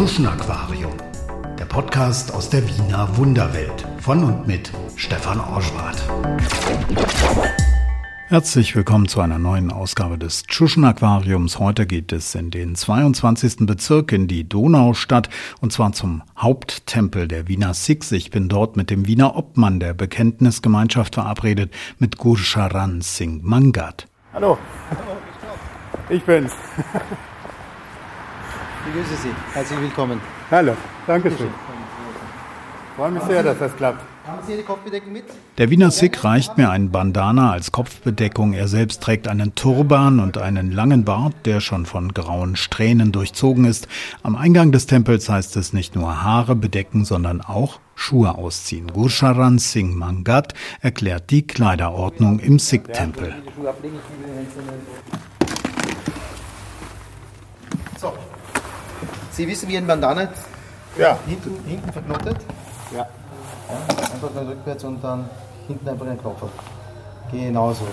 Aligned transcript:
Tschuschen 0.00 0.26
Aquarium, 0.26 0.94
der 1.58 1.66
Podcast 1.66 2.32
aus 2.32 2.48
der 2.48 2.66
Wiener 2.66 3.18
Wunderwelt 3.18 3.86
von 3.98 4.24
und 4.24 4.46
mit 4.46 4.72
Stefan 4.96 5.38
Orschwart. 5.38 6.02
Herzlich 8.28 8.74
willkommen 8.74 9.08
zu 9.08 9.20
einer 9.20 9.38
neuen 9.38 9.70
Ausgabe 9.70 10.16
des 10.16 10.44
Tschuschen 10.44 10.86
Aquariums. 10.86 11.58
Heute 11.58 11.84
geht 11.84 12.12
es 12.12 12.34
in 12.34 12.50
den 12.50 12.76
22. 12.76 13.66
Bezirk 13.66 14.12
in 14.12 14.26
die 14.26 14.48
Donaustadt 14.48 15.28
und 15.60 15.70
zwar 15.70 15.92
zum 15.92 16.22
Haupttempel 16.34 17.28
der 17.28 17.46
Wiener 17.46 17.74
Sikhs. 17.74 18.10
Ich 18.12 18.30
bin 18.30 18.48
dort 18.48 18.78
mit 18.78 18.88
dem 18.88 19.06
Wiener 19.06 19.36
Obmann 19.36 19.80
der 19.80 19.92
Bekenntnisgemeinschaft 19.92 21.16
verabredet, 21.16 21.74
mit 21.98 22.16
Gursharan 22.16 23.02
Singh 23.02 23.46
Mangat. 23.46 24.06
Hallo. 24.32 24.56
Ich 26.08 26.22
bin's. 26.22 26.52
Ich 28.86 28.94
grüße 28.94 29.22
Sie. 29.22 29.30
Herzlich 29.52 29.80
willkommen. 29.80 30.20
Hallo. 30.50 30.74
Dankeschön. 31.06 31.48
Freue 32.96 33.10
mich 33.12 33.22
sehr, 33.24 33.42
dass 33.42 33.58
das 33.58 33.76
klappt. 33.76 34.02
Haben 34.26 34.38
Sie 34.46 34.52
Ihre 34.52 34.62
Kopfbedeckung 34.62 35.12
mit? 35.12 35.24
Der 35.58 35.70
Wiener 35.70 35.90
Sikh 35.90 36.24
reicht 36.24 36.56
mir 36.56 36.70
einen 36.70 36.90
Bandana 36.90 37.52
als 37.52 37.72
Kopfbedeckung. 37.72 38.52
Er 38.52 38.68
selbst 38.68 39.02
trägt 39.02 39.28
einen 39.28 39.54
Turban 39.54 40.18
und 40.20 40.38
einen 40.38 40.72
langen 40.72 41.04
Bart, 41.04 41.34
der 41.44 41.60
schon 41.60 41.84
von 41.86 42.12
grauen 42.14 42.56
Strähnen 42.56 43.12
durchzogen 43.12 43.64
ist. 43.64 43.86
Am 44.22 44.34
Eingang 44.36 44.72
des 44.72 44.86
Tempels 44.86 45.28
heißt 45.28 45.56
es 45.56 45.72
nicht 45.72 45.94
nur 45.94 46.22
Haare 46.22 46.56
bedecken, 46.56 47.04
sondern 47.04 47.40
auch 47.40 47.80
Schuhe 47.94 48.34
ausziehen. 48.34 48.88
Gursharan 48.88 49.58
Singh 49.58 49.96
Mangat 49.96 50.54
erklärt 50.80 51.30
die 51.30 51.46
Kleiderordnung 51.46 52.38
im 52.38 52.58
Sikh-Tempel. 52.58 53.34
So. 57.98 58.12
Sie 59.32 59.46
wissen, 59.46 59.68
wie 59.68 59.76
ein 59.76 59.86
Bandana 59.86 60.28
Ja. 60.98 61.18
hinten, 61.26 61.56
hinten 61.66 61.92
verknotet? 61.92 62.36
Ja. 62.92 62.98
Ja, 62.98 63.06
einfach 64.14 64.30
dann 64.34 64.48
rückwärts 64.48 64.84
und 64.84 65.02
dann 65.02 65.28
hinten 65.68 65.88
einfach 65.88 66.06
den 66.06 66.18
Knopf. 66.20 66.42
Genauso. 67.30 67.86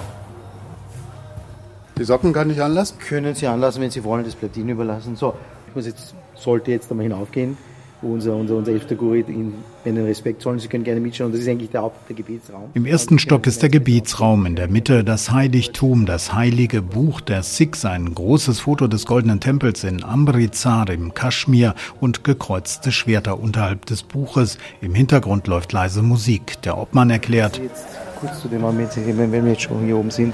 Die 1.97 2.03
Socken 2.03 2.33
kann 2.33 2.49
ich 2.49 2.61
anlassen? 2.61 2.97
Können 2.99 3.35
Sie 3.35 3.47
anlassen, 3.47 3.81
wenn 3.81 3.91
Sie 3.91 4.03
wollen, 4.03 4.23
das 4.25 4.35
bleibt 4.35 4.57
Ihnen 4.57 4.69
überlassen. 4.69 5.15
So, 5.15 5.35
ich 5.67 5.75
muss 5.75 5.85
jetzt, 5.85 6.15
sollte 6.35 6.71
jetzt 6.71 6.89
einmal 6.91 7.03
hinaufgehen, 7.03 7.57
unser, 8.01 8.35
unser, 8.35 8.55
unser 8.55 8.71
elfter 8.71 8.95
Guru 8.95 9.15
Ihnen 9.15 9.55
einen 9.85 10.05
Respekt 10.05 10.41
zollen. 10.41 10.59
Sie 10.59 10.67
können 10.67 10.83
gerne 10.83 10.99
mitschauen. 10.99 11.31
Das 11.31 11.41
ist 11.41 11.47
eigentlich 11.47 11.71
der 11.71 11.81
Haupt, 11.81 12.07
der 12.07 12.15
Gebetsraum. 12.15 12.69
Im 12.73 12.85
ersten 12.85 13.17
Stock 13.19 13.47
ist 13.47 13.61
der 13.61 13.69
Gebetsraum, 13.69 14.45
in 14.45 14.55
der 14.55 14.67
Mitte 14.67 15.03
das 15.03 15.31
Heiligtum, 15.31 16.05
das 16.05 16.33
heilige 16.33 16.81
Buch 16.81 17.21
der 17.21 17.43
Sikhs, 17.43 17.85
ein 17.85 18.13
großes 18.13 18.59
Foto 18.59 18.87
des 18.87 19.05
goldenen 19.05 19.39
Tempels 19.39 19.83
in 19.83 20.03
Amritsar 20.03 20.89
im 20.89 21.13
Kaschmir 21.13 21.73
und 21.99 22.23
gekreuzte 22.23 22.91
Schwerter 22.91 23.39
unterhalb 23.39 23.85
des 23.85 24.03
Buches. 24.03 24.57
Im 24.81 24.93
Hintergrund 24.93 25.47
läuft 25.47 25.73
leise 25.73 26.03
Musik. 26.03 26.61
Der 26.61 26.77
Obmann 26.77 27.09
erklärt, 27.09 27.57
Jetzt 27.57 27.85
kurz 28.19 28.41
zu 28.41 28.47
dem 28.47 28.61
Moment, 28.61 28.91
wenn 28.95 29.31
wir 29.31 29.51
jetzt 29.51 29.63
schon 29.63 29.85
hier 29.85 29.97
oben 29.97 30.11
sind, 30.11 30.33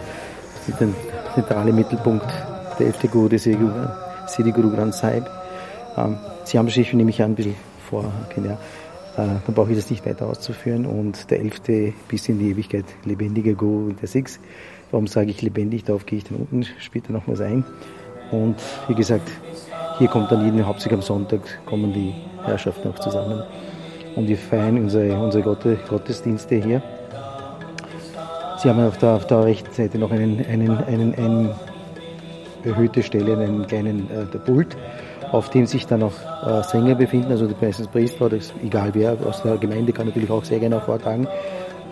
ist 0.68 0.80
der 0.80 0.90
zentrale 1.34 1.72
Mittelpunkt 1.72 2.26
der 2.80 2.88
elfte 2.88 3.08
Guru 3.08 3.30
des 3.30 3.44
Sri 3.44 3.56
Guru 4.52 4.70
Granth 4.70 4.96
Sahib. 4.96 5.26
Sie 6.44 6.58
haben 6.58 6.70
sich, 6.70 6.94
nehme 6.94 7.10
ich 7.10 7.22
an, 7.22 7.32
ein 7.32 7.36
bisschen 7.36 7.56
vorher, 7.90 8.12
ja, 8.38 8.54
äh, 8.54 9.40
dann 9.46 9.56
brauche 9.56 9.72
ich 9.72 9.78
das 9.78 9.90
nicht 9.90 10.06
weiter 10.06 10.28
auszuführen. 10.28 10.86
Und 10.86 11.30
der 11.32 11.40
elfte 11.40 11.94
bis 12.08 12.28
in 12.30 12.40
die 12.40 12.50
Ewigkeit 12.50 12.86
lebendige 13.06 13.56
Guru 13.56 13.94
der 13.94 14.08
Six. 14.08 14.40
Warum 14.92 15.08
sage 15.08 15.32
ich 15.32 15.42
lebendig? 15.42 15.84
Darauf 15.86 16.06
gehe 16.06 16.20
ich 16.20 16.26
dann 16.26 16.38
unten 16.38 16.66
später 16.80 17.12
nochmals 17.14 17.42
ein. 17.42 17.64
Und 18.32 18.56
wie 18.88 18.96
gesagt, 18.96 19.30
hier 20.00 20.08
kommt 20.08 20.32
dann 20.32 20.44
jeden, 20.44 20.66
hauptsächlich 20.66 21.00
am 21.00 21.02
Sonntag, 21.02 21.42
kommen 21.66 21.94
die 21.94 22.14
Herrschaften 22.44 22.90
auch 22.90 23.00
zusammen. 23.00 23.44
Und 24.16 24.28
wir 24.28 24.38
feiern 24.38 24.78
unsere, 24.78 25.18
unsere 25.18 25.44
Gotte, 25.44 25.78
Gottesdienste 25.88 26.56
hier. 26.56 26.82
Sie 28.62 28.70
haben 28.70 28.80
auf 28.80 28.98
der, 28.98 29.10
auf 29.10 29.28
der 29.28 29.44
rechten 29.44 29.74
Seite 29.74 29.98
noch 29.98 30.12
einen, 30.12 30.46
einen, 30.46 30.78
einen, 30.78 31.16
einen 31.16 31.50
erhöhte 32.64 33.04
Stelle, 33.04 33.38
einen 33.38 33.68
kleinen 33.68 34.10
äh, 34.10 34.26
der 34.32 34.40
Pult, 34.40 34.78
auf 35.34 35.50
dem 35.50 35.66
sich 35.66 35.88
dann 35.88 36.04
auch 36.04 36.14
äh, 36.46 36.64
Sänger 36.64 36.94
befinden, 36.94 37.32
also 37.32 37.50
meistens 37.60 37.88
Priester 37.88 38.28
oder 38.28 38.38
egal 38.64 38.92
wer 38.94 39.18
aus 39.26 39.42
der 39.42 39.58
Gemeinde 39.58 39.92
kann 39.92 40.06
natürlich 40.06 40.30
auch 40.30 40.46
sehr 40.46 40.60
gerne 40.60 40.78
auch 40.78 40.84
vortragen. 40.84 41.28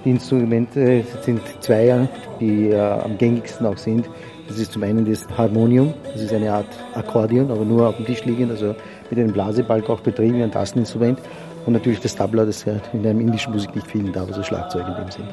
Die 0.05 0.11
Instrumente 0.11 1.03
sind 1.21 1.41
zwei, 1.59 2.07
die 2.39 2.69
äh, 2.69 2.79
am 2.79 3.17
gängigsten 3.17 3.65
auch 3.65 3.77
sind. 3.77 4.07
Das 4.47 4.59
ist 4.59 4.71
zum 4.71 4.83
einen 4.83 5.09
das 5.09 5.27
Harmonium, 5.37 5.93
das 6.13 6.21
ist 6.21 6.33
eine 6.33 6.53
Art 6.53 6.67
Akkordeon, 6.93 7.49
aber 7.49 7.65
nur 7.65 7.87
auf 7.89 7.97
dem 7.97 8.05
Tisch 8.05 8.23
liegend, 8.25 8.51
also 8.51 8.75
mit 9.09 9.19
einem 9.19 9.33
Blasebalg 9.33 9.89
auch 9.89 10.01
betrieben, 10.01 10.37
wie 10.37 10.43
ein 10.43 10.51
Tasteninstrument. 10.51 11.19
Und 11.65 11.73
natürlich 11.73 11.99
das 11.99 12.15
Tabla, 12.15 12.45
das 12.45 12.63
in 12.93 13.03
der 13.03 13.11
indischen 13.11 13.53
Musik 13.53 13.75
nicht 13.75 13.87
fehlen 13.87 14.11
darf, 14.13 14.27
also 14.27 14.43
Schlagzeug 14.43 14.87
in 14.87 14.95
dem 14.95 15.11
Sinn. 15.11 15.25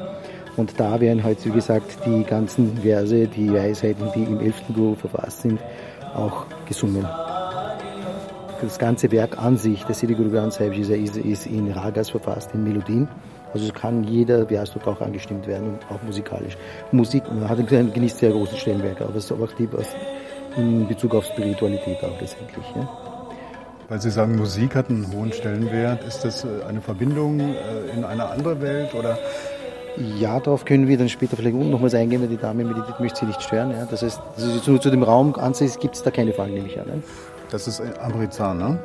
Und 0.57 0.79
da 0.79 0.99
werden 0.99 1.23
halt, 1.23 1.43
wie 1.45 1.51
gesagt, 1.51 1.97
die 2.05 2.23
ganzen 2.23 2.77
Verse, 2.77 3.27
die 3.27 3.53
Weisheiten, 3.53 4.07
die 4.15 4.23
im 4.23 4.39
11. 4.39 4.55
Guru 4.73 4.95
verfasst 4.95 5.41
sind, 5.41 5.59
auch 6.15 6.45
gesungen. 6.67 7.05
Das 8.61 8.77
ganze 8.77 9.11
Werk 9.11 9.37
an 9.37 9.57
sich, 9.57 9.83
der 9.85 9.95
Siddhi 9.95 10.15
Guru 10.15 10.31
Granth 10.31 10.53
Sahib 10.53 10.77
ist, 10.77 10.89
ist, 10.89 11.47
in 11.47 11.71
Ragas 11.71 12.09
verfasst, 12.09 12.51
in 12.53 12.63
Melodien. 12.63 13.07
Also 13.53 13.71
kann 13.73 14.03
jeder 14.03 14.45
Vers 14.47 14.71
dort 14.73 14.87
auch 14.87 15.01
angestimmt 15.01 15.47
werden 15.47 15.69
und 15.69 15.79
auch 15.89 16.01
musikalisch. 16.03 16.57
Musik 16.91 17.23
hat 17.47 17.57
einen, 17.57 17.93
genießt 17.93 18.17
sehr 18.17 18.31
großen 18.31 18.57
Stellenwert, 18.57 19.01
aber 19.01 19.15
es 19.15 19.25
ist 19.25 19.31
auch 19.31 19.53
die, 19.57 19.71
was 19.71 19.87
in 20.57 20.87
Bezug 20.87 21.15
auf 21.15 21.25
Spiritualität 21.25 22.03
auch 22.03 22.19
letztendlich. 22.19 22.65
Ja. 22.75 22.87
Weil 23.87 24.01
Sie 24.01 24.11
sagen, 24.11 24.35
Musik 24.35 24.75
hat 24.75 24.89
einen 24.89 25.11
hohen 25.11 25.33
Stellenwert. 25.33 26.03
Ist 26.03 26.23
das 26.23 26.43
äh, 26.43 26.47
eine 26.67 26.79
Verbindung 26.79 27.39
äh, 27.39 27.95
in 27.95 28.03
eine 28.03 28.29
andere 28.29 28.61
Welt 28.61 28.93
oder? 28.93 29.17
Ja, 29.97 30.39
darauf 30.39 30.63
können 30.63 30.87
wir 30.87 30.97
dann 30.97 31.09
später 31.09 31.35
vielleicht 31.35 31.55
unten 31.55 31.71
nochmals 31.71 31.95
eingehen, 31.95 32.21
weil 32.21 32.27
die 32.27 32.37
Dame 32.37 32.63
meditiert, 32.63 32.99
möchte 32.99 33.21
sie 33.21 33.25
nicht 33.25 33.41
stören. 33.41 33.71
Ja. 33.71 33.87
Das 33.89 34.03
heißt, 34.03 34.21
also 34.37 34.59
zu, 34.59 34.77
zu 34.77 34.91
dem 34.91 35.01
Raum 35.01 35.33
an 35.35 35.55
sich 35.55 35.79
gibt 35.79 35.95
es 35.95 36.03
da 36.03 36.11
keine 36.11 36.33
Fragen, 36.33 36.53
nehme 36.53 36.67
ich 36.67 36.79
an. 36.79 36.85
Ne? 36.85 37.03
Das 37.51 37.67
ist 37.67 37.81
Amritsar, 38.01 38.53
ne? 38.53 38.79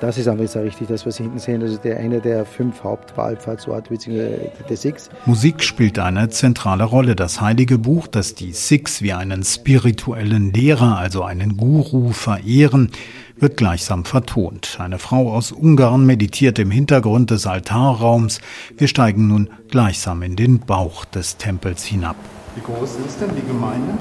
Das 0.00 0.16
ist 0.16 0.28
Amritsar 0.28 0.62
richtig, 0.62 0.86
das, 0.86 1.04
was 1.06 1.16
Sie 1.16 1.24
hinten 1.24 1.40
sehen. 1.40 1.60
Also 1.60 1.76
der 1.76 1.98
eine 1.98 2.20
der 2.20 2.46
fünf 2.46 2.84
Hauptwallfahrtsorte 2.84 3.90
bzw. 3.90 4.50
der 4.68 4.76
Six. 4.76 5.10
Musik 5.26 5.62
spielt 5.62 5.98
eine 5.98 6.28
zentrale 6.28 6.84
Rolle. 6.84 7.16
Das 7.16 7.40
heilige 7.40 7.78
Buch, 7.78 8.06
das 8.06 8.34
die 8.36 8.52
Sikhs 8.52 9.02
wie 9.02 9.12
einen 9.12 9.42
spirituellen 9.42 10.52
Lehrer, 10.52 10.98
also 10.98 11.24
einen 11.24 11.56
Guru, 11.56 12.12
verehren, 12.12 12.92
wird 13.36 13.56
gleichsam 13.56 14.04
vertont. 14.04 14.78
Eine 14.78 14.98
Frau 14.98 15.32
aus 15.32 15.50
Ungarn 15.50 16.06
meditiert 16.06 16.60
im 16.60 16.70
Hintergrund 16.70 17.32
des 17.32 17.46
Altarraums. 17.46 18.40
Wir 18.76 18.86
steigen 18.86 19.26
nun 19.26 19.50
gleichsam 19.68 20.22
in 20.22 20.36
den 20.36 20.60
Bauch 20.60 21.04
des 21.06 21.38
Tempels 21.38 21.84
hinab. 21.84 22.16
Wie 22.54 22.62
groß 22.62 22.96
ist 23.04 23.20
denn 23.20 23.30
die 23.34 23.46
Gemeinde? 23.46 23.94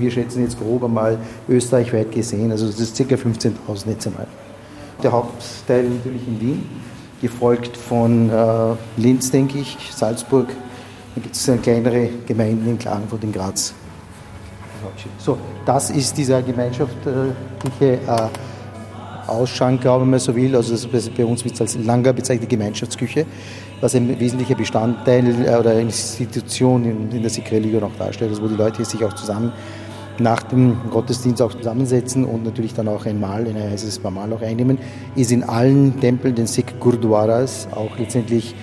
Wir 0.00 0.10
schätzen 0.10 0.42
jetzt 0.42 0.58
grob 0.58 0.84
einmal 0.84 1.18
österreichweit 1.48 2.12
gesehen, 2.12 2.50
also 2.50 2.66
das 2.66 2.80
ist 2.80 2.96
ca. 2.96 3.14
15.000 3.14 3.88
jetzt 3.88 4.06
einmal. 4.06 4.26
Der 5.02 5.12
Hauptteil 5.12 5.84
natürlich 5.84 6.26
in 6.26 6.40
Wien, 6.40 6.68
gefolgt 7.20 7.76
von 7.76 8.30
äh, 8.30 8.74
Linz, 8.96 9.30
denke 9.30 9.58
ich, 9.58 9.76
Salzburg. 9.94 10.48
Dann 11.14 11.22
gibt 11.22 11.34
es 11.34 11.50
kleinere 11.62 12.08
Gemeinden 12.26 12.68
in 12.68 12.78
Klagenfurt, 12.78 13.24
in 13.24 13.32
Graz. 13.32 13.74
So, 15.18 15.36
das 15.66 15.90
ist 15.90 16.16
dieser 16.16 16.40
gemeinschaftliche 16.42 17.20
äh, 17.82 18.28
Ausschank, 19.26 19.82
glaube 19.82 20.02
wenn 20.02 20.10
man 20.10 20.20
so 20.20 20.34
will. 20.34 20.56
Also 20.56 20.88
bei 21.16 21.24
uns 21.24 21.44
wird 21.44 21.60
als 21.60 21.76
Langer 21.76 22.12
bezeichnet 22.12 22.48
Gemeinschaftsküche, 22.48 23.26
was 23.80 23.94
ein 23.94 24.18
wesentlicher 24.18 24.54
Bestandteil 24.54 25.46
äh, 25.46 25.56
oder 25.56 25.78
Institution 25.78 26.84
in, 26.84 27.10
in 27.12 27.20
der 27.20 27.30
Sikh-Religion 27.30 27.82
auch 27.84 27.96
darstellt, 27.98 28.30
also 28.30 28.42
wo 28.42 28.48
die 28.48 28.56
Leute 28.56 28.84
sich 28.84 29.04
auch 29.04 29.12
zusammen 29.12 29.52
nach 30.20 30.42
dem 30.42 30.76
Gottesdienst 30.90 31.40
auch 31.42 31.54
zusammensetzen 31.54 32.24
und 32.24 32.44
natürlich 32.44 32.74
dann 32.74 32.88
auch 32.88 33.06
ein 33.06 33.18
Mahl, 33.18 33.46
ein 33.46 33.56
heißes 33.56 34.02
Mahl 34.02 34.32
auch 34.32 34.42
einnehmen, 34.42 34.78
ist 35.16 35.32
in 35.32 35.42
allen 35.42 35.98
Tempeln, 36.00 36.34
den 36.34 36.46
Sikh 36.46 36.74
Gurdwaras, 36.78 37.68
auch 37.72 37.98
letztendlich 37.98 38.54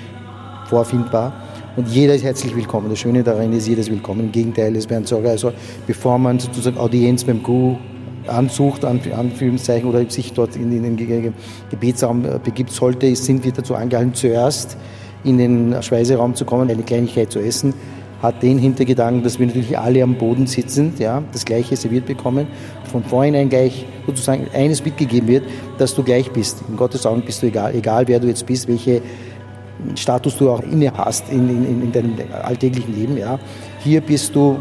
vorfindbar. 0.66 1.34
Und 1.76 1.88
jeder 1.88 2.16
ist 2.16 2.24
herzlich 2.24 2.56
willkommen. 2.56 2.90
Das 2.90 3.00
Schöne 3.00 3.24
daran 3.24 3.54
ist, 3.54 3.68
jeder 3.68 3.82
ist 3.82 3.92
willkommen. 3.92 4.22
Im 4.22 4.32
Gegenteil, 4.32 4.76
es 4.76 4.90
werden 4.90 5.06
sogar, 5.06 5.32
also 5.32 5.52
bevor 5.86 6.18
man 6.18 6.40
sozusagen 6.40 6.78
Audienz 6.78 7.24
beim 7.24 7.44
Guru 7.44 7.78
ansucht, 8.28 8.84
an 8.84 9.00
Anführungszeichen, 9.16 9.90
oder 9.90 10.08
sich 10.10 10.34
dort 10.34 10.56
in, 10.56 10.72
den 10.72 11.34
Gebetsraum 11.70 12.26
begibt, 12.44 12.72
sollte, 12.72 13.16
sind 13.16 13.44
wir 13.44 13.52
dazu 13.52 13.76
angehalten, 13.76 14.14
zuerst 14.14 14.78
in 15.24 15.38
den 15.38 15.82
Speiseraum 15.82 16.36
zu 16.36 16.46
kommen, 16.46 16.70
eine 16.70 16.84
Kleinigkeit 16.84 17.32
zu 17.32 17.40
essen, 17.40 17.74
hat 18.22 18.42
den 18.42 18.58
Hintergedanken, 18.58 19.24
dass 19.24 19.40
wir 19.40 19.48
natürlich 19.48 19.78
alle 19.78 20.04
am 20.04 20.16
Boden 20.16 20.48
sitzen, 20.48 20.94
ja, 20.98 21.24
das 21.32 21.46
Gleiche 21.46 21.76
serviert 21.76 22.06
bekommen, 22.06 22.48
von 22.92 23.04
vornherein 23.04 23.50
gleich 23.50 23.86
sozusagen 24.06 24.48
eines 24.54 24.84
mitgegeben 24.84 25.28
wird, 25.28 25.44
dass 25.78 25.94
du 25.94 26.04
gleich 26.04 26.32
bist. 26.32 26.64
In 26.68 26.78
Gottes 26.78 27.06
Augen 27.06 27.22
bist 27.22 27.44
du 27.44 27.48
egal, 27.48 27.76
egal 27.76 28.08
wer 28.08 28.20
du 28.20 28.28
jetzt 28.28 28.46
bist, 28.46 28.68
welche 28.68 29.02
Status 29.96 30.38
du 30.38 30.50
auch 30.50 30.62
inne 30.64 30.92
hast 30.96 31.32
in, 31.32 31.50
in, 31.50 31.84
in 31.84 31.92
deinem 31.92 32.16
alltäglichen 32.44 32.96
Leben. 32.96 33.18
Ja. 33.18 33.40
Hier 33.84 34.02
bist 34.02 34.36
du 34.36 34.58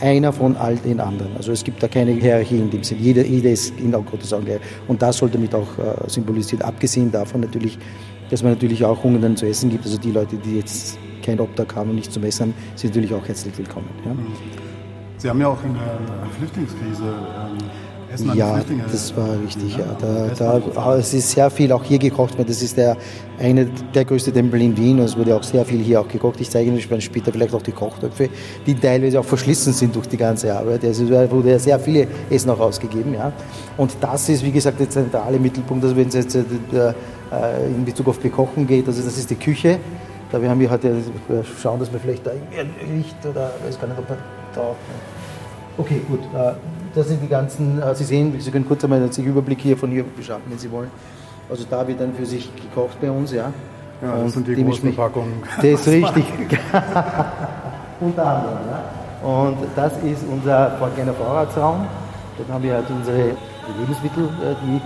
einer 0.00 0.32
von 0.32 0.56
all 0.56 0.76
den 0.76 1.00
anderen. 1.00 1.36
Also 1.36 1.52
es 1.52 1.62
gibt 1.62 1.82
da 1.82 1.88
keine 1.88 2.12
Hierarchie 2.12 2.58
in 2.58 2.70
dem 2.70 2.82
Sinn. 2.82 2.98
Jeder, 3.00 3.24
jeder 3.24 3.50
ist 3.50 3.78
in 3.78 3.92
Gottes 3.92 4.32
Augen 4.32 4.44
gleich. 4.44 4.60
Und 4.88 5.00
das 5.00 5.18
soll 5.18 5.30
damit 5.30 5.54
auch 5.54 5.78
äh, 5.78 6.08
symbolisiert. 6.08 6.62
Abgesehen 6.62 7.10
davon 7.10 7.40
natürlich, 7.40 7.78
dass 8.30 8.42
man 8.42 8.52
natürlich 8.52 8.84
auch 8.84 9.02
Hungernden 9.02 9.36
zu 9.36 9.46
essen 9.46 9.70
gibt. 9.70 9.84
Also 9.84 9.98
die 9.98 10.10
Leute, 10.10 10.36
die 10.36 10.56
jetzt 10.56 10.98
kein 11.22 11.40
Obdach 11.40 11.74
haben 11.74 11.90
und 11.90 11.96
nicht 11.96 12.12
zum 12.12 12.24
Essen 12.24 12.54
sind 12.76 12.90
natürlich 12.90 13.14
auch 13.14 13.26
herzlich 13.26 13.56
willkommen. 13.56 13.88
Ja. 14.04 14.12
Sie 15.18 15.30
haben 15.30 15.40
ja 15.40 15.48
auch 15.48 15.62
in 15.64 15.74
der 15.74 16.30
Flüchtlingskrise 16.38 17.04
ähm, 17.04 17.58
ja, 18.34 18.60
das 18.90 19.16
war 19.16 19.28
richtig. 19.44 19.76
Ja. 19.76 19.96
Da, 20.00 20.60
da, 20.74 20.96
es 20.96 21.14
ist 21.14 21.30
sehr 21.30 21.50
viel 21.50 21.72
auch 21.72 21.82
hier 21.82 21.98
gekocht 21.98 22.36
worden. 22.36 22.48
Das 22.48 22.62
ist 22.62 22.76
der, 22.76 22.96
eine, 23.38 23.66
der 23.94 24.04
größte 24.04 24.32
Tempel 24.32 24.60
in 24.60 24.76
Wien 24.76 24.98
es 24.98 25.16
wurde 25.16 25.34
auch 25.34 25.42
sehr 25.42 25.64
viel 25.64 25.80
hier 25.80 26.00
auch 26.00 26.08
gekocht. 26.08 26.40
Ich 26.40 26.50
zeige 26.50 26.70
Ihnen 26.70 27.00
später 27.00 27.32
vielleicht 27.32 27.54
auch 27.54 27.62
die 27.62 27.72
Kochtöpfe, 27.72 28.28
die 28.66 28.74
teilweise 28.74 29.20
auch 29.20 29.24
verschlissen 29.24 29.72
sind 29.72 29.94
durch 29.96 30.06
die 30.08 30.16
ganze 30.16 30.54
Arbeit. 30.54 30.84
Also 30.84 31.04
es 31.04 31.30
wurde 31.30 31.50
ja 31.50 31.58
sehr 31.58 31.78
viele 31.78 32.06
Essen 32.28 32.50
auch 32.50 32.60
ausgegeben. 32.60 33.14
Ja. 33.14 33.32
Und 33.76 33.96
das 34.00 34.28
ist, 34.28 34.44
wie 34.44 34.52
gesagt, 34.52 34.78
der 34.78 34.90
zentrale 34.90 35.38
Mittelpunkt, 35.38 35.82
also 35.84 35.96
wenn 35.96 36.08
es 36.08 36.14
jetzt 36.14 36.34
äh, 36.34 36.42
in 37.66 37.84
Bezug 37.84 38.08
auf 38.08 38.18
Bekochen 38.18 38.66
geht, 38.66 38.86
also 38.86 39.02
das 39.02 39.16
ist 39.16 39.30
die 39.30 39.36
Küche. 39.36 39.78
Da 40.32 40.40
wir 40.40 40.48
haben 40.48 40.60
wir 40.60 40.70
heute 40.70 40.96
schauen, 41.60 41.78
dass 41.78 41.92
wir 41.92 42.00
vielleicht 42.00 42.26
da 42.26 42.30
Licht 42.96 43.16
oder 43.26 43.50
weiß 43.66 43.78
gar 43.78 43.86
nicht, 43.86 43.98
ob 43.98 44.08
man 44.08 44.18
da. 44.54 44.74
Okay, 45.76 46.00
gut. 46.08 46.20
Äh, 46.34 46.54
das 46.94 47.08
sind 47.08 47.22
die 47.22 47.28
ganzen, 47.28 47.80
äh, 47.82 47.94
Sie 47.94 48.04
sehen, 48.04 48.34
Sie 48.40 48.50
können 48.50 48.66
kurz 48.66 48.82
einmal 48.82 49.06
den 49.06 49.24
Überblick 49.26 49.60
hier 49.60 49.76
von 49.76 49.90
hier 49.90 50.04
beschaffen, 50.04 50.44
wenn 50.48 50.58
Sie 50.58 50.70
wollen. 50.70 50.90
Also 51.50 51.64
da 51.68 51.86
wird 51.86 52.00
dann 52.00 52.14
für 52.14 52.24
sich 52.24 52.50
gekocht 52.56 52.98
bei 52.98 53.10
uns, 53.10 53.32
ja. 53.32 53.52
Ja, 54.00 54.12
das 54.12 54.22
und 54.22 54.30
sind 54.30 54.48
die, 54.48 54.54
die 54.54 54.64
großen 54.64 54.96
Packungen. 54.96 55.34
Das 55.56 55.64
ist 55.64 55.88
richtig. 55.88 56.24
Unter 58.00 58.26
anderem, 58.26 58.58
ja. 58.70 59.28
Und 59.28 59.56
das 59.76 59.92
ist 60.02 60.24
unser 60.28 60.78
kleiner 60.94 61.12
Vorratsraum. 61.12 61.86
Dort 62.38 62.48
haben 62.48 62.64
wir 62.64 62.74
halt 62.74 62.86
unsere 62.90 63.36
Lebensmittel, 63.78 64.24
äh, 64.24 64.54
die 64.64 64.80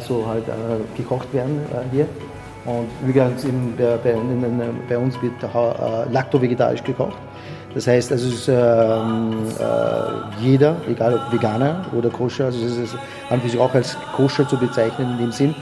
so 0.00 0.26
halt 0.26 0.44
gekocht 0.96 1.30
werden 1.34 1.60
hier. 1.92 2.06
Und 2.66 2.88
wie 3.04 3.12
gesagt, 3.12 3.44
bei, 3.78 3.96
bei, 4.02 4.14
bei, 4.88 4.98
uns 4.98 5.14
wird 5.22 5.42
äh, 5.42 6.12
lacto-vegetarisch 6.12 6.82
gekocht. 6.82 7.16
Das 7.74 7.86
heißt, 7.86 8.10
also 8.10 8.28
ist, 8.28 8.48
ähm, 8.48 9.34
äh, 9.60 10.42
jeder, 10.42 10.76
egal 10.88 11.14
ob 11.14 11.32
Veganer 11.32 11.84
oder 11.96 12.08
Koscher, 12.08 12.46
also 12.46 12.64
es 12.64 12.78
ist 12.78 12.96
an 13.28 13.40
sich 13.42 13.58
auch 13.58 13.74
als 13.74 13.96
Koscher 14.16 14.48
zu 14.48 14.56
bezeichnen 14.56 15.12
in 15.12 15.18
dem 15.18 15.32
Sinn, 15.32 15.54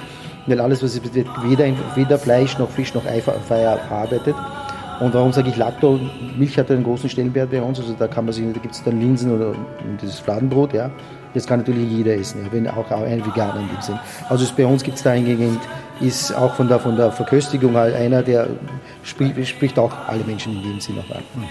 weil 0.46 0.60
alles, 0.60 0.82
was 0.82 0.94
es 0.94 1.00
betrifft, 1.00 1.30
weder, 1.42 1.66
weder 1.96 2.18
Fleisch 2.18 2.56
noch 2.58 2.70
Fisch 2.70 2.94
noch 2.94 3.04
Ei 3.04 3.20
verarbeitet. 3.20 4.36
Und 5.00 5.12
warum 5.12 5.32
sage 5.32 5.48
ich 5.48 5.56
Lacto? 5.56 5.98
Milch 6.38 6.56
hat 6.56 6.70
einen 6.70 6.84
großen 6.84 7.10
Stellenwert 7.10 7.50
bei 7.50 7.60
uns, 7.60 7.80
also 7.80 7.94
da 7.98 8.06
kann 8.06 8.26
man 8.26 8.32
sich, 8.32 8.44
da 8.52 8.60
gibt 8.60 8.74
es 8.74 8.84
dann 8.84 9.00
Linsen 9.00 9.34
oder 9.34 9.52
dieses 10.00 10.20
Fladenbrot, 10.20 10.72
ja. 10.72 10.90
Das 11.34 11.48
kann 11.48 11.58
natürlich 11.58 11.90
jeder 11.90 12.14
essen, 12.14 12.44
ja, 12.44 12.52
wenn 12.52 12.68
auch 12.68 12.88
ein 12.92 13.26
Veganer 13.26 13.58
in 13.58 13.68
dem 13.68 13.80
Sinn. 13.80 13.98
Also 14.28 14.46
bei 14.56 14.64
uns 14.64 14.84
gibt 14.84 14.98
es 14.98 15.02
da 15.02 15.10
eingehend, 15.10 15.60
ist 16.00 16.32
auch 16.34 16.54
von 16.54 16.68
der, 16.68 16.80
von 16.80 16.96
der 16.96 17.12
Verköstigung 17.12 17.76
halt 17.76 17.94
einer, 17.94 18.22
der 18.22 18.48
spricht, 19.02 19.46
spricht 19.46 19.78
auch 19.78 19.92
alle 20.06 20.24
Menschen 20.24 20.56
in 20.56 20.62
dem 20.62 20.80
Sinn 20.80 20.96
auch 20.98 21.14
an. 21.14 21.22
Mhm. 21.34 21.44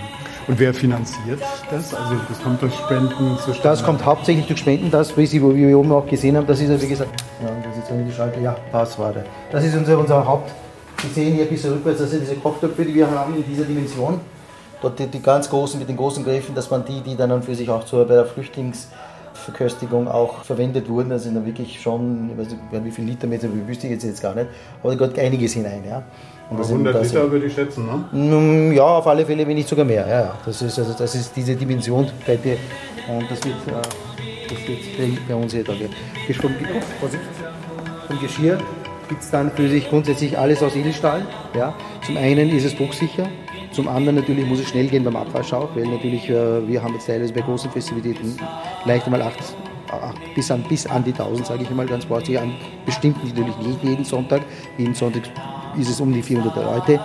Und 0.48 0.60
wer 0.60 0.74
finanziert 0.74 1.42
das? 1.72 1.94
Also 1.94 2.16
das 2.28 2.42
kommt 2.44 2.62
durch 2.62 2.74
Spenden 2.76 3.38
zustande? 3.38 3.62
Das 3.64 3.84
kommt 3.84 4.04
hauptsächlich 4.04 4.46
durch 4.46 4.60
Spenden, 4.60 4.92
das, 4.92 5.16
wie 5.16 5.26
Sie 5.26 5.42
wie 5.42 5.68
wir 5.68 5.80
oben 5.80 5.92
auch 5.94 6.06
gesehen 6.06 6.36
haben, 6.36 6.46
das 6.46 6.60
ist, 6.60 6.82
wie 6.82 6.88
gesagt, 6.88 7.12
ja, 7.42 7.50
das 7.64 7.78
ist 7.78 8.08
die 8.08 8.12
Schalter, 8.12 8.42
ja, 8.42 8.56
das 8.72 9.00
war 9.00 9.14
der. 9.14 9.24
Das 9.52 9.64
ist 9.64 9.76
unser, 9.76 9.98
unser 9.98 10.26
Haupt, 10.26 10.52
Sie 11.02 11.08
sehen 11.08 11.34
hier 11.34 11.44
ein 11.44 11.50
bisschen 11.50 11.72
rückwärts, 11.74 12.00
das 12.00 12.12
sind 12.12 12.22
diese 12.22 12.36
Kochtöpfe, 12.36 12.84
die 12.84 12.94
wir 12.94 13.10
haben 13.10 13.36
in 13.36 13.46
dieser 13.46 13.64
Dimension. 13.64 14.20
Dort 14.82 15.00
die, 15.00 15.08
die 15.08 15.22
ganz 15.22 15.50
großen 15.50 15.80
mit 15.80 15.88
den 15.88 15.96
großen 15.96 16.26
Gräfen, 16.26 16.54
das 16.54 16.70
waren 16.70 16.84
die, 16.86 17.00
die 17.00 17.16
dann 17.16 17.42
für 17.42 17.56
sich 17.56 17.70
auch 17.70 17.86
zur, 17.86 18.06
bei 18.06 18.16
der 18.16 18.26
Flüchtlingsverköstigung 19.34 20.08
auch 20.08 20.44
verwendet 20.44 20.90
wurden. 20.90 21.10
Das 21.10 21.24
sind 21.24 21.36
dann 21.36 21.46
wirklich 21.46 21.82
schon, 21.82 22.32
ich 22.32 22.38
weiß 22.38 22.48
nicht, 22.50 22.86
wie 22.86 22.92
viel 22.92 23.06
Liter 23.06 23.28
Meter, 23.28 23.48
wüsste 23.68 23.88
ich 23.88 23.94
jetzt, 23.94 24.04
jetzt 24.04 24.22
gar 24.22 24.36
nicht, 24.36 24.48
aber 24.82 24.96
da 24.96 25.08
geht 25.08 25.20
einiges 25.20 25.54
hinein. 25.54 25.84
Ja. 25.88 26.04
Und 26.50 26.62
100 26.62 26.96
das 26.96 27.14
Liter 27.14 27.32
würde 27.32 27.46
ich 27.48 27.54
schätzen, 27.54 27.86
ne? 27.86 28.76
Ja, 28.76 28.84
auf 28.84 29.08
alle 29.08 29.26
Fälle, 29.26 29.48
wenn 29.48 29.56
nicht 29.56 29.68
sogar 29.68 29.86
mehr. 29.86 30.08
Ja, 30.08 30.36
das 30.46 30.62
ist, 30.62 30.78
also, 30.78 30.94
das 30.98 31.16
ist 31.16 31.36
diese 31.36 31.56
Dimension 31.56 32.10
bei 32.26 32.36
dir. 32.36 32.58
Und 33.08 33.30
das 33.30 33.44
wird, 33.44 33.56
äh, 33.68 33.72
das 34.50 34.68
wird 34.68 35.28
bei 35.28 35.36
uns 35.36 35.54
hier 35.54 35.64
da. 35.64 35.74
Vom, 36.40 36.52
vom 38.08 38.20
Geschirr 38.20 38.58
gibt 39.10 39.22
es 39.22 39.32
dann 39.32 39.52
für 39.52 39.68
sich 39.68 39.90
grundsätzlich 39.90 40.38
alles 40.38 40.62
aus 40.62 40.76
Edelstahl. 40.76 41.26
Ja. 41.56 41.74
Zum 42.06 42.18
einen 42.18 42.50
ist 42.50 42.66
es 42.66 42.76
drucksicher, 42.76 43.28
zum 43.74 43.88
anderen 43.88 44.16
natürlich 44.18 44.46
muss 44.46 44.60
es 44.60 44.70
schnell 44.70 44.88
gehen 44.88 45.04
beim 45.04 45.16
Abwasch 45.16 45.52
auch, 45.52 45.76
weil 45.76 45.88
natürlich 45.88 46.30
äh, 46.30 46.68
wir 46.68 46.82
haben 46.82 46.94
jetzt 46.94 47.08
teilweise 47.08 47.34
bei 47.34 47.42
großen 47.42 47.72
Festivitäten 47.72 48.38
leicht 48.86 49.06
einmal 49.06 49.24
acht, 49.24 49.40
acht 49.90 50.36
bis, 50.36 50.52
an, 50.52 50.64
bis 50.70 50.86
an 50.86 51.04
die 51.04 51.12
1000, 51.12 51.48
sage 51.48 51.64
ich 51.64 51.70
einmal 51.70 51.88
ganz 51.88 52.06
vorsichtig, 52.06 52.40
an 52.40 52.54
bestimmten 52.86 53.28
natürlich 53.28 53.58
nicht 53.58 53.84
jeden 53.84 54.06
Sonntag. 54.06 54.44
Jeden 54.78 54.94
Sonntag 54.94 55.24
ist 55.78 55.90
es 55.90 56.00
um 56.00 56.14
die 56.14 56.22
400 56.22 56.56
Leute. 56.56 57.00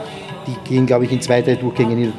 Die 0.46 0.54
gehen, 0.68 0.86
glaube 0.86 1.06
ich, 1.06 1.12
in 1.12 1.20
zwei, 1.20 1.42
drei 1.42 1.54
Durchgängen 1.54 2.12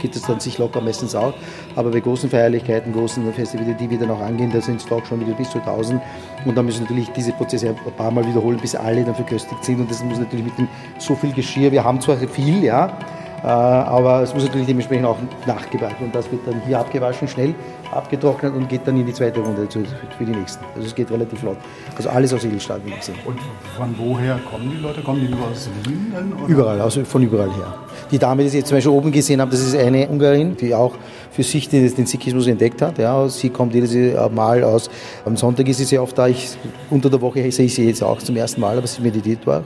geht 0.00 0.14
es 0.16 0.22
dann 0.22 0.40
sich 0.40 0.58
locker 0.58 0.80
meistens 0.80 1.14
aus. 1.14 1.34
Aber 1.74 1.90
bei 1.90 2.00
großen 2.00 2.30
Feierlichkeiten, 2.30 2.92
großen 2.92 3.32
Festivals, 3.32 3.76
die 3.78 3.90
wir 3.90 3.98
dann 3.98 4.10
auch 4.10 4.20
angehen, 4.20 4.50
da 4.52 4.60
sind 4.60 4.80
es 4.80 4.86
doch 4.86 5.04
schon 5.04 5.20
wieder 5.20 5.34
bis 5.34 5.50
zu 5.50 5.58
1000. 5.58 6.00
Und 6.44 6.54
dann 6.56 6.66
müssen 6.66 6.82
natürlich 6.82 7.10
diese 7.10 7.32
Prozesse 7.32 7.68
ein 7.68 7.92
paar 7.96 8.10
Mal 8.10 8.26
wiederholen, 8.26 8.58
bis 8.58 8.74
alle 8.74 9.04
dann 9.04 9.14
verköstigt 9.14 9.64
sind. 9.64 9.80
Und 9.80 9.90
das 9.90 10.02
muss 10.02 10.18
natürlich 10.18 10.46
mit 10.46 10.58
dem 10.58 10.68
so 10.98 11.14
viel 11.14 11.32
Geschirr, 11.32 11.72
wir 11.72 11.84
haben 11.84 12.00
zwar 12.00 12.16
viel, 12.16 12.62
ja, 12.62 12.98
äh, 13.42 13.46
aber 13.46 14.22
es 14.22 14.34
muss 14.34 14.44
natürlich 14.44 14.66
dementsprechend 14.66 15.06
auch 15.06 15.18
nachgewaschen. 15.46 16.06
Und 16.06 16.14
das 16.14 16.30
wird 16.30 16.46
dann 16.46 16.60
hier 16.66 16.78
abgewaschen, 16.78 17.28
schnell 17.28 17.54
abgetrocknet 17.92 18.54
und 18.54 18.68
geht 18.68 18.86
dann 18.86 18.96
in 18.96 19.06
die 19.06 19.12
zweite 19.12 19.40
Runde 19.40 19.66
für 19.70 20.24
die 20.24 20.32
nächsten. 20.32 20.64
Also 20.74 20.86
es 20.86 20.94
geht 20.94 21.10
relativ 21.10 21.40
flott. 21.40 21.56
Also 21.96 22.08
alles 22.08 22.32
aus 22.32 22.44
Edelstahl, 22.44 22.80
wie 22.84 22.90
gesehen. 22.90 23.16
Und 23.24 23.38
von 23.76 23.94
woher 23.98 24.38
kommen 24.50 24.70
die 24.70 24.82
Leute? 24.82 25.02
Kommen 25.02 25.20
die 25.20 25.28
nur 25.28 25.48
aus 25.48 25.68
Wien? 25.84 26.12
Oder? 26.38 26.48
Überall, 26.48 26.80
also 26.80 27.04
von 27.04 27.22
überall 27.22 27.50
her. 27.50 27.74
Die 28.10 28.18
Dame, 28.18 28.42
die 28.42 28.48
Sie 28.48 28.58
jetzt 28.58 28.68
zum 28.68 28.76
Beispiel 28.76 28.92
oben 28.92 29.10
gesehen 29.10 29.40
haben, 29.40 29.50
das 29.50 29.60
ist 29.60 29.74
eine 29.74 30.08
Ungarin, 30.08 30.56
die 30.56 30.74
auch 30.74 30.94
für 31.36 31.42
sich 31.42 31.68
den, 31.68 31.94
den 31.94 32.06
Sikhismus 32.06 32.46
entdeckt 32.46 32.80
hat. 32.80 32.98
Ja, 32.98 33.28
sie 33.28 33.50
kommt 33.50 33.74
jedes 33.74 33.94
Mal 34.32 34.64
aus. 34.64 34.88
Am 35.24 35.36
Sonntag 35.36 35.68
ist 35.68 35.78
sie 35.78 35.84
sehr 35.84 36.02
oft 36.02 36.16
da. 36.16 36.28
Ich, 36.28 36.56
unter 36.88 37.10
der 37.10 37.20
Woche 37.20 37.50
sehe 37.52 37.66
ich 37.66 37.74
sie 37.74 37.86
jetzt 37.86 38.02
auch 38.02 38.18
zum 38.18 38.36
ersten 38.36 38.60
Mal, 38.60 38.78
aber 38.78 38.86
sie 38.86 39.02
meditiert 39.02 39.46
war. 39.46 39.62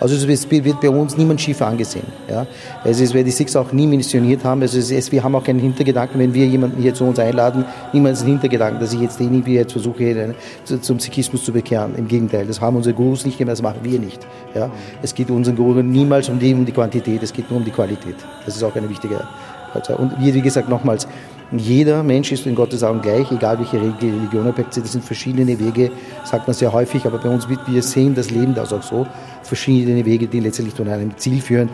Also 0.00 0.14
es 0.16 0.26
wird 0.50 0.80
bei 0.80 0.90
uns 0.90 1.16
niemand 1.16 1.40
schief 1.40 1.62
angesehen. 1.62 2.06
Ja. 2.28 2.46
Also 2.82 3.04
es 3.04 3.14
wird 3.14 3.26
die 3.26 3.30
Sikhs 3.30 3.56
auch 3.56 3.72
nie 3.72 3.86
missioniert 3.86 4.44
haben. 4.44 4.60
Also 4.60 4.78
es 4.78 5.12
wir 5.12 5.22
haben 5.22 5.34
auch 5.34 5.44
keinen 5.44 5.60
Hintergedanken, 5.60 6.20
wenn 6.20 6.34
wir 6.34 6.46
jemanden 6.46 6.82
hier 6.82 6.92
zu 6.92 7.04
uns 7.04 7.18
einladen, 7.18 7.63
niemals 7.92 8.20
einen 8.20 8.32
Hintergedanken, 8.32 8.80
dass 8.80 8.92
ich 8.92 9.00
jetzt 9.00 9.20
den 9.20 9.32
irgendwie 9.32 9.54
jetzt 9.54 9.72
versuche, 9.72 10.34
zum 10.64 10.98
Sikhismus 10.98 11.44
zu 11.44 11.52
bekehren. 11.52 11.94
Im 11.96 12.08
Gegenteil, 12.08 12.46
das 12.46 12.60
haben 12.60 12.76
unsere 12.76 12.94
Gurus 12.94 13.24
nicht 13.24 13.38
gemacht, 13.38 13.52
das 13.52 13.62
machen 13.62 13.80
wir 13.82 13.98
nicht. 13.98 14.26
Ja. 14.54 14.70
Es 15.02 15.14
geht 15.14 15.30
unseren 15.30 15.56
Gurus 15.56 15.82
niemals 15.82 16.28
um 16.28 16.38
die, 16.38 16.54
um 16.54 16.64
die 16.64 16.72
Quantität, 16.72 17.22
es 17.22 17.32
geht 17.32 17.50
nur 17.50 17.58
um 17.58 17.64
die 17.64 17.70
Qualität. 17.70 18.16
Das 18.44 18.56
ist 18.56 18.62
auch 18.62 18.74
eine 18.74 18.88
wichtige 18.88 19.20
und 19.98 20.12
wie 20.20 20.40
gesagt, 20.40 20.68
nochmals, 20.68 21.08
jeder 21.50 22.02
Mensch 22.02 22.32
ist 22.32 22.46
in 22.46 22.54
Gottes 22.54 22.82
Augen 22.82 23.00
gleich, 23.00 23.30
egal 23.30 23.58
welche 23.58 23.80
Religion 23.80 24.46
er 24.46 24.52
praktiziert. 24.52 24.86
Das 24.86 24.92
sind 24.92 25.04
verschiedene 25.04 25.58
Wege, 25.58 25.90
sagt 26.24 26.46
man 26.46 26.54
sehr 26.54 26.72
häufig, 26.72 27.04
aber 27.06 27.18
bei 27.18 27.28
uns, 27.28 27.48
wir 27.48 27.82
sehen 27.82 28.14
das 28.14 28.30
Leben 28.30 28.54
das 28.54 28.72
auch 28.72 28.82
so, 28.82 29.06
verschiedene 29.42 30.04
Wege, 30.04 30.26
die 30.26 30.40
letztendlich 30.40 30.74
zu 30.74 30.82
einem 30.82 31.16
Ziel 31.16 31.40
führen. 31.40 31.68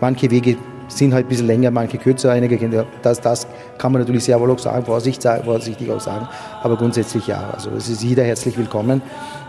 Manche 0.00 0.30
Wege 0.30 0.56
sind 0.90 1.14
halt 1.14 1.26
ein 1.26 1.28
bisschen 1.28 1.46
länger, 1.46 1.70
manche 1.70 1.98
kürzer, 1.98 2.32
einige 2.32 2.56
Kinder. 2.58 2.86
Das, 3.02 3.20
das 3.20 3.46
kann 3.78 3.92
man 3.92 4.02
natürlich 4.02 4.24
sehr 4.24 4.40
wohl 4.40 4.50
auch 4.50 4.58
sagen, 4.58 4.84
vorsichtig 4.84 5.90
auch 5.90 6.00
sagen, 6.00 6.28
aber 6.62 6.76
grundsätzlich 6.76 7.26
ja. 7.26 7.50
Also 7.52 7.70
es 7.76 7.88
ist 7.88 8.02
jeder 8.02 8.24
herzlich 8.24 8.56
willkommen. 8.58 9.02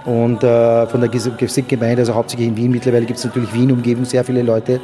Und 0.05 0.43
äh, 0.43 0.87
von 0.87 1.01
der 1.01 1.09
Gemeinde, 1.09 2.01
also 2.01 2.15
hauptsächlich 2.15 2.47
in 2.47 2.57
Wien, 2.57 2.71
mittlerweile 2.71 3.05
gibt 3.05 3.19
es 3.19 3.25
natürlich 3.25 3.53
Wien-Umgebung 3.53 4.05
sehr 4.05 4.23
viele 4.23 4.41
Leute, 4.41 4.79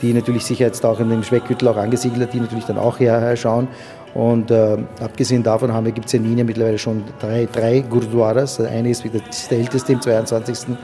die 0.00 0.14
natürlich 0.14 0.44
sich 0.44 0.58
jetzt 0.58 0.84
auch 0.86 0.98
in 1.00 1.10
dem 1.10 1.22
Speckgürtel 1.22 1.68
auch 1.68 1.76
angesiedelt 1.76 2.22
hat, 2.22 2.32
die 2.32 2.40
natürlich 2.40 2.64
dann 2.64 2.78
auch 2.78 2.98
herschauen. 2.98 3.68
Und 4.14 4.50
äh, 4.50 4.78
abgesehen 5.00 5.42
davon 5.42 5.72
haben 5.72 5.86
wir, 5.86 5.92
gibt 5.92 6.06
es 6.06 6.14
in 6.14 6.24
Wien 6.24 6.38
ja 6.38 6.44
mittlerweile 6.44 6.78
schon 6.78 7.02
drei, 7.18 7.48
drei 7.50 7.80
Gurdwaras. 7.80 8.60
Eine 8.60 8.90
ist, 8.90 9.04
ist 9.04 9.50
der 9.50 9.58
älteste 9.58 9.92
im 9.92 10.00
22. 10.00 10.76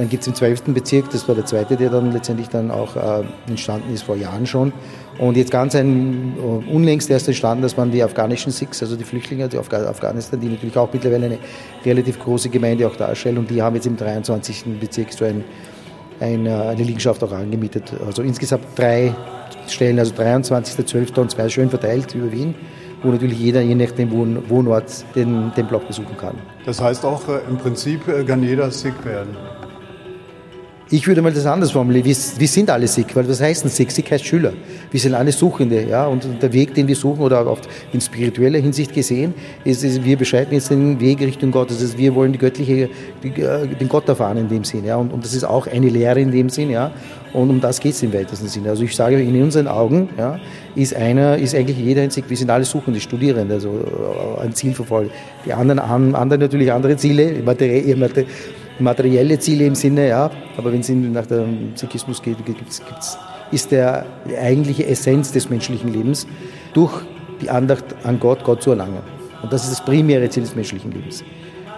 Dann 0.00 0.08
gibt 0.08 0.22
es 0.22 0.28
im 0.28 0.34
12. 0.34 0.62
Bezirk, 0.72 1.10
das 1.10 1.28
war 1.28 1.34
der 1.34 1.44
zweite, 1.44 1.76
der 1.76 1.90
dann 1.90 2.10
letztendlich 2.10 2.48
dann 2.48 2.70
auch 2.70 2.96
äh, 2.96 3.22
entstanden 3.46 3.92
ist 3.92 4.04
vor 4.04 4.16
Jahren 4.16 4.46
schon. 4.46 4.72
Und 5.18 5.36
jetzt 5.36 5.50
ganz 5.50 5.74
ein 5.74 6.38
uh, 6.42 6.62
unlängst 6.72 7.10
erst 7.10 7.28
entstanden, 7.28 7.60
das 7.60 7.76
waren 7.76 7.90
die 7.90 8.02
afghanischen 8.02 8.50
Sikhs, 8.50 8.80
also 8.80 8.96
die 8.96 9.04
Flüchtlinge 9.04 9.44
aus 9.44 9.54
Afg 9.54 9.76
Afghanistan, 9.76 10.40
die 10.40 10.48
natürlich 10.48 10.74
auch 10.78 10.90
mittlerweile 10.90 11.26
eine 11.26 11.38
relativ 11.84 12.18
große 12.18 12.48
Gemeinde 12.48 12.86
auch 12.86 12.96
darstellen. 12.96 13.36
Und 13.36 13.50
die 13.50 13.60
haben 13.60 13.74
jetzt 13.74 13.86
im 13.86 13.98
23. 13.98 14.80
Bezirk 14.80 15.12
so 15.12 15.26
ein, 15.26 15.44
ein, 16.18 16.46
äh, 16.46 16.50
eine 16.50 16.82
Liegenschaft 16.82 17.22
auch 17.22 17.32
angemietet. 17.32 17.92
Also 18.06 18.22
insgesamt 18.22 18.64
drei 18.76 19.14
Stellen, 19.66 19.98
also 19.98 20.14
23., 20.14 20.86
12. 20.86 21.18
und 21.18 21.30
zwei 21.30 21.50
schön 21.50 21.68
verteilt 21.68 22.14
über 22.14 22.32
Wien 22.32 22.54
wo 23.02 23.08
natürlich 23.08 23.38
jeder, 23.38 23.62
je 23.62 23.74
nach 23.74 23.92
dem 23.92 24.10
Wohnort, 24.10 25.04
den, 25.14 25.52
den 25.56 25.66
Block 25.66 25.86
besuchen 25.86 26.18
kann. 26.18 26.36
Das 26.66 26.82
heißt 26.82 27.02
auch, 27.04 27.28
äh, 27.28 27.40
im 27.48 27.56
Prinzip 27.56 28.02
kann 28.26 28.42
jeder 28.42 28.70
Sikh 28.70 29.04
werden? 29.06 29.36
Ich 30.92 31.06
würde 31.06 31.22
mal 31.22 31.32
das 31.32 31.46
anders 31.46 31.70
formulieren. 31.70 32.04
Wir, 32.04 32.16
wir 32.38 32.48
sind 32.48 32.68
alle 32.68 32.88
Sikh, 32.88 33.14
weil 33.14 33.28
was 33.28 33.40
heißt 33.40 33.62
denn 33.62 33.70
Sikh? 33.70 33.92
Sikh 33.92 34.10
heißt 34.10 34.24
Schüler. 34.24 34.52
Wir 34.90 34.98
sind 34.98 35.14
alle 35.14 35.30
Suchende, 35.30 35.84
ja. 35.88 36.04
Und 36.08 36.26
der 36.42 36.52
Weg, 36.52 36.74
den 36.74 36.88
wir 36.88 36.96
suchen, 36.96 37.20
oder 37.20 37.46
auch 37.46 37.60
in 37.92 38.00
spiritueller 38.00 38.58
Hinsicht 38.58 38.92
gesehen, 38.92 39.32
ist, 39.64 39.84
ist 39.84 40.02
wir 40.02 40.16
beschreiten 40.16 40.52
jetzt 40.52 40.68
den 40.70 40.98
Weg 40.98 41.20
Richtung 41.20 41.52
Gott. 41.52 41.70
Das 41.70 41.80
heißt, 41.80 41.96
wir 41.96 42.12
wollen 42.16 42.32
die 42.32 42.38
göttliche, 42.38 42.88
die, 43.22 43.28
äh, 43.40 43.68
den 43.68 43.88
Gott 43.88 44.08
erfahren 44.08 44.36
in 44.38 44.48
dem 44.48 44.64
Sinn, 44.64 44.84
ja. 44.84 44.96
Und, 44.96 45.12
und 45.12 45.24
das 45.24 45.32
ist 45.32 45.44
auch 45.44 45.68
eine 45.68 45.88
Lehre 45.88 46.18
in 46.18 46.32
dem 46.32 46.48
Sinn, 46.48 46.70
ja. 46.70 46.90
Und 47.32 47.50
um 47.50 47.60
das 47.60 47.78
geht 47.78 47.92
es 47.92 48.02
im 48.02 48.12
weitesten 48.12 48.48
Sinne. 48.48 48.70
Also 48.70 48.82
ich 48.82 48.96
sage, 48.96 49.20
in 49.20 49.40
unseren 49.40 49.68
Augen, 49.68 50.08
ja, 50.18 50.40
ist 50.74 50.96
einer, 50.96 51.38
ist 51.38 51.54
eigentlich 51.54 51.78
jeder 51.78 52.02
ein 52.02 52.10
Sikh. 52.10 52.28
Wir 52.28 52.36
sind 52.36 52.50
alle 52.50 52.64
Suchende, 52.64 52.98
Studierende, 52.98 53.54
also 53.54 53.68
äh, 53.68 54.42
ein 54.42 54.52
Ziel 54.54 54.74
verfolgen. 54.74 55.10
Die 55.46 55.52
anderen 55.52 55.88
haben 55.88 56.16
andere 56.16 56.40
natürlich 56.40 56.72
andere 56.72 56.96
Ziele, 56.96 57.40
materiell, 57.44 57.96
materielle 58.80 59.38
Ziele 59.38 59.66
im 59.66 59.74
Sinne, 59.74 60.08
ja, 60.08 60.30
aber 60.56 60.72
wenn 60.72 60.80
es 60.80 60.88
nach 60.88 61.26
dem 61.26 61.72
Sikhismus 61.74 62.22
geht, 62.22 62.44
gibt's, 62.44 62.82
gibt's, 62.84 63.18
ist 63.50 63.72
der 63.72 64.06
eigentliche 64.40 64.86
Essenz 64.86 65.32
des 65.32 65.50
menschlichen 65.50 65.92
Lebens, 65.92 66.26
durch 66.74 67.02
die 67.40 67.50
Andacht 67.50 67.84
an 68.04 68.20
Gott, 68.20 68.44
Gott 68.44 68.62
zu 68.62 68.70
erlangen. 68.70 68.98
Und 69.42 69.52
das 69.52 69.64
ist 69.64 69.72
das 69.72 69.84
primäre 69.84 70.28
Ziel 70.28 70.42
des 70.42 70.54
menschlichen 70.54 70.92
Lebens. 70.92 71.24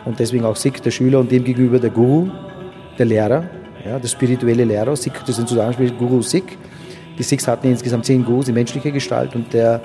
Und 0.04 0.18
deswegen 0.18 0.44
auch 0.44 0.56
Sikh, 0.56 0.82
der 0.82 0.90
Schüler 0.90 1.20
und 1.20 1.30
dem 1.30 1.44
gegenüber 1.44 1.78
der 1.78 1.90
Guru, 1.90 2.28
der 2.98 3.06
Lehrer, 3.06 3.44
ja, 3.84 3.98
der 3.98 4.08
spirituelle 4.08 4.64
Lehrer. 4.64 4.96
Sikh, 4.96 5.24
das 5.24 5.36
sind 5.36 5.48
Zusammenspiel 5.48 5.92
Guru 5.92 6.22
Sikh. 6.22 6.58
Die 7.18 7.22
Sikhs 7.22 7.46
hatten 7.46 7.68
insgesamt 7.68 8.04
zehn 8.04 8.24
Gurus 8.24 8.48
in 8.48 8.54
menschlicher 8.54 8.90
Gestalt 8.90 9.34
und 9.34 9.52
der 9.52 9.80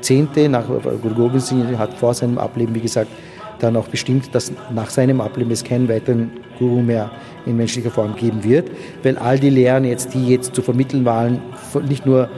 zehnte 0.00 0.48
nach 0.48 0.66
Guru 0.66 1.14
Gobind 1.14 1.42
Singh 1.42 1.78
hat 1.78 1.94
vor 1.94 2.14
seinem 2.14 2.38
Ableben, 2.38 2.74
wie 2.74 2.80
gesagt, 2.80 3.10
dann 3.58 3.76
auch 3.76 3.88
bestimmt, 3.88 4.34
dass 4.34 4.52
nach 4.74 4.90
seinem 4.90 5.20
Ableben 5.20 5.50
es 5.50 5.64
keinen 5.64 5.88
weiteren 5.88 6.30
Guru 6.58 6.82
mehr 6.82 7.10
in 7.44 7.56
menschlicher 7.56 7.90
Form 7.90 8.16
geben 8.16 8.44
wird, 8.44 8.70
weil 9.02 9.16
all 9.18 9.38
die 9.38 9.50
Lehren 9.50 9.84
jetzt, 9.84 10.14
die 10.14 10.28
jetzt 10.28 10.54
zu 10.54 10.62
vermitteln 10.62 11.04
waren, 11.04 11.40
nicht 11.88 12.06
nur 12.06 12.28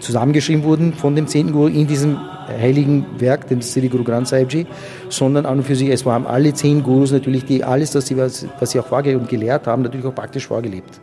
zusammengeschrieben 0.00 0.64
wurden 0.64 0.94
von 0.94 1.14
dem 1.14 1.26
zehnten 1.26 1.52
Guru 1.52 1.68
in 1.68 1.86
diesem 1.86 2.18
heiligen 2.48 3.06
Werk, 3.18 3.48
dem 3.48 3.62
Sri 3.62 3.88
Guru 3.88 4.04
Granth 4.04 4.28
Sahib 4.28 4.66
sondern 5.08 5.46
an 5.46 5.58
und 5.58 5.64
für 5.64 5.76
sich, 5.76 5.88
es 5.88 6.04
waren 6.04 6.26
alle 6.26 6.52
zehn 6.52 6.82
Gurus 6.82 7.12
natürlich, 7.12 7.44
die 7.44 7.62
alles, 7.64 7.94
was 7.94 8.06
sie, 8.06 8.16
was 8.16 8.46
sie 8.64 8.80
auch 8.80 8.86
vorgelebt 8.86 9.22
und 9.22 9.28
gelehrt 9.28 9.66
haben, 9.66 9.82
natürlich 9.82 10.06
auch 10.06 10.14
praktisch 10.14 10.46
vorgelebt. 10.46 11.00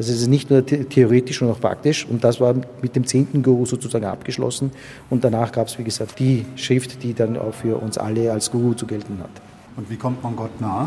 Das 0.00 0.08
ist 0.08 0.26
nicht 0.28 0.48
nur 0.48 0.64
theoretisch, 0.64 1.40
sondern 1.40 1.58
auch 1.58 1.60
praktisch. 1.60 2.06
Und 2.06 2.24
das 2.24 2.40
war 2.40 2.54
mit 2.80 2.96
dem 2.96 3.06
zehnten 3.06 3.42
Guru 3.42 3.66
sozusagen 3.66 4.06
abgeschlossen. 4.06 4.70
Und 5.10 5.24
danach 5.24 5.52
gab 5.52 5.66
es, 5.66 5.78
wie 5.78 5.84
gesagt, 5.84 6.18
die 6.18 6.46
Schrift, 6.56 7.02
die 7.02 7.12
dann 7.12 7.36
auch 7.36 7.52
für 7.52 7.76
uns 7.76 7.98
alle 7.98 8.32
als 8.32 8.50
Guru 8.50 8.72
zu 8.72 8.86
gelten 8.86 9.18
hat. 9.22 9.28
Und 9.76 9.90
wie 9.90 9.96
kommt 9.96 10.22
man 10.22 10.36
Gott 10.36 10.58
nahe? 10.58 10.86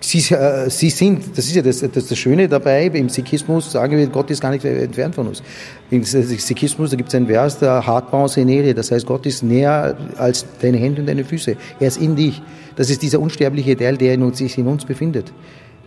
Sie, 0.00 0.34
äh, 0.34 0.70
sie 0.70 0.88
sind, 0.88 1.36
das 1.36 1.44
ist 1.44 1.56
ja 1.56 1.60
das, 1.60 1.80
das, 1.80 2.06
das 2.06 2.16
Schöne 2.16 2.48
dabei, 2.48 2.86
im 2.86 3.10
Sikhismus 3.10 3.70
sagen 3.70 3.98
wir, 3.98 4.06
Gott 4.06 4.30
ist 4.30 4.40
gar 4.40 4.50
nicht 4.50 4.64
entfernt 4.64 5.14
von 5.14 5.28
uns. 5.28 5.42
Im 5.90 6.04
Sikhismus, 6.04 6.88
da 6.88 6.96
gibt 6.96 7.10
es 7.10 7.14
einen 7.14 7.26
Vers, 7.26 7.58
der 7.58 7.86
Hartbaum 7.86 8.28
Senere, 8.28 8.72
das 8.72 8.92
heißt, 8.92 9.04
Gott 9.04 9.26
ist 9.26 9.42
näher 9.42 9.94
als 10.16 10.46
deine 10.62 10.78
Hände 10.78 11.02
und 11.02 11.06
deine 11.06 11.24
Füße. 11.24 11.54
Er 11.80 11.88
ist 11.88 11.98
in 11.98 12.16
dich. 12.16 12.40
Das 12.76 12.88
ist 12.88 13.02
dieser 13.02 13.20
unsterbliche 13.20 13.76
Teil, 13.76 13.98
der 13.98 14.14
in 14.14 14.22
uns, 14.22 14.38
sich 14.38 14.56
in 14.56 14.66
uns 14.68 14.86
befindet. 14.86 15.32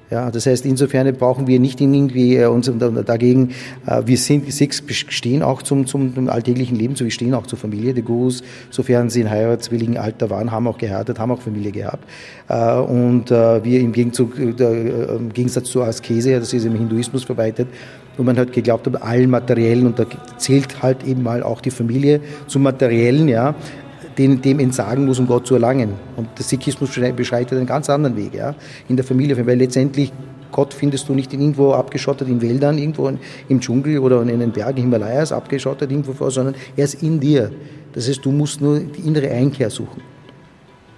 Ja, 0.09 0.31
das 0.31 0.45
heißt, 0.45 0.65
insofern 0.65 1.13
brauchen 1.15 1.47
wir 1.47 1.59
nicht 1.59 1.81
irgendwie 1.81 2.37
äh, 2.37 2.45
uns 2.45 2.71
dagegen, 3.05 3.49
äh, 3.85 4.03
wir 4.05 4.17
sind, 4.17 4.49
Six 4.51 4.81
stehen 5.09 5.43
auch 5.43 5.61
zum, 5.61 5.85
zum 5.85 6.29
alltäglichen 6.29 6.77
Leben, 6.77 6.95
so 6.95 7.03
wir 7.03 7.11
stehen 7.11 7.33
auch 7.33 7.45
zur 7.45 7.59
Familie. 7.59 7.93
Die 7.93 8.03
Gurus, 8.03 8.41
sofern 8.69 9.09
sie 9.09 9.19
in 9.21 9.29
heiratswilligen 9.29 9.97
Alter 9.97 10.29
waren, 10.29 10.51
haben 10.51 10.65
auch 10.67 10.77
geheiratet, 10.77 11.19
haben 11.19 11.31
auch 11.31 11.41
Familie 11.41 11.73
gehabt. 11.73 12.05
Äh, 12.47 12.75
und 12.77 13.29
wir 13.29 13.79
im, 13.81 13.91
Gegenzug, 13.91 14.37
im 14.39 15.33
Gegensatz 15.33 15.69
zur 15.69 15.85
Askese, 15.85 16.39
das 16.39 16.53
ist 16.53 16.65
im 16.65 16.75
Hinduismus 16.75 17.25
verbreitet, 17.25 17.67
wo 18.15 18.23
man 18.23 18.37
halt 18.37 18.53
geglaubt 18.53 18.87
hat, 18.87 19.01
allen 19.01 19.29
Materiellen, 19.29 19.85
und 19.85 19.99
da 19.99 20.05
zählt 20.37 20.81
halt 20.81 21.05
eben 21.05 21.23
mal 21.23 21.43
auch 21.43 21.59
die 21.59 21.71
Familie 21.71 22.21
zum 22.47 22.63
Materiellen, 22.63 23.27
ja, 23.27 23.55
den, 24.17 24.41
dem 24.41 24.59
entsagen 24.59 25.05
muss, 25.05 25.19
um 25.19 25.27
Gott 25.27 25.47
zu 25.47 25.55
erlangen. 25.55 25.93
Und 26.15 26.27
der 26.37 26.43
Sikhismus 26.43 26.97
beschreitet 27.15 27.57
einen 27.57 27.67
ganz 27.67 27.89
anderen 27.89 28.15
Weg, 28.15 28.33
ja, 28.33 28.55
in 28.87 28.95
der 28.95 29.05
Familie, 29.05 29.45
weil 29.45 29.57
letztendlich 29.57 30.11
Gott 30.51 30.73
findest 30.73 31.09
du 31.09 31.13
nicht 31.13 31.33
irgendwo 31.33 31.73
abgeschottet 31.73 32.27
in 32.27 32.41
Wäldern, 32.41 32.77
irgendwo 32.77 33.11
im 33.49 33.59
Dschungel 33.59 33.99
oder 33.99 34.21
in 34.21 34.39
den 34.39 34.51
Bergen 34.51 34.81
Himalayas 34.81 35.31
abgeschottet 35.31 35.91
irgendwo 35.91 36.13
vor, 36.13 36.31
sondern 36.31 36.55
er 36.75 36.85
ist 36.85 37.03
in 37.03 37.19
dir. 37.19 37.51
Das 37.93 38.07
heißt, 38.07 38.23
du 38.23 38.31
musst 38.31 38.61
nur 38.61 38.79
die 38.79 39.01
innere 39.01 39.29
Einkehr 39.29 39.69
suchen. 39.69 40.01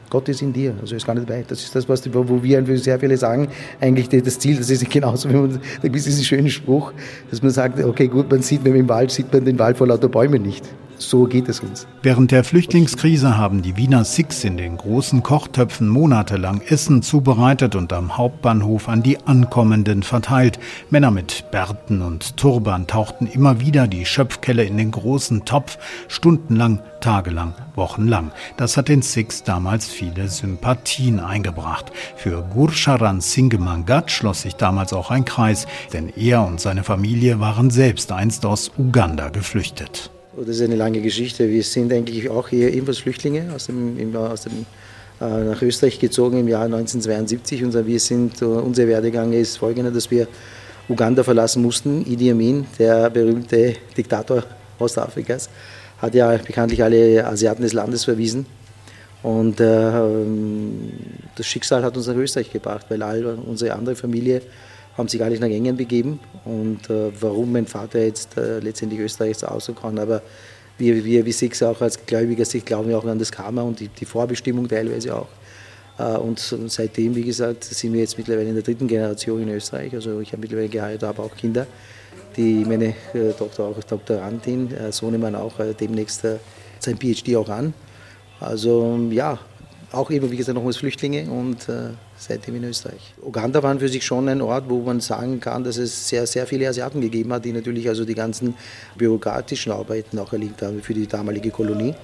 Gott 0.10 0.28
ist 0.28 0.42
in 0.42 0.52
dir, 0.52 0.74
also 0.82 0.96
ist 0.96 1.06
gar 1.06 1.14
nicht 1.14 1.30
weit. 1.30 1.52
Das 1.52 1.64
ist 1.64 1.76
das, 1.76 1.88
was, 1.88 2.12
wo 2.14 2.42
wir 2.42 2.78
sehr 2.78 3.00
viele 3.00 3.16
sagen, 3.16 3.48
eigentlich 3.80 4.10
das 4.10 4.40
Ziel, 4.40 4.58
das 4.58 4.70
ist 4.70 4.90
genauso, 4.90 5.30
wie 5.30 5.36
man, 5.36 5.52
da 5.52 5.84
gibt 5.84 5.98
es 5.98 6.06
diesen 6.06 6.24
schönen 6.24 6.50
Spruch, 6.50 6.94
dass 7.30 7.44
man 7.44 7.52
sagt, 7.52 7.84
okay, 7.84 8.08
gut, 8.08 8.30
man 8.30 8.42
sieht, 8.42 8.64
wenn 8.64 8.72
man 8.72 8.82
im 8.82 8.90
Wald 8.90 9.12
sieht 9.12 9.32
man 9.32 9.46
den 9.46 9.60
Wald 9.60 9.78
vor 9.78 9.88
lauter 9.88 10.10
Bäumen 10.10 10.42
nicht. 10.42 10.66
So 11.00 11.24
geht 11.24 11.48
es 11.48 11.62
uns. 11.62 11.88
Während 12.04 12.32
der 12.32 12.44
Flüchtlingskrise 12.44 13.38
haben 13.38 13.62
die 13.62 13.78
Wiener 13.78 14.04
Sikhs 14.04 14.44
in 14.44 14.58
den 14.58 14.76
großen 14.76 15.24
Kochtöpfen 15.24 15.88
monatelang 15.88 16.62
Essen 16.62 17.02
zubereitet 17.02 17.76
und 17.76 17.94
am 17.94 18.18
Hauptbahnhof 18.18 18.90
an 18.90 19.02
die 19.02 19.18
Ankommenden 19.26 20.04
verteilt. 20.04 20.60
Männer 20.90 21.10
mit 21.10 21.52
Bärten 21.52 22.02
und 22.02 22.36
Turban 22.36 22.86
tauchten 22.86 23.28
immer 23.28 23.62
wieder 23.62 23.88
die 23.88 24.06
Schöpfkelle 24.06 24.66
in 24.66 24.76
den 24.76 24.92
großen 24.92 25.46
Topf, 25.46 25.78
stundenlang, 26.10 26.82
tagelang, 27.00 27.54
wochenlang. 27.76 28.32
Das 28.58 28.76
hat 28.76 28.90
den 28.90 29.02
Sikhs 29.02 29.44
damals 29.44 29.88
viele 29.88 30.28
Sympathien 30.28 31.22
eingebracht. 31.22 31.94
Für 32.18 32.42
Gursharan 32.42 33.22
Singh 33.22 33.58
Mangat 33.58 34.12
schloss 34.12 34.42
sich 34.42 34.56
damals 34.56 34.92
auch 34.92 35.12
ein 35.12 35.24
Kreis, 35.24 35.66
denn 35.94 36.10
er 36.10 36.46
und 36.46 36.60
seine 36.60 36.84
Familie 36.84 37.40
waren 37.40 37.70
selbst 37.70 38.12
einst 38.12 38.46
aus 38.46 38.72
Uganda 38.78 39.30
geflüchtet. 39.30 40.12
Das 40.38 40.48
ist 40.48 40.62
eine 40.62 40.76
lange 40.76 41.02
Geschichte. 41.02 41.50
Wir 41.50 41.64
sind 41.64 41.92
eigentlich 41.92 42.30
auch 42.30 42.50
hier 42.50 42.72
ebenfalls 42.72 43.00
Flüchtlinge 43.00 43.52
aus 43.54 43.66
dem, 43.66 44.16
aus 44.16 44.44
dem 44.44 44.66
äh, 45.20 45.26
nach 45.26 45.62
Österreich 45.64 46.00
gezogen 46.00 46.40
im 46.40 46.48
Jahr 46.48 46.66
1972. 46.66 47.64
Und 47.64 47.88
wir 47.88 48.00
sind, 48.00 48.40
äh, 48.42 48.46
unser 48.46 48.88
Werdegang 48.88 49.34
ist 49.34 49.58
folgender, 49.58 49.90
dass 49.90 50.12
wir 50.12 50.28
Uganda 50.88 51.24
verlassen 51.24 51.64
mussten. 51.64 52.06
Idi 52.06 52.30
Amin, 52.30 52.68
der 52.78 53.10
berühmte 53.10 53.76
Diktator 53.98 54.44
Ostafrikas, 54.78 55.50
hat 55.98 56.14
ja 56.14 56.38
bekanntlich 56.38 56.84
alle 56.84 57.26
Asiaten 57.26 57.64
des 57.64 57.74
Landes 57.74 58.04
verwiesen. 58.06 58.46
Und 59.24 59.60
äh, 59.60 59.92
das 61.36 61.46
Schicksal 61.48 61.84
hat 61.84 61.98
uns 61.98 62.06
nach 62.06 62.16
Österreich 62.16 62.52
gebracht, 62.52 62.86
weil 62.90 63.02
all 63.02 63.26
unsere 63.26 63.74
andere 63.74 63.96
Familie 63.96 64.44
haben 65.00 65.08
sich 65.08 65.20
gar 65.20 65.30
nicht 65.30 65.40
nach 65.40 65.48
England 65.48 65.78
begeben. 65.78 66.20
Und 66.46 66.90
äh, 66.90 67.12
warum 67.20 67.54
mein 67.54 67.66
Vater 67.66 68.00
jetzt 68.04 68.38
äh, 68.38 68.60
letztendlich 68.60 69.00
Österreich 69.00 69.44
aussuchen 69.46 69.82
kann, 69.82 69.98
aber 69.98 70.22
wir, 70.78 71.04
wir 71.04 71.26
wie 71.26 71.32
Six 71.32 71.64
auch 71.64 71.82
als 71.82 72.06
Gläubiger 72.06 72.46
sich 72.46 72.64
glauben 72.64 72.90
wir 72.90 72.98
auch 72.98 73.06
an 73.06 73.20
das 73.20 73.32
Karma 73.32 73.62
und 73.62 73.80
die, 73.80 73.88
die 73.88 74.06
Vorbestimmung 74.06 74.68
teilweise 74.68 75.16
auch. 75.16 75.28
Äh, 75.98 76.18
und 76.18 76.40
seitdem, 76.40 77.16
wie 77.16 77.24
gesagt, 77.24 77.64
sind 77.64 77.94
wir 77.94 78.02
jetzt 78.02 78.18
mittlerweile 78.18 78.50
in 78.50 78.56
der 78.56 78.64
dritten 78.64 78.88
Generation 78.88 79.42
in 79.42 79.50
Österreich. 79.50 79.94
Also 79.94 80.20
ich 80.20 80.32
habe 80.32 80.42
mittlerweile 80.42 80.70
geheiratet, 80.70 81.08
habe 81.08 81.22
auch 81.24 81.36
Kinder. 81.36 81.66
Die, 82.36 82.66
meine 82.66 82.94
äh, 83.14 83.32
Tochter 83.38 83.64
auch 83.64 83.82
Doktorandin, 83.82 84.74
äh, 84.74 84.92
Sohnemann 84.92 85.36
auch 85.36 85.54
demnächst 85.80 86.26
sein 86.80 86.98
PhD 86.98 87.36
auch 87.36 87.50
an. 87.50 87.74
Also 88.40 88.98
ja, 89.12 89.40
auch 89.92 90.12
eben, 90.12 90.30
wie 90.32 90.38
gesagt, 90.38 90.56
nochmals 90.56 90.78
Flüchtlinge 90.78 91.30
und 91.30 91.68
äh, 91.68 91.90
seitdem 92.18 92.56
in 92.56 92.66
Österreich. 92.66 93.14
Uganda 93.22 93.64
war 93.64 93.78
für 93.80 93.90
sich 93.90 94.06
schon 94.06 94.30
ein 94.30 94.42
Ort, 94.42 94.66
wo 94.70 94.80
man 94.82 95.00
sagen 95.00 95.40
kann, 95.40 95.64
dass 95.64 95.78
es 95.78 96.08
sehr, 96.08 96.28
sehr 96.28 96.46
viele 96.46 96.68
Asiaten 96.68 97.02
gegeben 97.02 97.34
hat, 97.34 97.46
die 97.46 97.52
natürlich 97.52 97.88
also 97.88 98.06
die 98.06 98.16
ganzen 98.16 98.56
bürokratischen 98.98 99.72
Arbeiten 99.72 100.20
auch 100.20 100.32
erledigt 100.32 100.62
haben 100.62 100.82
für 100.82 100.94
die 100.94 101.08
damalige 101.08 101.50
Kolonie. 101.50 101.96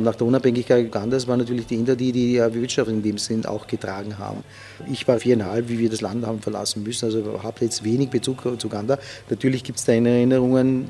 Nach 0.00 0.14
der 0.14 0.26
Unabhängigkeit 0.26 0.86
Ugandas 0.86 1.28
waren 1.28 1.40
natürlich 1.40 1.66
die 1.66 1.74
Inder, 1.74 1.94
die 1.94 2.10
die 2.10 2.38
Wirtschaft 2.38 2.88
in 2.88 3.02
dem 3.02 3.18
Sinn 3.18 3.44
auch 3.44 3.66
getragen 3.66 4.16
haben. 4.18 4.42
Ich 4.90 5.06
war 5.06 5.20
viereinhalb, 5.20 5.68
wie 5.68 5.78
wir 5.78 5.90
das 5.90 6.00
Land 6.00 6.24
haben 6.24 6.40
verlassen 6.40 6.82
müssen, 6.82 7.04
also 7.04 7.42
habe 7.42 7.56
jetzt 7.60 7.84
wenig 7.84 8.08
Bezug 8.08 8.42
zu 8.58 8.66
Uganda. 8.66 8.98
Natürlich 9.28 9.62
gibt 9.62 9.78
es 9.78 9.84
da 9.84 9.92
Erinnerungen, 9.92 10.88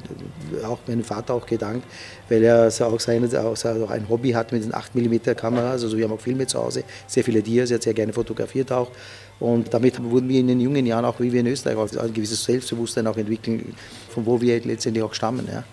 auch 0.64 0.78
meinem 0.86 1.02
Vater 1.02 1.34
auch 1.34 1.44
gedankt, 1.44 1.84
weil 2.28 2.44
er 2.44 2.68
auch, 2.68 3.00
seine, 3.00 3.28
auch 3.40 3.90
ein 3.90 4.08
Hobby 4.08 4.30
hat 4.30 4.52
mit 4.52 4.62
den 4.62 4.72
8mm 4.72 5.34
Kameras, 5.34 5.82
also 5.82 5.96
wir 5.96 6.04
haben 6.04 6.12
auch 6.12 6.20
Filme 6.20 6.46
zu 6.46 6.62
Hause, 6.62 6.84
sehr 7.08 7.24
viele 7.24 7.42
Dias, 7.42 7.72
er 7.72 7.76
hat 7.76 7.82
sehr 7.82 7.94
gerne 7.94 8.12
fotografiert 8.12 8.70
auch. 8.70 8.92
Und 9.40 9.74
damit 9.74 10.00
wurden 10.00 10.28
wir 10.28 10.38
in 10.38 10.46
den 10.46 10.60
jungen 10.60 10.86
Jahren 10.86 11.04
auch, 11.04 11.18
wie 11.18 11.32
wir 11.32 11.40
in 11.40 11.48
Österreich, 11.48 11.76
auch 11.76 12.04
ein 12.04 12.14
gewisses 12.14 12.44
Selbstbewusstsein 12.44 13.08
auch 13.08 13.16
entwickeln, 13.16 13.74
von 14.10 14.24
wo 14.24 14.40
wir 14.40 14.60
letztendlich 14.64 15.02
auch 15.02 15.14
stammen. 15.14 15.48
Ja 15.50 15.64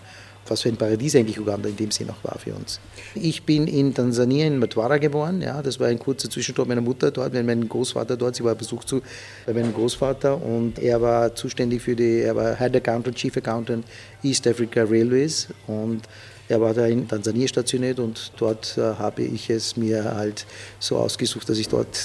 was 0.50 0.62
für 0.62 0.68
ein 0.68 0.76
Paradies 0.76 1.16
eigentlich 1.16 1.38
Uganda 1.38 1.68
in 1.68 1.76
dem 1.76 1.90
Sinne 1.90 2.12
auch 2.12 2.24
war 2.24 2.38
für 2.38 2.54
uns. 2.54 2.80
Ich 3.14 3.42
bin 3.42 3.66
in 3.66 3.94
Tansania, 3.94 4.46
in 4.46 4.58
Matwara 4.58 4.98
geboren. 4.98 5.42
Ja, 5.42 5.62
das 5.62 5.78
war 5.80 5.88
ein 5.88 5.98
kurzer 5.98 6.30
Zwischenstopp 6.30 6.68
meiner 6.68 6.80
Mutter 6.80 7.10
dort, 7.10 7.34
mein 7.34 7.68
Großvater 7.68 8.16
dort, 8.16 8.36
sie 8.36 8.44
war 8.44 8.54
Besuch 8.54 8.84
zu 8.84 9.02
bei 9.46 9.52
meinem 9.52 9.72
Großvater 9.72 10.40
und 10.42 10.78
er 10.78 11.00
war 11.00 11.34
zuständig 11.34 11.82
für 11.82 11.96
die, 11.96 12.20
er 12.20 12.36
war 12.36 12.56
Head 12.56 12.76
Accountant, 12.76 13.16
Chief 13.16 13.36
Accountant 13.36 13.84
East 14.22 14.46
Africa 14.46 14.82
Railways 14.82 15.48
und 15.66 16.02
er 16.48 16.60
war 16.60 16.72
da 16.72 16.86
in 16.86 17.06
Tansania 17.06 17.46
stationiert 17.46 17.98
und 17.98 18.32
dort 18.38 18.78
äh, 18.78 18.80
habe 18.80 19.22
ich 19.22 19.50
es 19.50 19.76
mir 19.76 20.04
halt 20.04 20.46
so 20.78 20.96
ausgesucht, 20.96 21.48
dass 21.48 21.58
ich 21.58 21.68
dort 21.68 21.98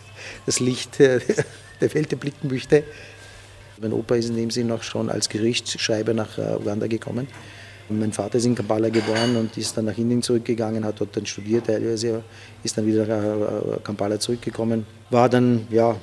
das 0.46 0.58
Licht 0.58 0.98
der 0.98 1.20
Welt 1.94 2.12
erblicken 2.12 2.50
möchte. 2.50 2.82
Mein 3.78 3.92
Opa 3.92 4.16
ist 4.16 4.30
in 4.30 4.36
dem 4.36 4.50
Sinne 4.50 4.74
auch 4.74 4.82
schon 4.82 5.10
als 5.10 5.28
Gerichtsschreiber 5.28 6.14
nach 6.14 6.38
äh, 6.38 6.56
Uganda 6.56 6.86
gekommen. 6.86 7.28
Mein 7.88 8.12
Vater 8.12 8.38
ist 8.38 8.46
in 8.46 8.54
Kampala 8.54 8.88
geboren 8.88 9.36
und 9.36 9.56
ist 9.56 9.76
dann 9.76 9.84
nach 9.84 9.96
Indien 9.96 10.22
zurückgegangen, 10.22 10.84
hat 10.84 11.00
dort 11.00 11.16
dann 11.16 11.26
studiert, 11.26 11.66
teilweise 11.66 12.22
ist 12.64 12.76
dann 12.76 12.86
wieder 12.86 13.06
nach 13.06 13.76
äh, 13.76 13.78
Kampala 13.82 14.18
zurückgekommen. 14.18 14.86
War 15.10 15.28
dann, 15.28 15.66
ja, 15.70 15.96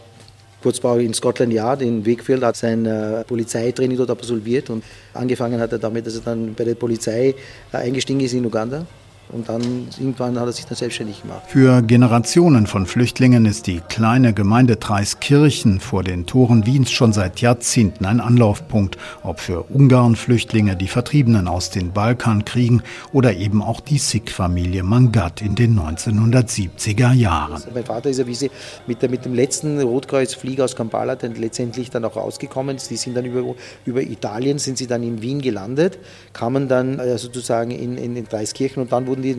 kurz 0.61 0.79
vor 0.79 0.97
in 0.99 1.13
Scotland 1.13 1.51
Yard 1.51 1.81
in 1.81 2.05
Wakefield, 2.05 2.43
hat 2.43 2.55
sein 2.55 2.85
äh, 2.85 3.23
Polizeitraining 3.25 3.97
dort 3.97 4.11
absolviert 4.11 4.69
und 4.69 4.83
angefangen 5.13 5.59
hat 5.59 5.73
er 5.73 5.79
damit, 5.79 6.07
dass 6.07 6.15
er 6.15 6.21
dann 6.21 6.53
bei 6.53 6.63
der 6.63 6.75
Polizei 6.75 7.35
eingestiegen 7.71 8.21
ist 8.21 8.33
in 8.33 8.45
Uganda 8.45 8.85
und 9.29 9.49
dann 9.49 9.87
irgendwann 9.97 10.39
hat 10.39 10.45
er 10.45 10.51
sich 10.51 10.65
dann 10.65 10.75
selbstständig 10.75 11.21
gemacht. 11.21 11.43
Für 11.47 11.81
Generationen 11.81 12.67
von 12.67 12.85
Flüchtlingen 12.85 13.45
ist 13.45 13.67
die 13.67 13.81
kleine 13.89 14.33
Gemeinde 14.33 14.75
Dreiskirchen 14.75 15.79
vor 15.79 16.03
den 16.03 16.25
Toren 16.25 16.65
Wiens 16.65 16.91
schon 16.91 17.13
seit 17.13 17.41
Jahrzehnten 17.41 18.05
ein 18.05 18.19
Anlaufpunkt, 18.19 18.97
ob 19.23 19.39
für 19.39 19.63
Ungarn-Flüchtlinge, 19.63 20.75
die 20.75 20.87
Vertriebenen 20.87 21.47
aus 21.47 21.71
den 21.71 21.91
Balkankriegen 21.91 22.83
oder 23.11 23.33
eben 23.33 23.61
auch 23.61 23.79
die 23.79 23.97
Sikh-Familie 23.97 24.83
Mangat 24.83 25.41
in 25.41 25.55
den 25.55 25.79
1970er 25.79 27.13
Jahren. 27.13 27.53
Also 27.53 27.69
mein 27.73 27.85
Vater 27.85 28.09
ist 28.09 28.19
ja, 28.19 28.27
wie 28.27 28.35
Sie 28.35 28.51
mit, 28.85 29.01
der, 29.01 29.09
mit 29.09 29.25
dem 29.25 29.33
letzten 29.33 29.81
Rotkreuzflieger 29.81 30.65
aus 30.65 30.75
Kampala 30.75 31.15
dann 31.15 31.33
letztendlich 31.35 31.89
dann 31.89 32.05
auch 32.05 32.15
rausgekommen. 32.15 32.77
Die 32.89 32.95
sind 32.95 33.15
dann 33.15 33.25
über, 33.25 33.55
über 33.85 34.01
Italien, 34.01 34.59
sind 34.59 34.77
sie 34.77 34.87
dann 34.87 35.01
in 35.01 35.21
Wien 35.21 35.41
gelandet, 35.41 35.97
kamen 36.33 36.67
dann 36.67 36.99
äh, 36.99 37.17
sozusagen 37.17 37.71
in, 37.71 37.97
in, 37.97 38.15
in 38.15 38.25
Dreiskirchen 38.25 38.81
und 38.81 38.91
dann 38.91 39.07
wurden 39.07 39.22
die 39.23 39.35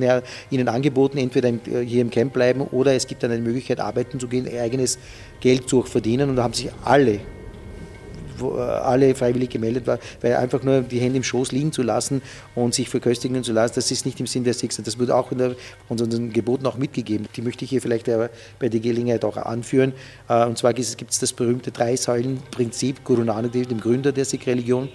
ihnen 0.51 0.69
angeboten, 0.69 1.19
entweder 1.19 1.49
äh, 1.49 1.85
hier 1.85 2.01
im 2.01 2.11
Camp 2.11 2.33
bleiben 2.33 2.63
oder 2.63 2.95
es 2.95 3.07
gibt 3.07 3.23
dann 3.23 3.31
eine 3.31 3.43
Möglichkeit, 3.43 3.81
arbeiten 3.81 4.19
zu 4.19 4.29
gehen, 4.29 4.49
eigenes 4.49 4.99
Geld 5.41 5.69
zu 5.69 5.83
verdienen. 5.83 6.31
Und 6.31 6.37
da 6.37 6.45
haben 6.45 6.55
sich 6.55 6.71
alle 6.85 7.21
äh, 8.41 8.45
alle 8.45 9.15
freiwillig 9.15 9.51
gemeldet 9.51 9.87
weil 10.21 10.37
einfach 10.37 10.63
nur 10.63 10.81
die 10.81 10.99
Hände 10.99 11.17
im 11.17 11.23
Schoß 11.23 11.53
liegen 11.53 11.73
zu 11.73 11.83
lassen 11.83 12.21
und 12.55 12.75
sich 12.75 12.89
verköstigen 12.89 13.45
zu 13.45 13.53
lassen, 13.53 13.75
das 13.77 13.91
ist 13.91 14.07
nicht 14.07 14.19
im 14.19 14.27
Sinn 14.27 14.45
der 14.45 14.55
Six. 14.55 14.77
Das 14.83 14.99
wird 14.99 15.11
auch 15.11 15.31
in 15.31 15.39
der, 15.39 15.55
unseren 15.89 16.33
Geboten 16.33 16.67
auch 16.67 16.77
mitgegeben. 16.77 17.29
Die 17.37 17.43
möchte 17.43 17.65
ich 17.65 17.71
hier 17.71 17.81
vielleicht 17.81 18.07
bei 18.07 18.69
der 18.69 18.81
Gelegenheit 18.81 19.25
auch 19.25 19.37
anführen. 19.37 19.93
Äh, 20.29 20.47
und 20.47 20.59
zwar 20.59 20.75
gibt 20.75 21.11
es 21.11 21.19
das 21.19 21.33
berühmte 21.33 21.71
Drei-Säulen-Prinzip 21.71 23.05
Guru 23.05 23.23
Nanak 23.23 23.53
dem 23.53 23.81
Gründer 23.81 24.13
der 24.13 24.25
Sikh-Religion. 24.25 24.89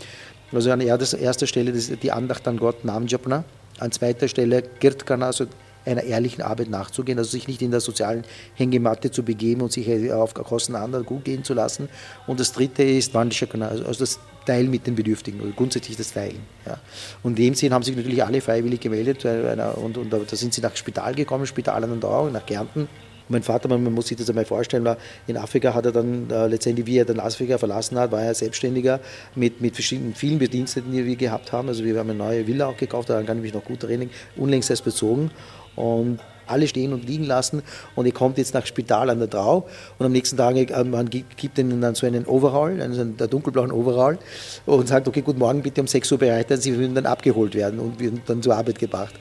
Also 0.52 0.72
an 0.72 0.82
erster 0.82 1.48
Stelle 1.48 1.72
die 1.72 2.12
Andacht 2.12 2.48
an 2.48 2.58
Gott, 2.58 2.84
Namjapna. 2.84 3.44
An 3.80 3.92
zweiter 3.92 4.28
Stelle 4.28 4.64
Girtkana, 4.80 5.28
also 5.28 5.48
einer 5.86 6.04
ehrlichen 6.04 6.42
Arbeit 6.42 6.70
nachzugehen, 6.70 7.18
also 7.18 7.32
sich 7.32 7.48
nicht 7.48 7.62
in 7.62 7.72
der 7.72 7.80
sozialen 7.80 8.24
Hängematte 8.56 9.12
zu 9.12 9.24
begeben 9.24 9.62
und 9.62 9.72
sich 9.72 10.12
auf 10.12 10.34
Kosten 10.34 10.76
anderer 10.76 11.04
gut 11.04 11.26
gehen 11.26 11.44
zu 11.44 11.54
lassen. 11.54 11.90
Und 12.28 12.40
das 12.40 12.52
dritte 12.52 12.84
ist 12.84 13.14
Wandishakana, 13.14 13.70
also 13.70 14.00
das 14.00 14.20
Teilen 14.46 14.70
mit 14.70 14.88
den 14.88 14.96
Bedürftigen 14.96 15.42
oder 15.42 15.52
grundsätzlich 15.52 15.98
das 15.98 16.14
Teilen. 16.14 16.42
Ja. 16.66 16.80
Und 17.24 17.40
in 17.40 17.46
dem 17.46 17.54
Sinn 17.56 17.74
haben 17.74 17.84
sich 17.84 17.96
natürlich 17.96 18.24
alle 18.24 18.42
freiwillig 18.42 18.80
gemeldet 18.80 19.26
und, 19.26 19.98
und, 19.98 20.14
und 20.14 20.32
da 20.32 20.36
sind 20.36 20.54
sie 20.54 20.62
nach 20.62 20.76
Spital 20.76 21.16
gekommen, 21.16 21.46
Spital 21.46 21.84
an 21.84 22.00
der 22.00 22.10
Augen, 22.10 22.32
nach 22.34 22.46
Kärnten 22.46 22.88
mein 23.30 23.44
Vater, 23.44 23.70
man, 23.70 23.84
muss 23.94 24.08
sich 24.08 24.18
das 24.18 24.30
einmal 24.30 24.46
vorstellen, 24.46 24.84
war 24.84 24.98
in 25.28 25.38
Afrika 25.38 25.74
hat 25.74 25.86
er 25.86 25.92
dann 25.92 26.30
äh, 26.30 26.48
letztendlich, 26.48 26.86
wie 26.88 26.98
er 26.98 27.06
dann 27.06 27.20
Afrika 27.20 27.58
verlassen 27.58 27.98
hat, 27.98 28.12
war 28.12 28.22
er 28.22 28.34
Selbstständiger 28.34 29.00
mit, 29.36 29.62
mit 29.62 29.76
verschiedenen, 29.76 30.16
vielen 30.16 30.40
Bediensteten, 30.40 30.92
die 30.92 31.06
wir 31.06 31.16
gehabt 31.16 31.52
haben. 31.52 31.68
Also 31.68 31.84
wir 31.84 31.98
haben 31.98 32.10
eine 32.10 32.18
neue 32.18 32.48
Villa 32.48 32.68
auch 32.68 32.78
gekauft, 32.78 33.10
daran 33.10 33.26
kann 33.26 33.38
ich 33.38 33.44
mich 33.44 33.54
noch 33.54 33.64
gut 33.64 33.84
erinnern, 33.84 34.10
unlängst 34.36 34.70
erst 34.70 34.84
bezogen. 34.84 35.32
Und 35.76 36.20
alle 36.50 36.68
stehen 36.68 36.94
und 36.94 37.08
liegen 37.08 37.26
lassen 37.26 37.62
und 37.96 38.06
ihr 38.06 38.12
kommt 38.12 38.38
jetzt 38.38 38.54
nach 38.54 38.66
Spital 38.66 39.10
an 39.10 39.20
der 39.20 39.30
Trau 39.30 39.68
und 39.98 40.06
am 40.06 40.12
nächsten 40.12 40.36
Tag 40.36 40.56
äh, 40.56 40.84
man 40.84 41.10
gibt 41.10 41.58
ihnen 41.58 41.82
dann 41.82 41.96
so 41.96 42.08
einen 42.08 42.26
Overall, 42.26 42.82
einen 42.82 43.16
dunkelblauen 43.18 43.72
Overall 43.72 44.18
und 44.66 44.88
sagt, 44.88 45.08
okay, 45.08 45.22
guten 45.22 45.40
Morgen, 45.40 45.62
bitte 45.62 45.82
um 45.82 45.88
6 45.88 46.12
Uhr 46.12 46.18
bereit, 46.18 46.48
sie 46.62 46.78
würden 46.78 46.96
dann 46.96 47.06
abgeholt 47.06 47.56
werden 47.56 47.80
und 47.80 48.00
werden 48.00 48.22
dann 48.26 48.42
zur 48.42 48.56
Arbeit 48.56 48.80
gebracht. 48.80 49.14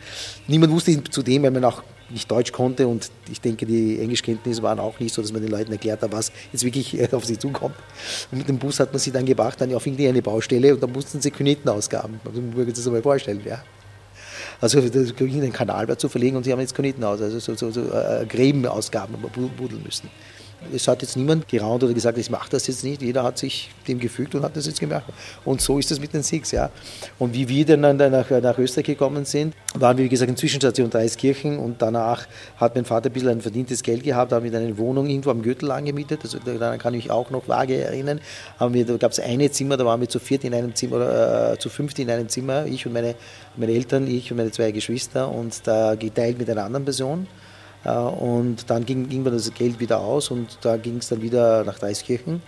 Niemand 0.47 0.73
wusste 0.73 1.05
zudem, 1.05 1.43
weil 1.43 1.51
man 1.51 1.65
auch 1.65 1.83
nicht 2.11 2.31
Deutsch 2.31 2.53
konnte 2.53 2.87
und 2.87 3.11
ich 3.31 3.41
denke, 3.41 3.67
die 3.67 4.01
Englischkenntnisse 4.01 4.63
waren 4.63 4.79
auch 4.79 4.99
nicht 5.01 5.15
so, 5.15 5.23
dass 5.23 5.33
man 5.33 5.43
den 5.43 5.51
Leuten 5.51 5.73
erklärt 5.73 6.03
hat, 6.03 6.13
was 6.13 6.33
jetzt 6.53 6.65
wirklich 6.65 6.99
äh, 6.99 7.09
auf 7.13 7.25
sie 7.25 7.39
zukommt. 7.39 7.75
Und 8.31 8.39
mit 8.39 8.49
dem 8.49 8.59
Bus 8.59 8.81
hat 8.81 8.93
man 8.93 8.99
sie 8.99 9.11
dann 9.11 9.27
gebracht, 9.27 9.61
dann 9.61 9.75
auf 9.75 9.87
irgendeine 9.87 10.23
Baustelle 10.23 10.75
und 10.75 10.83
dann 10.83 10.93
mussten 10.93 11.21
sie 11.21 11.31
Küniten 11.31 11.69
ausgaben. 11.69 12.21
Also, 12.25 12.41
man 12.41 12.55
muss 12.55 12.65
sich 12.65 12.75
das 12.75 12.87
mal 12.87 13.03
vorstellen, 13.03 13.43
ja. 13.45 13.63
Also 14.61 14.81
den 14.81 15.53
Kanal 15.53 15.97
zu 15.99 16.09
verlegen 16.09 16.37
und 16.37 16.45
sie 16.45 16.53
haben 16.53 16.61
jetzt 16.61 16.75
Küniten 16.75 17.05
aus, 17.05 17.21
also 17.21 17.39
so, 17.39 17.55
so, 17.55 17.71
so 17.71 17.83
äh, 17.93 18.27
Gräbenausgaben 18.29 19.15
buddeln 19.17 19.83
müssen. 19.85 20.11
Es 20.75 20.89
hat 20.89 21.03
jetzt 21.03 21.17
niemand 21.17 21.47
geraunt 21.49 21.85
oder 21.85 21.95
gesagt, 21.95 22.19
ich 22.19 22.31
mache 22.31 22.51
das 22.51 22.67
jetzt 22.67 22.83
nicht. 22.85 23.01
Jeder 23.01 23.23
hat 23.23 23.39
sich 23.39 23.71
dem 23.87 23.99
gefügt 23.99 24.35
und 24.35 24.43
hat 24.43 24.57
das 24.57 24.67
jetzt 24.67 24.81
gemacht. 24.81 25.05
Und 25.45 25.61
so 25.61 25.79
ist 25.79 25.91
es 25.91 26.01
mit 26.01 26.13
den 26.13 26.23
Sikhs, 26.23 26.51
ja. 26.51 26.71
Und 27.19 27.35
wie 27.35 27.49
wir 27.49 27.65
dann 27.65 27.97
nach, 27.97 28.31
nach 28.31 28.59
Österreich 28.59 28.87
gekommen 28.87 29.25
sind, 29.25 29.55
waren 29.75 29.97
wir, 29.97 30.05
wie 30.05 30.09
gesagt, 30.09 30.29
in 30.29 30.37
Zwischenstation 30.37 30.91
Dreiskirchen 30.91 31.59
und 31.59 31.81
danach 31.81 32.27
hat 32.57 32.75
mein 32.75 32.85
Vater 32.85 33.09
ein 33.09 33.13
bisschen 33.13 33.29
ein 33.29 33.41
verdientes 33.41 33.83
Geld 33.83 34.03
gehabt, 34.03 34.33
haben 34.33 34.51
wir 34.51 34.59
eine 34.59 34.77
Wohnung 34.79 35.07
irgendwo 35.07 35.31
am 35.31 35.43
Gürtel 35.43 35.71
angemietet. 35.71 36.21
Also, 36.25 36.39
daran 36.39 36.79
kann 36.79 36.95
ich 36.95 37.05
mich 37.05 37.11
auch 37.11 37.31
noch 37.31 37.47
vage 37.47 37.77
erinnern. 37.77 38.21
Haben 38.59 38.75
wir, 38.75 38.85
da 38.85 38.97
gab 38.97 39.13
es 39.13 39.21
eine 39.21 39.51
Zimmer, 39.51 39.77
da 39.77 39.85
waren 39.85 40.01
wir 40.01 40.09
zu 40.09 40.19
viert 40.19 40.45
in 40.45 40.55
einem 40.55 40.75
Zimmer, 40.75 40.97
oder 40.97 41.53
äh, 41.53 41.59
zu 41.59 41.69
fünft 41.69 41.99
in 41.99 42.11
einem 42.11 42.29
Zimmer, 42.29 42.67
ich 42.67 42.85
und 42.87 42.93
meine, 42.93 43.15
meine 43.57 43.73
Eltern, 43.73 44.07
ich 44.07 44.31
und 44.31 44.37
meine 44.37 44.51
zwei 44.51 44.73
Geschwister 44.73 45.31
und 45.31 45.67
da 45.67 45.95
geteilt 45.95 46.39
mit 46.39 46.51
einer 46.51 46.65
anderen 46.65 46.85
Person. 46.85 47.27
Äh, 47.85 47.91
und 47.91 48.71
dann 48.71 48.87
ging, 48.87 49.09
ging 49.09 49.25
das 49.25 49.53
Geld 49.55 49.81
wieder 49.81 50.01
aus 50.01 50.31
und 50.31 50.59
da 50.63 50.77
ging 50.77 50.99
es 50.99 51.09
dann 51.09 51.23
wieder 51.23 51.65
nach 51.65 51.79
Dreiskirchen. 51.79 52.43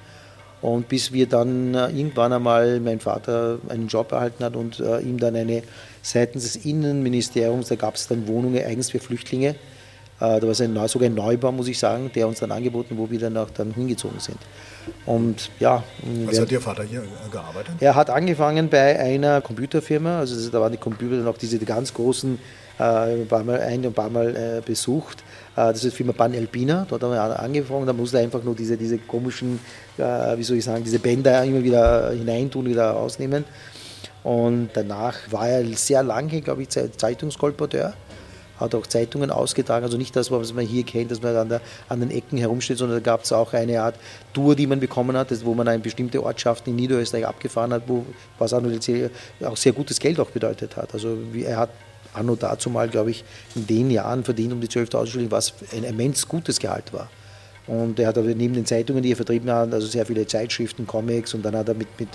Und 0.63 0.89
bis 0.89 1.13
wir 1.13 1.27
dann 1.27 1.75
äh, 1.75 1.89
irgendwann 1.89 2.33
einmal 2.33 2.81
mein 2.81 3.01
Vater 3.01 3.59
einen 3.69 3.89
Job 3.89 4.13
erhalten 4.13 4.45
hat 4.45 4.57
und 4.57 4.79
äh, 4.81 5.01
ihm 5.01 5.19
dann 5.19 5.35
eine 5.35 5.63
seitens 6.03 6.45
des 6.45 6.65
Innenministeriums, 6.67 7.69
da 7.69 7.77
gab 7.77 7.95
es 7.95 8.09
dann 8.09 8.29
Wohnungen 8.29 8.63
eigens 8.63 8.91
für 8.91 8.99
Flüchtlinge. 8.99 9.49
Äh, 9.49 9.55
da 10.19 10.43
war 10.43 10.51
es 10.51 10.61
ein, 10.61 10.77
sogar 10.87 11.09
ein 11.09 11.15
Neubau, 11.15 11.51
muss 11.51 11.67
ich 11.67 11.79
sagen, 11.79 12.11
der 12.15 12.29
uns 12.29 12.41
dann 12.41 12.53
angeboten, 12.53 12.99
wo 12.99 13.11
wir 13.11 13.19
dann 13.19 13.39
auch 13.39 13.49
dann 13.49 13.73
hingezogen 13.73 14.21
sind. 14.21 14.39
Und 15.07 15.51
ja. 15.61 15.83
Was 16.27 16.41
hat 16.41 16.53
Ihr 16.53 16.61
Vater 16.61 16.85
hier 16.85 17.05
gearbeitet? 17.31 17.77
Er 17.81 17.95
hat 17.95 18.11
angefangen 18.11 18.69
bei 18.69 19.01
einer 19.01 19.41
Computerfirma, 19.41 20.19
also 20.19 20.51
da 20.51 20.61
waren 20.61 20.73
die 20.73 20.79
Computer 20.79 21.17
dann 21.17 21.29
auch 21.29 21.39
diese 21.39 21.59
ganz 21.61 21.95
großen 21.95 22.35
äh, 22.35 22.39
ein 22.83 23.27
paar 23.27 23.45
Mal 23.45 23.61
ein 23.61 23.85
und 23.87 23.95
paar 23.95 24.11
Mal 24.11 24.37
äh, 24.37 24.61
besucht. 24.65 25.21
Äh, 25.57 25.73
das 25.73 25.85
ist 25.85 25.93
die 25.93 25.97
Firma 25.97 26.13
Pan 26.13 26.35
Alpina, 26.35 26.87
dort 26.89 27.03
haben 27.03 27.13
wir 27.13 27.41
angefangen, 27.41 27.87
da 27.87 27.93
musste 27.93 28.19
einfach 28.19 28.43
nur 28.43 28.55
diese, 28.55 28.77
diese 28.77 28.99
komischen, 28.99 29.61
wie 29.97 30.43
soll 30.43 30.57
ich 30.57 30.65
sagen, 30.65 30.83
diese 30.83 30.99
Bänder 30.99 31.45
immer 31.45 31.63
wieder 31.63 32.11
hineintun, 32.11 32.67
wieder 32.67 32.91
rausnehmen. 32.91 33.45
Und 34.23 34.71
danach 34.73 35.17
war 35.31 35.49
er 35.49 35.65
sehr 35.77 36.03
lange, 36.03 36.41
glaube 36.41 36.63
ich, 36.63 36.69
Zeitungskolporteur 36.71 37.95
hat 38.61 38.75
auch 38.75 38.87
Zeitungen 38.87 39.31
ausgetragen, 39.31 39.85
also 39.85 39.97
nicht 39.97 40.15
das, 40.15 40.31
was 40.31 40.53
man 40.53 40.67
hier 40.67 40.85
kennt, 40.85 41.11
dass 41.11 41.23
man 41.23 41.35
an, 41.35 41.49
der, 41.49 41.61
an 41.89 42.01
den 42.01 42.11
Ecken 42.11 42.39
herumsteht, 42.39 42.79
sondern 42.79 43.03
da 43.03 43.13
gab 43.13 43.25
es 43.25 43.33
auch 43.33 43.53
eine 43.55 43.81
Art 43.81 43.97
Tour, 44.35 44.55
die 44.55 44.67
man 44.67 44.79
bekommen 44.79 45.17
hat, 45.17 45.29
wo 45.45 45.55
man 45.55 45.67
eine 45.67 45.83
bestimmte 45.83 46.23
Ortschaft 46.23 46.69
in 46.69 46.77
Niederösterreich 46.77 47.27
abgefahren 47.27 47.73
hat, 47.73 47.85
wo, 47.87 48.05
was 48.39 48.53
auch 48.53 49.57
sehr 49.57 49.73
gutes 49.73 49.99
Geld 49.99 50.21
auch 50.21 50.31
bedeutet 50.31 50.77
hat. 50.77 50.93
Also 50.93 51.17
er 51.43 51.57
hat 51.57 51.71
anno 52.15 52.37
dazu 52.37 52.71
mal, 52.71 52.89
glaube 52.89 53.11
ich, 53.11 53.25
in 53.55 53.67
den 53.67 53.91
Jahren 53.91 54.25
verdient 54.25 54.53
um 54.53 54.61
die 54.61 54.69
12.000 54.69 55.07
Schilling, 55.07 55.31
was 55.31 55.55
ein 55.75 55.85
immens 55.85 56.27
gutes 56.27 56.59
Gehalt 56.59 56.93
war. 56.93 57.09
Und 57.67 58.01
er 58.01 58.09
hat 58.09 58.19
aber 58.19 58.29
neben 58.29 58.55
den 58.55 58.67
Zeitungen, 58.67 59.03
die 59.03 59.13
er 59.13 59.17
vertrieben 59.17 59.51
hat, 59.51 59.73
also 59.73 59.87
sehr 59.87 60.07
viele 60.07 60.27
Zeitschriften, 60.27 60.87
Comics 60.87 61.35
und 61.35 61.43
dann 61.45 61.55
hat 61.57 61.69
er 61.69 61.75
mit, 61.75 61.89
mit 62.01 62.09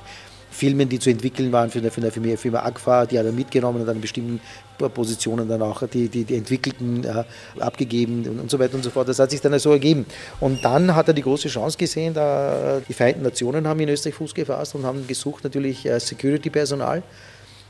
Filmen, 0.55 0.87
die 0.87 0.99
zu 0.99 1.09
entwickeln 1.09 1.51
waren 1.51 1.69
für 1.69 1.79
eine, 1.79 1.91
für 1.91 2.01
eine 2.01 2.37
Firma, 2.37 2.59
Agfa, 2.63 3.05
die 3.05 3.19
hat 3.19 3.25
er 3.25 3.33
mitgenommen 3.33 3.81
und 3.81 3.87
dann 3.87 3.97
in 3.97 4.01
bestimmten 4.01 4.39
Positionen 4.77 5.49
dann 5.49 5.61
auch 5.61 5.85
die, 5.87 6.07
die, 6.07 6.23
die 6.23 6.35
entwickelten 6.35 7.03
äh, 7.03 7.23
abgegeben 7.59 8.25
und, 8.25 8.39
und, 8.39 8.49
so 8.49 8.57
weiter 8.57 8.75
und 8.75 8.83
so 8.83 8.89
fort. 8.89 9.09
Das 9.09 9.19
hat 9.19 9.31
sich 9.31 9.41
dann 9.41 9.57
so 9.59 9.71
ergeben. 9.71 10.05
Und 10.39 10.63
dann 10.63 10.95
hat 10.95 11.09
er 11.09 11.13
die 11.13 11.23
große 11.23 11.49
Chance 11.49 11.77
gesehen, 11.77 12.13
da 12.13 12.81
die 12.87 12.93
Vereinten 12.93 13.23
Nationen 13.23 13.67
haben 13.67 13.81
in 13.81 13.89
Österreich 13.89 14.15
Fuß 14.15 14.33
gefasst 14.33 14.75
und 14.75 14.85
haben 14.85 15.05
gesucht 15.07 15.43
natürlich 15.43 15.85
äh, 15.85 15.99
Security-Personal. 15.99 17.03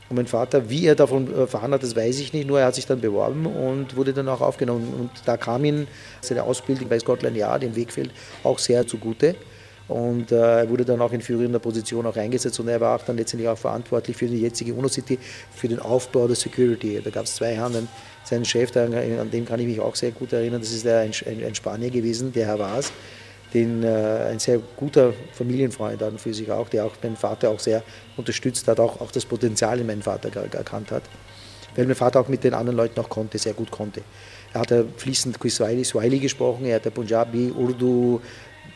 Und 0.08 0.16
mein 0.16 0.26
Vater, 0.26 0.70
wie 0.70 0.86
er 0.86 0.94
davon 0.94 1.32
erfahren 1.34 1.72
hat, 1.72 1.82
das 1.82 1.96
weiß 1.96 2.20
ich 2.20 2.32
nicht, 2.32 2.46
nur 2.46 2.60
er 2.60 2.66
hat 2.66 2.76
sich 2.76 2.86
dann 2.86 3.00
beworben 3.00 3.46
und 3.46 3.96
wurde 3.96 4.12
dann 4.12 4.28
auch 4.28 4.40
aufgenommen. 4.40 4.92
Und 4.98 5.10
da 5.24 5.36
kam 5.36 5.64
ihm 5.64 5.86
seine 6.20 6.44
Ausbildung 6.44 6.88
bei 6.88 6.98
Scotland 6.98 7.36
Yard 7.36 7.64
in 7.64 7.74
Wegfeld 7.74 8.10
auch 8.44 8.58
sehr 8.58 8.86
zugute. 8.86 9.34
Und 9.88 10.32
äh, 10.32 10.62
er 10.62 10.68
wurde 10.68 10.84
dann 10.84 11.00
auch 11.00 11.12
in 11.12 11.20
führender 11.20 11.60
Position 11.60 12.06
auch 12.06 12.16
eingesetzt 12.16 12.58
und 12.58 12.66
er 12.66 12.80
war 12.80 12.96
auch 12.96 13.04
dann 13.04 13.16
letztendlich 13.16 13.48
auch 13.48 13.58
verantwortlich 13.58 14.16
für 14.16 14.26
die 14.26 14.40
jetzige 14.40 14.74
UNO-City, 14.74 15.16
für 15.54 15.68
den 15.68 15.78
Aufbau 15.78 16.26
der 16.26 16.34
Security. 16.34 17.00
Da 17.02 17.10
gab 17.10 17.24
es 17.24 17.36
zwei 17.36 17.54
Herren, 17.54 17.86
seinen 18.24 18.44
Chef, 18.44 18.76
an 18.76 19.30
dem 19.30 19.44
kann 19.44 19.60
ich 19.60 19.66
mich 19.66 19.78
auch 19.78 19.94
sehr 19.94 20.10
gut 20.10 20.32
erinnern, 20.32 20.60
das 20.60 20.72
ist 20.72 20.84
der, 20.84 21.00
ein, 21.00 21.12
ein 21.24 21.54
Spanier 21.54 21.90
gewesen, 21.90 22.32
der 22.32 22.46
Herr 22.46 22.58
Waas 22.58 22.92
den, 23.54 23.82
äh, 23.82 24.28
ein 24.30 24.38
sehr 24.38 24.58
guter 24.76 25.12
Familienfreund 25.32 26.02
an 26.02 26.18
für 26.18 26.34
sich 26.34 26.50
auch, 26.50 26.68
der 26.68 26.84
auch 26.84 26.92
meinen 27.02 27.16
Vater 27.16 27.50
auch 27.50 27.60
sehr 27.60 27.82
unterstützt 28.16 28.66
hat, 28.68 28.80
auch, 28.80 29.00
auch 29.00 29.10
das 29.10 29.24
Potenzial 29.24 29.80
in 29.80 29.86
meinem 29.86 30.02
Vater 30.02 30.30
erkannt 30.52 30.90
hat. 30.90 31.04
Weil 31.74 31.86
mein 31.86 31.94
Vater 31.94 32.20
auch 32.20 32.28
mit 32.28 32.42
den 32.44 32.54
anderen 32.54 32.76
Leuten 32.76 32.98
auch 33.00 33.08
konnte, 33.08 33.38
sehr 33.38 33.54
gut 33.54 33.70
konnte. 33.70 34.02
Er 34.52 34.60
hat 34.60 34.72
fließend 34.96 35.38
Kiswahili 35.38 35.84
Swahili 35.84 36.18
gesprochen, 36.18 36.64
er 36.64 36.76
hat 36.76 36.84
ja 36.84 36.90
Punjabi, 36.90 37.50
Urdu, 37.50 38.20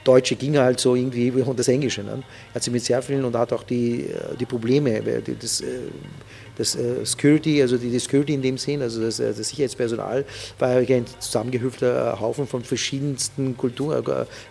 Deutsche 0.05 0.37
ging 0.37 0.57
halt 0.57 0.81
so 0.81 0.95
irgendwie 0.95 1.35
wie 1.35 1.45
das 1.55 1.69
Englische. 1.69 2.03
Ne? 2.03 2.23
Er 2.51 2.55
hat 2.55 2.63
sich 2.63 2.73
mit 2.73 2.85
sehr 2.85 3.03
vielen 3.03 3.25
und 3.25 3.37
hat 3.37 3.53
auch 3.53 3.63
die, 3.63 4.07
äh, 4.07 4.37
die 4.39 4.47
Probleme, 4.47 5.03
das, 5.41 5.61
äh, 5.61 5.67
das 6.61 6.77
äh, 6.77 7.05
Security, 7.05 7.63
also 7.63 7.77
die, 7.79 7.99
Security 7.99 8.35
in 8.35 8.43
dem 8.43 8.59
Sinn, 8.59 8.83
also 8.83 9.01
das, 9.01 9.17
das 9.17 9.37
Sicherheitspersonal, 9.37 10.25
war 10.59 10.69
ein 10.69 11.05
zusammengehüpfter 11.19 12.21
Haufen 12.21 12.47
von 12.47 12.63
verschiedensten 12.63 13.57
Kulturen, 13.57 14.05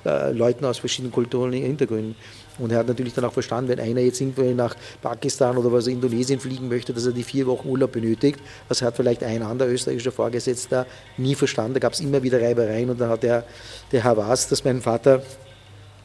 äh, 0.06 0.32
Leuten 0.32 0.66
aus 0.66 0.80
verschiedenen 0.80 1.12
Kulturen 1.12 1.54
Hintergründen. 1.54 2.16
Und 2.58 2.72
er 2.72 2.80
hat 2.80 2.88
natürlich 2.88 3.14
dann 3.14 3.24
auch 3.24 3.32
verstanden, 3.32 3.70
wenn 3.70 3.80
einer 3.80 4.02
jetzt 4.02 4.20
irgendwo 4.20 4.42
nach 4.52 4.76
Pakistan 5.02 5.56
oder 5.56 5.72
was 5.72 5.88
Indonesien 5.88 6.40
fliegen 6.40 6.68
möchte, 6.68 6.94
dass 6.94 7.06
er 7.06 7.14
die 7.14 7.24
vier 7.24 7.48
Wochen 7.48 7.70
Urlaub 7.70 7.94
benötigt. 7.94 8.40
Das 8.68 8.82
hat 8.82 8.98
vielleicht 8.98 9.24
ein 9.24 9.42
anderer 9.44 9.70
österreichischer 9.70 10.12
Vorgesetzter 10.12 10.86
nie 11.18 11.36
verstanden. 11.36 11.76
Da 11.76 11.80
gab 11.80 11.94
es 11.94 12.02
immer 12.02 12.22
wieder 12.22 12.42
Reibereien 12.42 12.90
und 12.90 13.00
dann 13.00 13.10
hat 13.10 13.24
der, 13.24 13.46
der 13.92 14.04
Herr 14.04 14.18
Was, 14.18 14.50
das 14.50 14.66
mein 14.66 14.82
Vater 14.82 15.22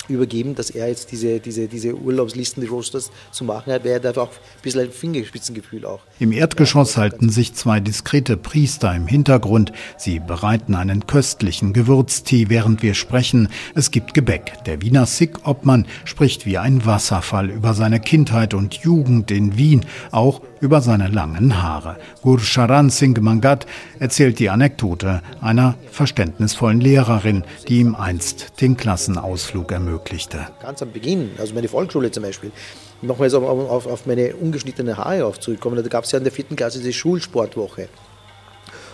übergeben, 0.08 0.54
dass 0.54 0.70
er 0.70 0.88
jetzt 0.88 1.12
diese, 1.12 1.40
diese, 1.40 1.68
diese 1.68 1.94
Urlaubslisten, 1.94 2.62
die 2.62 2.68
Rosters 2.68 3.10
zu 3.32 3.44
machen 3.44 3.72
hat, 3.72 3.84
wäre 3.84 4.00
da 4.00 4.10
auch 4.20 4.30
ein 4.30 4.62
bisschen 4.62 4.82
ein 4.82 4.90
Fingerspitzengefühl 4.90 5.84
auch. 5.84 6.00
Im 6.18 6.32
Erdgeschoss 6.32 6.96
halten 6.96 7.30
sich 7.30 7.54
zwei 7.54 7.80
diskrete 7.80 8.36
Priester 8.36 8.94
im 8.94 9.06
Hintergrund. 9.06 9.72
Sie 9.96 10.20
bereiten 10.20 10.74
einen 10.74 11.06
köstlichen 11.06 11.72
Gewürztee, 11.72 12.48
während 12.48 12.82
wir 12.82 12.94
sprechen. 12.94 13.48
Es 13.74 13.90
gibt 13.90 14.14
Gebäck. 14.14 14.64
Der 14.66 14.82
Wiener 14.82 15.06
Sikh-Obmann 15.06 15.86
spricht 16.04 16.46
wie 16.46 16.58
ein 16.58 16.84
Wasserfall 16.86 17.50
über 17.50 17.74
seine 17.74 18.00
Kindheit 18.00 18.54
und 18.54 18.74
Jugend 18.74 19.30
in 19.30 19.56
Wien, 19.56 19.84
auch 20.10 20.40
über 20.60 20.80
seine 20.80 21.08
langen 21.08 21.62
Haare. 21.62 21.96
Gursharan 22.22 22.88
Singh 22.88 23.20
Mangat 23.20 23.66
erzählt 23.98 24.38
die 24.38 24.48
Anekdote 24.48 25.20
einer 25.42 25.74
verständnisvollen 25.90 26.80
Lehrerin, 26.80 27.44
die 27.68 27.80
ihm 27.80 27.94
einst 27.94 28.60
den 28.62 28.76
Klassenausflug 28.76 29.72
ermöglichte. 29.94 30.46
Ganz 30.60 30.82
am 30.82 30.92
Beginn, 30.92 31.30
also 31.38 31.54
meine 31.54 31.68
Volksschule 31.68 32.10
zum 32.10 32.22
Beispiel, 32.22 32.50
nochmals 33.02 33.34
auf, 33.34 33.44
auf, 33.44 33.86
auf 33.86 34.06
meine 34.06 34.34
ungeschnittene 34.36 34.96
Haare 34.96 35.24
aufzukommen, 35.24 35.82
da 35.82 35.88
gab 35.88 36.04
es 36.04 36.12
ja 36.12 36.18
in 36.18 36.24
der 36.24 36.32
vierten 36.32 36.56
Klasse 36.56 36.78
diese 36.78 36.92
Schulsportwoche. 36.92 37.88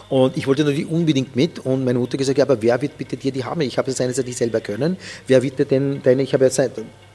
Und 0.09 0.37
ich 0.37 0.47
wollte 0.47 0.65
natürlich 0.65 0.91
unbedingt 0.91 1.37
mit 1.37 1.61
und 1.61 1.85
meine 1.85 1.99
Mutter 1.99 2.17
gesagt, 2.17 2.37
ja, 2.37 2.45
aber 2.45 2.61
wer 2.61 2.83
wird 2.83 2.99
bitte 2.99 3.17
dir 3.17 3.31
die 3.31 3.45
Haare? 3.45 3.63
Ich 3.63 3.79
habe 3.79 3.91
es 3.91 4.01
einerseits 4.01 4.27
nicht 4.27 4.39
selber 4.39 4.61
können. 4.61 4.97
Wer 5.29 5.41
wird 5.43 5.71
denn 5.71 6.03
deine, 6.03 6.23
ich 6.23 6.35
habe 6.35 6.51
seit 6.51 6.73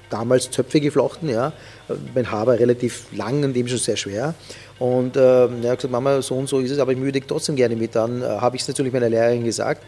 damals 0.09 0.49
Zöpfe 0.49 0.79
geflochten, 0.79 1.27
ja. 1.29 1.51
Mein 2.13 2.31
Haar 2.31 2.47
war 2.47 2.57
relativ 2.57 3.07
lang 3.11 3.43
und 3.43 3.53
dem 3.53 3.67
schon 3.67 3.79
sehr 3.79 3.97
schwer. 3.97 4.33
Und 4.79 5.17
äh, 5.17 5.19
er 5.19 5.71
hat 5.71 5.79
gesagt, 5.79 5.91
Mama, 5.91 6.21
so 6.21 6.35
und 6.35 6.47
so 6.47 6.59
ist 6.59 6.71
es, 6.71 6.79
aber 6.79 6.93
ich 6.93 6.99
würde 6.99 7.19
trotzdem 7.25 7.57
gerne 7.57 7.75
mit. 7.75 7.95
Dann 7.95 8.21
äh, 8.21 8.25
habe 8.25 8.55
ich 8.55 8.61
es 8.61 8.67
natürlich 8.67 8.93
meiner 8.93 9.09
Lehrerin 9.09 9.43
gesagt, 9.43 9.83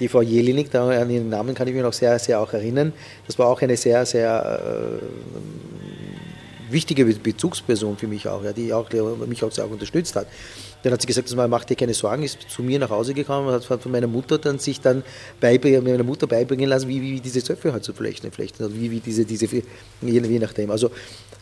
die 0.00 0.08
Frau 0.08 0.22
Jelinek, 0.22 0.74
an 0.74 1.08
ihren 1.10 1.28
Namen 1.28 1.54
kann 1.54 1.68
ich 1.68 1.74
mich 1.74 1.82
noch 1.82 1.92
sehr, 1.92 2.18
sehr 2.18 2.40
auch 2.40 2.52
erinnern. 2.52 2.92
Das 3.26 3.38
war 3.38 3.48
auch 3.48 3.62
eine 3.62 3.76
sehr, 3.76 4.04
sehr 4.04 5.00
äh, 5.00 6.72
wichtige 6.72 7.04
Bezugsperson 7.04 7.96
für 7.96 8.06
mich 8.06 8.26
auch, 8.28 8.42
ja, 8.42 8.52
die 8.52 8.72
auch, 8.72 8.90
mich 9.26 9.42
auch 9.44 9.52
sehr 9.52 9.64
auch 9.64 9.70
unterstützt 9.70 10.16
hat. 10.16 10.26
Dann 10.82 10.92
hat 10.92 11.00
sie 11.00 11.06
gesagt, 11.06 11.34
man 11.34 11.48
macht 11.48 11.70
dir 11.70 11.76
keine 11.76 11.94
Sorgen, 11.94 12.22
ist 12.22 12.38
zu 12.48 12.62
mir 12.62 12.78
nach 12.78 12.90
Hause 12.90 13.14
gekommen 13.14 13.48
und 13.48 13.54
hat 13.54 13.64
von 13.64 13.92
meiner 13.92 14.06
Mutter 14.06 14.36
dann 14.36 14.58
sich 14.58 14.80
dann 14.80 15.02
beibringen, 15.40 15.82
meiner 15.82 16.02
Mutter 16.02 16.26
beibringen 16.26 16.68
lassen, 16.68 16.88
wie, 16.88 17.00
wie 17.00 17.20
diese 17.20 17.42
Zöpfe 17.42 17.72
halt 17.72 17.84
zu 17.84 17.94
flechten, 17.94 18.30
flechten 18.30 18.68
wie, 18.74 18.90
wie 18.90 19.00
diese, 19.00 19.24
diese 19.24 19.46
je, 19.46 19.62
je 20.02 20.38
nachdem. 20.38 20.70
Also 20.70 20.88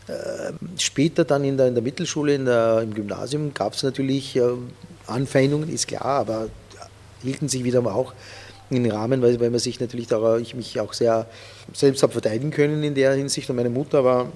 äh, 0.06 0.52
später 0.78 1.24
dann 1.24 1.42
in 1.42 1.56
der, 1.56 1.68
in 1.68 1.74
der 1.74 1.82
Mittelschule, 1.82 2.34
in 2.34 2.44
der, 2.44 2.80
im 2.82 2.94
Gymnasium 2.94 3.52
gab 3.52 3.72
es 3.72 3.82
natürlich 3.82 4.36
äh, 4.36 4.42
Anfeindungen, 5.06 5.72
ist 5.72 5.88
klar, 5.88 6.04
aber 6.04 6.48
hielten 7.22 7.48
sich 7.48 7.64
wieder 7.64 7.84
auch 7.86 8.12
in 8.12 8.16
den 8.72 8.90
Rahmen, 8.90 9.22
weil, 9.22 9.38
weil 9.40 9.50
man 9.50 9.60
sich 9.60 9.80
natürlich 9.80 10.06
da, 10.06 10.38
ich 10.38 10.54
mich 10.54 10.78
auch 10.80 10.92
sehr 10.92 11.26
selbst 11.72 12.02
habe 12.02 12.12
verteidigen 12.12 12.50
können 12.50 12.82
in 12.82 12.94
der 12.94 13.14
Hinsicht. 13.14 13.48
Und 13.50 13.56
meine 13.56 13.70
Mutter 13.70 14.04
war 14.04 14.30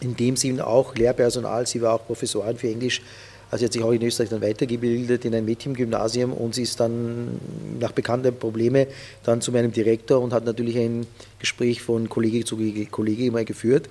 in 0.00 0.16
dem 0.16 0.36
Sinn 0.36 0.60
auch 0.60 0.94
Lehrpersonal, 0.94 1.66
sie 1.66 1.82
war 1.82 1.94
auch 1.94 2.06
Professorin 2.06 2.56
für 2.56 2.68
Englisch. 2.68 3.02
Also 3.50 3.62
sie 3.62 3.64
hat 3.66 3.72
sich 3.72 3.82
auch 3.82 3.90
in 3.90 4.02
Österreich 4.02 4.28
dann 4.28 4.42
weitergebildet 4.42 5.24
in 5.24 5.34
ein 5.34 5.44
Mädchengymnasium 5.44 6.32
und 6.32 6.54
sie 6.54 6.62
ist 6.62 6.78
dann 6.78 7.40
nach 7.80 7.90
bekannten 7.90 8.34
Problemen 8.34 8.86
dann 9.24 9.40
zu 9.40 9.50
meinem 9.50 9.72
Direktor 9.72 10.20
und 10.20 10.32
hat 10.32 10.44
natürlich 10.44 10.78
ein 10.78 11.06
Gespräch 11.40 11.82
von 11.82 12.08
Kollege 12.08 12.44
zu 12.44 12.56
Kollege 12.90 13.24
immer 13.24 13.44
geführt. 13.44 13.88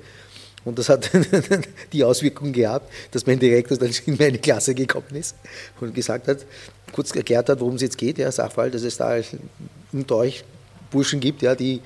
Und 0.65 0.77
das 0.79 0.89
hat 0.89 1.09
die 1.93 2.03
Auswirkung 2.03 2.51
gehabt, 2.51 2.91
dass 3.11 3.25
mein 3.25 3.39
Direktor 3.39 3.77
dann 3.77 3.91
in 4.05 4.17
meine 4.17 4.37
Klasse 4.37 4.73
gekommen 4.73 5.15
ist 5.15 5.35
und 5.79 5.93
gesagt 5.93 6.27
hat, 6.27 6.45
kurz 6.91 7.15
erklärt 7.15 7.49
hat, 7.49 7.59
worum 7.59 7.75
es 7.75 7.81
jetzt 7.81 7.97
geht, 7.97 8.17
ja, 8.17 8.31
Sachverhalt, 8.31 8.73
dass 8.73 8.83
es 8.83 8.97
da 8.97 9.15
unter 9.91 10.15
euch 10.17 10.43
Burschen 10.91 11.19
gibt, 11.19 11.41
ja, 11.41 11.55
die 11.55 11.81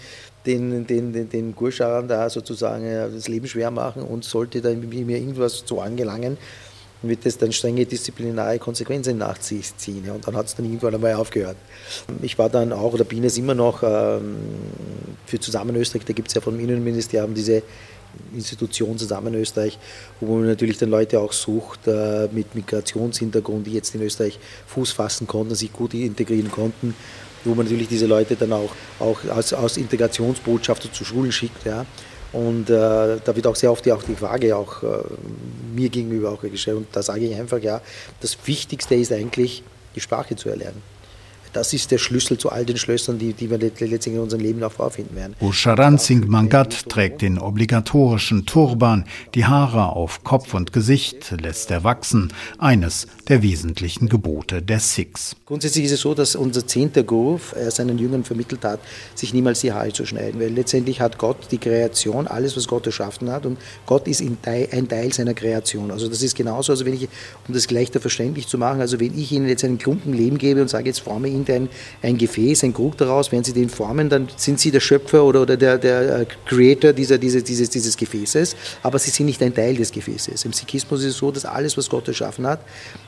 den, 0.46 0.86
den, 0.86 1.14
den, 1.14 1.30
den 1.30 1.56
Gurscharern 1.56 2.08
da 2.08 2.30
sozusagen 2.30 2.86
das 3.14 3.28
Leben 3.28 3.48
schwer 3.48 3.72
machen 3.72 4.04
und 4.04 4.26
sollte 4.26 4.62
da 4.62 4.70
mir 4.70 5.18
irgendwas 5.18 5.66
zu 5.66 5.80
angelangen, 5.80 6.38
wird 7.02 7.26
es 7.26 7.38
dann 7.38 7.52
strenge 7.52 7.86
disziplinare 7.86 8.60
Konsequenzen 8.60 9.18
nach 9.18 9.40
sich 9.42 9.76
ziehen. 9.78 10.06
Ja, 10.06 10.14
und 10.14 10.26
dann 10.26 10.36
hat 10.38 10.46
es 10.48 10.56
dann 10.56 10.66
irgendwann 10.66 10.96
einmal 10.96 11.14
aufgehört. 11.14 11.58
Ich 12.22 12.38
war 12.38 12.50
dann 12.50 12.72
auch, 12.72 12.94
oder 12.94 13.04
bin 13.04 13.24
es 13.24 13.38
immer 13.38 13.54
noch, 13.54 13.84
ähm, 13.84 14.38
für 15.26 15.40
Zusammen 15.40 15.76
Österreich, 15.76 16.06
da 16.06 16.14
gibt 16.14 16.30
es 16.30 16.34
ja 16.34 16.42
vom 16.42 16.60
Innenministerium 16.60 17.34
diese 17.34 17.62
Institution 18.36 18.98
Zusammen 18.98 19.34
Österreich, 19.34 19.78
wo 20.20 20.36
man 20.36 20.48
natürlich 20.48 20.78
dann 20.78 20.90
Leute 20.90 21.20
auch 21.20 21.34
sucht 21.34 21.88
äh, 21.88 22.28
mit 22.32 22.56
Migrationshintergrund, 22.56 23.68
die 23.68 23.74
jetzt 23.74 23.94
in 23.96 24.02
Österreich 24.02 24.40
Fuß 24.68 24.92
fassen 24.92 25.28
konnten, 25.28 25.56
sich 25.56 25.72
gut 25.72 25.94
integrieren 25.94 26.52
konnten, 26.52 26.96
wo 27.44 27.56
man 27.56 27.66
natürlich 27.66 27.88
diese 27.88 28.06
Leute 28.06 28.36
dann 28.36 28.54
auch, 28.54 28.72
auch 29.00 29.20
als, 29.30 29.54
als 29.54 29.78
Integrationsbotschafter 29.78 30.92
zu 30.92 31.04
Schulen 31.06 31.32
schickt. 31.32 31.66
Ja. 31.66 31.86
Und 32.32 32.70
äh, 32.70 32.74
da 33.24 33.36
wird 33.36 33.46
auch 33.46 33.56
sehr 33.56 33.72
oft 33.72 33.86
die, 33.86 33.92
auch 33.92 34.04
die 34.04 34.16
Frage 34.16 34.56
auch 34.56 34.82
äh, 34.82 34.88
mir 35.76 35.90
gegenüber 35.90 36.32
auch 36.32 36.42
gestellt. 36.42 36.78
Und 36.78 36.88
da 36.92 37.04
sage 37.04 37.26
ich 37.26 37.36
einfach, 37.36 37.60
ja, 37.60 37.82
das 38.22 38.38
Wichtigste 38.46 38.96
ist 38.96 39.12
eigentlich, 39.12 39.64
die 39.96 40.00
Sprache 40.00 40.36
zu 40.36 40.50
erlernen. 40.50 40.93
Das 41.54 41.72
ist 41.72 41.92
der 41.92 42.00
Schlüssel 42.00 42.38
zu 42.38 42.52
all 42.52 42.66
den 42.66 42.78
Schlössern, 42.78 43.20
die, 43.20 43.34
die 43.34 43.50
wir 43.50 43.58
letztendlich 43.58 44.08
in 44.08 44.20
unserem 44.20 44.42
Leben 44.42 44.64
auch 44.64 44.72
vorfinden 44.72 45.16
werden. 45.16 45.36
Usharan 45.40 45.98
Singh 45.98 46.28
Mangat 46.28 46.90
trägt 46.90 47.22
den 47.22 47.38
obligatorischen 47.38 48.46
Turban, 48.46 49.06
die 49.36 49.46
Haare 49.46 49.96
auf 49.96 50.24
Kopf 50.24 50.54
und 50.54 50.74
Gesicht 50.74 51.32
lässt 51.40 51.72
er 51.72 51.84
wachsen, 51.84 52.34
eines 52.58 53.08
der 53.28 53.42
wesentlichen 53.44 54.10
Gebote 54.10 54.62
der 54.62 54.80
Sikhs. 54.80 55.36
Grundsätzlich 55.46 55.86
ist 55.86 55.92
es 55.92 56.02
so, 56.02 56.14
dass 56.14 56.36
unser 56.36 56.66
zehnter 56.66 57.04
Guru 57.04 57.40
seinen 57.70 57.98
Jüngern 57.98 58.24
vermittelt 58.24 58.66
hat, 58.66 58.80
sich 59.16 59.34
niemals 59.34 59.62
die 59.62 59.72
Haare 59.72 59.94
zu 59.94 60.06
schneiden, 60.06 60.42
weil 60.42 60.50
letztendlich 60.50 61.00
hat 61.02 61.18
Gott 61.18 61.38
die 61.52 61.58
Kreation, 61.58 62.28
alles 62.28 62.58
was 62.58 62.68
Gott 62.68 62.86
erschaffen 62.86 63.30
hat 63.30 63.46
und 63.46 63.58
Gott 63.86 64.08
ist 64.08 64.22
ein 64.22 64.38
Teil 64.42 65.14
seiner 65.14 65.34
Kreation. 65.34 65.92
Also 65.92 66.08
das 66.08 66.22
ist 66.24 66.36
genauso, 66.36 66.72
also 66.72 66.86
wenn 66.86 66.94
ich, 66.94 67.08
um 67.48 67.54
das 67.54 67.68
gleich 67.68 67.92
verständlich 67.92 68.48
zu 68.48 68.58
machen, 68.58 68.82
also 68.82 69.00
wenn 69.00 69.18
ich 69.18 69.32
Ihnen 69.32 69.48
jetzt 69.48 69.64
einen 69.64 69.78
Klumpen 69.78 70.14
Leben 70.14 70.38
gebe 70.38 70.62
und 70.62 70.70
sage, 70.70 70.88
jetzt 70.88 71.02
forme 71.02 71.28
ihn 71.28 71.43
irgendein 71.44 71.70
ein 72.02 72.18
Gefäß, 72.18 72.64
ein 72.64 72.74
Krug 72.74 72.98
daraus, 72.98 73.32
wenn 73.32 73.44
Sie 73.44 73.54
den 73.54 73.70
formen, 73.70 74.10
dann 74.10 74.28
sind 74.36 74.60
Sie 74.60 74.72
der 74.72 74.80
Schöpfer 74.80 75.24
oder, 75.24 75.42
oder 75.42 75.58
der, 75.58 75.78
der 75.78 76.20
äh, 76.22 76.26
Creator 76.46 76.94
dieser, 76.94 77.18
dieses, 77.18 77.44
dieses, 77.44 77.70
dieses 77.70 77.98
Gefäßes, 77.98 78.56
aber 78.82 79.00
Sie 79.00 79.12
sind 79.12 79.26
nicht 79.26 79.42
ein 79.42 79.54
Teil 79.54 79.76
des 79.76 79.92
Gefäßes. 79.92 80.46
Im 80.46 80.54
Sikhismus 80.54 81.02
ist 81.02 81.12
es 81.12 81.18
so, 81.18 81.32
dass 81.32 81.46
alles, 81.46 81.78
was 81.78 81.90
Gott 81.90 82.08
erschaffen 82.08 82.46
hat, 82.48 82.62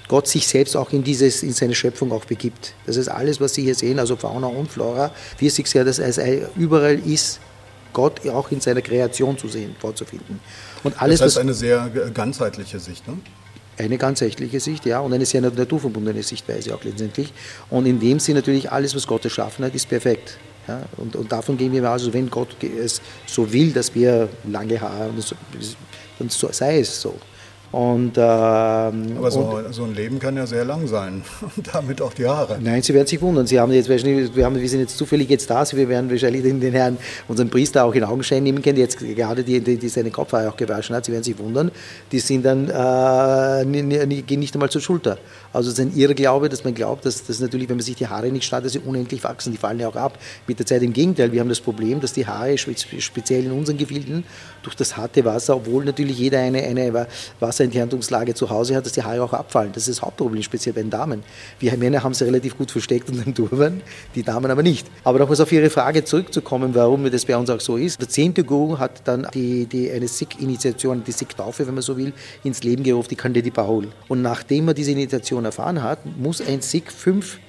Gott 0.08 0.28
sich 0.28 0.48
selbst 0.48 0.76
auch 0.76 0.92
in, 0.92 1.04
dieses, 1.04 1.44
in 1.44 1.54
seine 1.54 1.76
Schöpfung 1.76 2.12
auch 2.12 2.26
begibt. 2.26 2.74
Das 2.86 2.98
ist 2.98 3.08
alles, 3.08 3.42
was 3.42 3.54
Sie 3.54 3.64
hier 3.64 3.76
sehen, 3.76 4.00
also 4.00 4.16
Fauna 4.16 4.48
und 4.48 4.70
Flora, 4.72 5.12
wie 5.40 5.48
es 5.48 5.56
sich 5.56 5.72
ja, 5.74 5.84
dass 5.84 6.00
es 6.00 6.20
überall 6.56 7.00
ist, 7.00 7.40
Gott 7.94 8.28
auch 8.28 8.52
in 8.52 8.60
seiner 8.60 8.82
Kreation 8.82 9.38
zu 9.38 9.48
sehen, 9.48 9.76
vorzufinden. 9.80 10.42
Und 10.84 11.02
alles, 11.02 11.20
das 11.20 11.28
heißt 11.28 11.38
eine 11.38 11.54
sehr 11.54 11.90
ganzheitliche 12.14 12.80
Sicht, 12.80 13.08
ne? 13.08 13.18
Eine 13.78 13.98
ganzheitliche 13.98 14.60
Sicht, 14.60 14.86
ja, 14.86 15.00
und 15.00 15.14
eine 15.14 15.26
sehr 15.26 15.42
naturverbundene 15.42 16.24
Sichtweise 16.24 16.76
auch 16.76 16.84
letztendlich. 16.84 17.34
Und 17.70 17.86
in 17.86 18.00
dem 18.00 18.20
Sinne 18.20 18.40
natürlich 18.40 18.72
alles, 18.72 18.96
was 18.96 19.06
Gott 19.06 19.26
erschaffen 19.26 19.66
hat, 19.66 19.76
ist 19.76 19.90
perfekt. 19.90 20.38
Ja, 20.68 20.82
und, 20.98 21.16
und 21.16 21.32
davon 21.32 21.58
gehen 21.58 21.72
wir 21.74 21.84
aus, 21.84 22.02
also 22.02 22.14
wenn 22.14 22.30
Gott 22.30 22.56
es 22.64 23.02
so 23.28 23.52
will, 23.52 23.72
dass 23.72 23.94
wir 23.94 24.30
lange 24.46 24.80
Haare 24.82 25.06
haben, 25.06 25.24
dann 26.18 26.30
sei 26.30 26.80
es 26.80 27.02
so. 27.02 27.14
Und, 27.76 28.14
ähm, 28.16 29.18
Aber 29.18 29.32
so, 29.32 29.42
und, 29.42 29.74
so, 29.74 29.84
ein 29.84 29.94
Leben 29.94 30.18
kann 30.18 30.38
ja 30.38 30.48
sehr 30.48 30.64
lang 30.64 30.88
sein 30.88 31.24
und 31.58 31.68
damit 31.74 32.02
auch 32.02 32.14
die 32.14 32.26
Haare. 32.26 32.58
Nein, 32.62 32.82
Sie 32.82 32.94
werden 32.94 33.06
sich 33.06 33.22
wundern. 33.22 33.48
Sie 33.48 33.60
haben 33.60 33.70
jetzt 33.74 33.90
wahrscheinlich, 33.90 34.34
wir, 34.34 34.46
haben, 34.46 34.58
wir 34.58 34.70
sind 34.70 34.80
jetzt 34.80 34.98
zufällig 34.98 35.30
jetzt 35.30 35.50
da, 35.50 35.66
wir 35.70 35.90
werden 35.90 36.10
wahrscheinlich 36.10 36.44
den, 36.44 36.62
den 36.62 36.72
Herrn, 36.72 36.98
unseren 37.28 37.50
Priester 37.50 37.84
auch 37.84 37.94
in 37.94 38.06
Augenschein 38.06 38.44
nehmen 38.44 38.62
können, 38.62 38.78
der 38.78 38.86
jetzt 38.86 38.98
gerade 38.98 39.44
die, 39.44 39.60
die, 39.60 39.76
die 39.76 39.90
seine 39.90 40.10
Kopfhaare 40.10 40.48
auch 40.48 40.56
gewaschen 40.56 40.96
hat. 40.96 41.04
Sie 41.04 41.12
werden 41.12 41.26
sich 41.26 41.38
wundern, 41.38 41.70
die 42.14 42.20
sind 42.20 42.46
dann, 42.46 42.70
äh, 42.70 44.22
gehen 44.22 44.40
nicht 44.40 44.54
einmal 44.54 44.70
zur 44.70 44.80
Schulter. 44.80 45.18
Also 45.52 45.70
es 45.70 45.78
ist 45.78 45.86
ein 45.86 45.98
Irrglaube, 45.98 46.48
dass 46.48 46.64
man 46.64 46.76
glaubt, 46.76 47.06
dass, 47.06 47.26
dass 47.26 47.42
natürlich, 47.42 47.68
wenn 47.68 47.76
man 47.76 47.84
sich 47.84 47.98
die 47.98 48.08
Haare 48.08 48.32
nicht 48.32 48.46
schneidet, 48.46 48.68
dass 48.68 48.74
sie 48.74 48.80
unendlich 48.80 49.22
wachsen. 49.26 49.52
Die 49.52 49.58
fallen 49.58 49.82
ja 49.82 49.90
auch 49.90 49.98
ab 49.98 50.18
mit 50.48 50.60
der 50.60 50.66
Zeit. 50.66 50.82
Im 50.82 50.94
Gegenteil, 50.94 51.34
wir 51.34 51.42
haben 51.42 51.50
das 51.50 51.60
Problem, 51.60 52.00
dass 52.00 52.14
die 52.14 52.26
Haare 52.26 52.58
speziell 52.58 53.44
in 53.44 53.52
unseren 53.52 53.78
Gefilden 53.78 54.24
durch 54.64 54.76
das 54.76 54.96
harte 54.96 55.26
Wasser, 55.26 55.58
obwohl 55.58 55.84
natürlich 55.84 56.18
jeder 56.18 56.40
eine, 56.40 56.64
eine 56.64 57.08
Wasser 57.42 57.65
Wasserentherntungslage 57.66 58.34
zu 58.34 58.50
Hause 58.50 58.76
hat, 58.76 58.86
dass 58.86 58.94
die 58.94 59.04
Haare 59.04 59.24
auch 59.24 59.34
abfallen. 59.34 59.72
Das 59.74 59.88
ist 59.88 59.98
das 59.98 60.06
Hauptproblem, 60.06 60.44
speziell 60.44 60.74
bei 60.74 60.82
den 60.82 60.90
Damen. 60.90 61.24
Wir 61.60 61.76
Männer 61.78 62.04
haben 62.04 62.14
sie 62.14 62.26
relativ 62.26 62.58
gut 62.58 62.72
versteckt 62.72 63.10
unter 63.10 63.24
dem 63.24 63.34
Turban, 63.34 63.82
die 64.14 64.24
Damen 64.24 64.50
aber 64.50 64.64
nicht. 64.64 64.88
Aber 65.04 65.20
nochmals 65.20 65.42
auf 65.42 65.52
Ihre 65.52 65.70
Frage 65.70 66.04
zurückzukommen, 66.04 66.74
warum 66.76 67.10
das 67.12 67.26
bei 67.26 67.36
uns 67.36 67.50
auch 67.50 67.60
so 67.60 67.78
ist. 67.78 68.00
Der 68.00 68.10
zehnte 68.10 68.44
Guru 68.44 68.78
hat 68.78 69.08
dann 69.08 69.28
die, 69.34 69.66
die, 69.66 69.92
eine 69.92 70.08
Sikh-Initiation, 70.08 71.04
die 71.04 71.12
Sikh-Taufe, 71.12 71.68
wenn 71.68 71.74
man 71.74 71.84
so 71.84 71.98
will, 71.98 72.14
ins 72.44 72.64
Leben 72.64 72.84
gerufen, 72.84 73.10
die 73.10 73.16
Candidi 73.16 73.50
Bahul. 73.50 73.88
Und 74.08 74.22
nachdem 74.22 74.68
er 74.68 74.74
diese 74.74 74.92
Initiation 74.92 75.46
erfahren 75.46 75.82
hat, 75.84 76.00
muss 76.18 76.42
ein 76.42 76.62
Sikh 76.62 76.92
fünf 76.92 77.40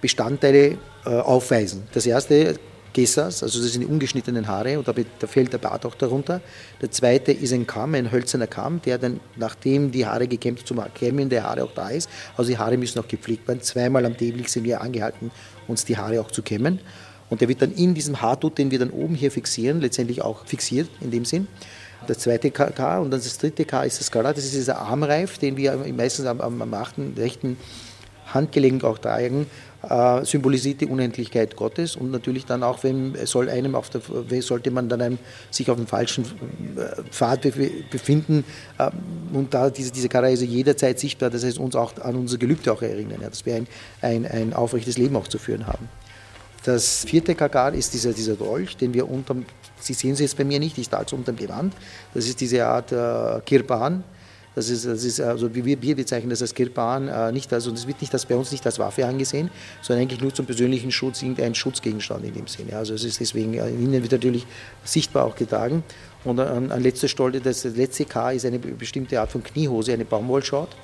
Bestandteile 0.00 0.76
äh, 1.06 1.08
aufweisen. 1.08 1.84
Das 1.92 2.06
erste 2.06 2.56
Gessas, 2.94 3.42
also 3.42 3.60
das 3.60 3.72
sind 3.72 3.82
die 3.82 3.86
ungeschnittenen 3.86 4.48
Haare 4.48 4.78
und 4.78 4.88
da, 4.88 4.94
da 5.18 5.26
fällt 5.26 5.52
der 5.52 5.58
Bart 5.58 5.84
auch 5.84 5.94
darunter. 5.94 6.40
Der 6.80 6.90
zweite 6.90 7.32
ist 7.32 7.52
ein 7.52 7.66
Kamm, 7.66 7.94
ein 7.94 8.10
hölzerner 8.10 8.46
Kamm, 8.46 8.80
der 8.80 8.96
dann, 8.96 9.20
nachdem 9.36 9.90
die 9.90 10.06
Haare 10.06 10.26
gekämmt 10.26 10.66
zum 10.66 10.80
Kämmen 10.94 11.28
der 11.28 11.42
Haare 11.42 11.64
auch 11.64 11.74
da 11.74 11.90
ist, 11.90 12.08
also 12.36 12.50
die 12.50 12.56
Haare 12.56 12.78
müssen 12.78 12.98
auch 13.00 13.08
gepflegt 13.08 13.46
werden. 13.46 13.60
Zweimal 13.60 14.06
am 14.06 14.16
täglich 14.16 14.48
sind 14.48 14.64
wir 14.64 14.80
angehalten, 14.80 15.30
uns 15.68 15.84
die 15.84 15.98
Haare 15.98 16.20
auch 16.20 16.30
zu 16.30 16.42
kämmen. 16.42 16.78
Und 17.28 17.40
der 17.40 17.48
wird 17.48 17.62
dann 17.62 17.72
in 17.72 17.94
diesem 17.94 18.22
Haartut, 18.22 18.58
den 18.58 18.70
wir 18.70 18.78
dann 18.78 18.90
oben 18.90 19.14
hier 19.14 19.30
fixieren, 19.30 19.80
letztendlich 19.80 20.22
auch 20.22 20.46
fixiert 20.46 20.88
in 21.00 21.10
dem 21.10 21.24
Sinn. 21.24 21.48
Das 22.06 22.18
zweite 22.18 22.50
K 22.50 22.98
und 22.98 23.10
dann 23.10 23.20
das 23.20 23.38
dritte 23.38 23.64
K 23.64 23.82
ist 23.82 23.98
das 23.98 24.06
Skala, 24.06 24.32
das 24.32 24.44
ist 24.44 24.54
dieser 24.54 24.78
Armreif, 24.78 25.38
den 25.38 25.56
wir 25.56 25.74
meistens 25.96 26.26
am, 26.26 26.40
am, 26.40 26.62
am 26.62 26.74
rechten 27.16 27.56
Handgelenk 28.26 28.84
auch 28.84 28.98
tragen, 28.98 29.46
äh, 29.88 30.24
symbolisiert 30.24 30.80
die 30.80 30.86
Unendlichkeit 30.86 31.56
Gottes 31.56 31.96
und 31.96 32.10
natürlich 32.10 32.46
dann 32.46 32.62
auch, 32.62 32.82
wenn 32.82 33.14
soll 33.26 33.48
einem 33.48 33.74
auf 33.74 33.90
der, 33.90 34.42
sollte 34.42 34.70
man 34.70 34.88
dann 34.88 35.00
einem, 35.00 35.18
sich 35.50 35.70
auf 35.70 35.76
dem 35.76 35.86
falschen 35.86 36.24
äh, 36.24 37.02
Pfad 37.10 37.42
befinden 37.90 38.44
äh, 38.78 38.90
und 39.32 39.54
da 39.54 39.70
diese, 39.70 39.90
diese 39.90 40.08
Kara 40.08 40.28
ist 40.28 40.42
jederzeit 40.42 40.98
sichtbar, 40.98 41.30
das 41.30 41.44
heißt 41.44 41.58
uns 41.58 41.76
auch 41.76 41.96
an 42.00 42.16
unser 42.16 42.38
Gelübde 42.38 42.72
auch 42.72 42.82
erinnern, 42.82 43.18
ja, 43.22 43.28
dass 43.28 43.46
wir 43.46 43.56
ein, 43.56 43.66
ein, 44.00 44.26
ein 44.26 44.52
aufrechtes 44.52 44.98
Leben 44.98 45.16
auch 45.16 45.28
zu 45.28 45.38
führen 45.38 45.66
haben. 45.66 45.88
Das 46.64 47.04
vierte 47.04 47.34
Kakar 47.34 47.74
ist 47.74 47.92
dieser, 47.92 48.12
dieser 48.12 48.36
Dolch, 48.36 48.76
den 48.76 48.94
wir 48.94 49.08
unterm, 49.10 49.44
Sie 49.80 49.92
sehen 49.92 50.12
es 50.12 50.20
jetzt 50.20 50.38
bei 50.38 50.44
mir 50.44 50.58
nicht, 50.58 50.78
ich 50.78 50.88
trage 50.88 51.04
es 51.06 51.12
unterm 51.12 51.36
Gewand, 51.36 51.74
das 52.14 52.26
ist 52.26 52.40
diese 52.40 52.64
Art 52.64 52.90
äh, 52.90 53.40
Kirpan, 53.44 54.02
das 54.54 54.68
ist, 54.68 54.86
das 54.86 55.04
ist 55.04 55.20
also 55.20 55.54
wir, 55.54 55.82
wir 55.82 55.96
bezeichnen 55.96 56.30
das 56.30 56.42
als 56.42 56.54
Kirpan, 56.54 57.08
äh, 57.08 57.32
nicht 57.32 57.52
also 57.52 57.70
das 57.70 57.86
wird 57.86 58.00
nicht 58.00 58.14
das 58.14 58.26
bei 58.26 58.36
uns 58.36 58.52
nicht 58.52 58.64
als 58.66 58.78
Waffe 58.78 59.06
angesehen, 59.06 59.50
sondern 59.82 60.02
eigentlich 60.02 60.20
nur 60.20 60.32
zum 60.32 60.46
persönlichen 60.46 60.92
Schutz, 60.92 61.22
irgendein 61.22 61.54
Schutzgegenstand 61.54 62.24
in 62.24 62.34
dem 62.34 62.46
Sinne. 62.46 62.76
Also 62.76 62.94
es 62.94 63.04
ist 63.04 63.20
deswegen 63.20 63.54
äh, 63.54 63.68
innen 63.68 64.02
wird 64.02 64.12
natürlich 64.12 64.46
sichtbar 64.84 65.24
auch 65.24 65.34
getragen. 65.36 65.82
Und 66.24 66.40
an, 66.40 66.70
an 66.72 66.82
letzter 66.82 67.08
Stelle, 67.08 67.40
das 67.40 67.64
letzte 67.64 68.04
K 68.04 68.32
ist 68.32 68.46
eine 68.46 68.58
bestimmte 68.58 69.20
Art 69.20 69.30
von 69.30 69.42
Kniehose, 69.42 69.92
eine 69.92 70.04
Baumwollschort, 70.04 70.74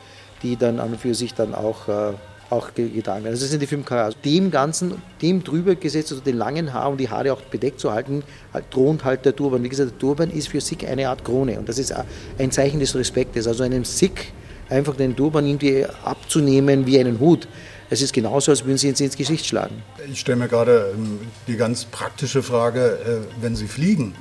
die 0.43 0.57
dann 0.57 0.81
an 0.81 0.93
und 0.93 1.01
für 1.01 1.15
sich 1.15 1.33
dann 1.35 1.55
auch 1.55 1.89
äh, 1.89 2.13
auch 2.51 2.75
getragen 2.75 3.25
werden. 3.25 3.33
Also 3.33 3.45
das 3.45 3.51
sind 3.51 3.63
die 3.63 3.67
fünf 3.67 3.87
K. 3.87 4.11
Dem 4.25 4.51
Ganzen, 4.51 5.01
dem 5.23 5.43
drüber 5.43 5.75
gesetzt, 5.77 6.11
also 6.13 6.23
den 6.23 6.37
langen 6.37 6.73
Haar 6.73 6.91
und 6.91 6.99
die 6.99 7.09
Haare 7.09 7.33
auch 7.33 7.41
bedeckt 7.43 7.81
zu 7.81 7.93
halten, 7.93 8.23
halt, 8.53 8.71
thront 8.71 9.05
halt 9.05 9.25
der 9.25 9.35
Turban. 9.35 9.63
Wie 9.63 9.69
gesagt, 9.69 9.93
der 9.93 9.99
Turban 9.99 10.31
ist 10.31 10.49
für 10.49 10.61
Sikh 10.61 10.87
eine 10.87 11.09
Art 11.09 11.25
Krone 11.25 11.59
und 11.59 11.69
das 11.69 11.79
ist 11.79 11.95
ein 12.39 12.51
Zeichen 12.51 12.81
des 12.81 12.95
Respektes. 12.95 13.47
Also 13.47 13.63
einem 13.63 13.85
Sikh 13.85 14.33
einfach 14.69 14.97
den 14.97 15.17
Turban 15.17 15.47
irgendwie 15.47 15.87
abzunehmen 16.05 16.87
wie 16.87 16.99
einen 16.99 17.21
Hut. 17.21 17.49
Es 17.93 18.03
ist 18.03 18.13
genauso, 18.13 18.53
als 18.53 18.65
würden 18.65 18.79
Sie 18.79 18.87
jetzt 18.87 19.01
ins 19.01 19.17
Gesicht 19.17 19.47
schlagen. 19.47 19.83
Ich 20.11 20.21
stelle 20.21 20.37
mir 20.39 20.49
gerade 20.49 20.93
ähm, 20.95 21.19
die 21.49 21.57
ganz 21.57 21.85
praktische 21.85 22.41
Frage, 22.43 22.99
äh, 23.05 23.43
wenn 23.43 23.57
Sie 23.57 23.67
fliegen, 23.67 24.15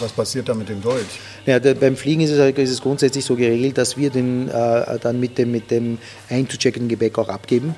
was 0.00 0.12
passiert 0.12 0.48
da 0.48 0.54
mit 0.54 0.68
dem 0.68 0.82
Dolch? 0.82 1.20
Ja, 1.46 1.58
der, 1.58 1.74
beim 1.74 1.96
Fliegen 1.96 2.20
ist 2.20 2.30
es, 2.30 2.38
halt, 2.38 2.58
ist 2.58 2.70
es, 2.70 2.80
grundsätzlich 2.80 3.24
so 3.24 3.36
geregelt, 3.36 3.78
dass 3.78 3.96
wir 3.96 4.10
den 4.10 4.48
äh, 4.48 4.98
dann 4.98 5.20
mit 5.20 5.38
dem, 5.38 5.50
mit 5.50 5.70
dem 5.70 5.98
einzucheckenden 6.28 6.88
Gepäck 6.88 7.18
auch 7.18 7.28
abgeben. 7.28 7.74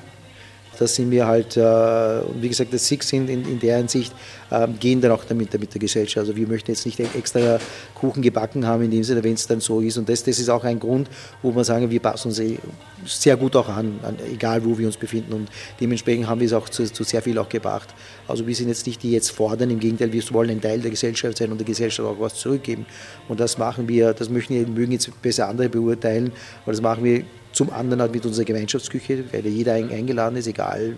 Das 0.79 0.95
sind 0.95 1.11
wir 1.11 1.27
halt, 1.27 1.57
äh, 1.57 1.61
wie 1.61 2.49
gesagt, 2.49 2.73
das 2.73 2.87
Six 2.87 3.09
sind 3.09 3.29
in, 3.29 3.45
in 3.45 3.59
der 3.59 3.77
Hinsicht, 3.77 4.13
äh, 4.49 4.67
gehen 4.79 5.01
dann 5.01 5.11
auch 5.11 5.23
damit 5.23 5.53
mit 5.59 5.73
der 5.73 5.79
Gesellschaft. 5.79 6.17
Also 6.17 6.35
wir 6.35 6.47
möchten 6.47 6.71
jetzt 6.71 6.85
nicht 6.85 6.99
extra 6.99 7.59
Kuchen 7.93 8.21
gebacken 8.21 8.65
haben, 8.65 8.83
in 8.83 8.91
dem 8.91 9.03
Sinne, 9.03 9.23
wenn 9.23 9.33
es 9.33 9.45
dann 9.45 9.59
so 9.59 9.79
ist. 9.81 9.97
Und 9.97 10.09
das, 10.09 10.23
das 10.23 10.39
ist 10.39 10.49
auch 10.49 10.63
ein 10.63 10.79
Grund, 10.79 11.09
wo 11.41 11.53
wir 11.53 11.63
sagen, 11.63 11.89
wir 11.89 11.99
passen 11.99 12.29
uns 12.29 12.39
eh 12.39 12.57
sehr 13.05 13.35
gut 13.37 13.55
auch 13.55 13.67
an, 13.67 13.99
an, 14.03 14.17
egal 14.31 14.63
wo 14.63 14.77
wir 14.77 14.87
uns 14.87 14.97
befinden. 14.97 15.33
Und 15.33 15.49
dementsprechend 15.79 16.27
haben 16.27 16.39
wir 16.39 16.47
es 16.47 16.53
auch 16.53 16.69
zu, 16.69 16.91
zu, 16.91 17.03
sehr 17.03 17.21
viel 17.21 17.37
auch 17.37 17.49
gebracht. 17.49 17.89
Also 18.27 18.47
wir 18.47 18.55
sind 18.55 18.69
jetzt 18.69 18.85
nicht 18.87 19.01
die, 19.03 19.09
die 19.09 19.13
jetzt 19.13 19.31
fordern, 19.31 19.69
im 19.69 19.79
Gegenteil, 19.79 20.11
wir 20.11 20.23
wollen 20.31 20.51
ein 20.51 20.61
Teil 20.61 20.79
der 20.79 20.91
Gesellschaft 20.91 21.37
sein 21.37 21.51
und 21.51 21.57
der 21.57 21.65
Gesellschaft 21.65 22.07
auch 22.07 22.19
was 22.19 22.35
zurückgeben. 22.35 22.85
Und 23.27 23.39
das 23.39 23.57
machen 23.57 23.87
wir, 23.87 24.13
das 24.13 24.29
möchten, 24.29 24.73
mögen 24.73 24.91
jetzt 24.91 25.09
besser 25.21 25.47
andere 25.47 25.69
beurteilen, 25.69 26.31
aber 26.63 26.71
das 26.71 26.81
machen 26.81 27.03
wir 27.03 27.23
zum 27.61 27.71
anderen 27.71 28.01
halt 28.01 28.11
mit 28.11 28.25
unserer 28.25 28.45
Gemeinschaftsküche, 28.45 29.23
weil 29.31 29.45
jeder 29.45 29.73
eingeladen 29.73 30.35
ist, 30.35 30.47
egal 30.47 30.95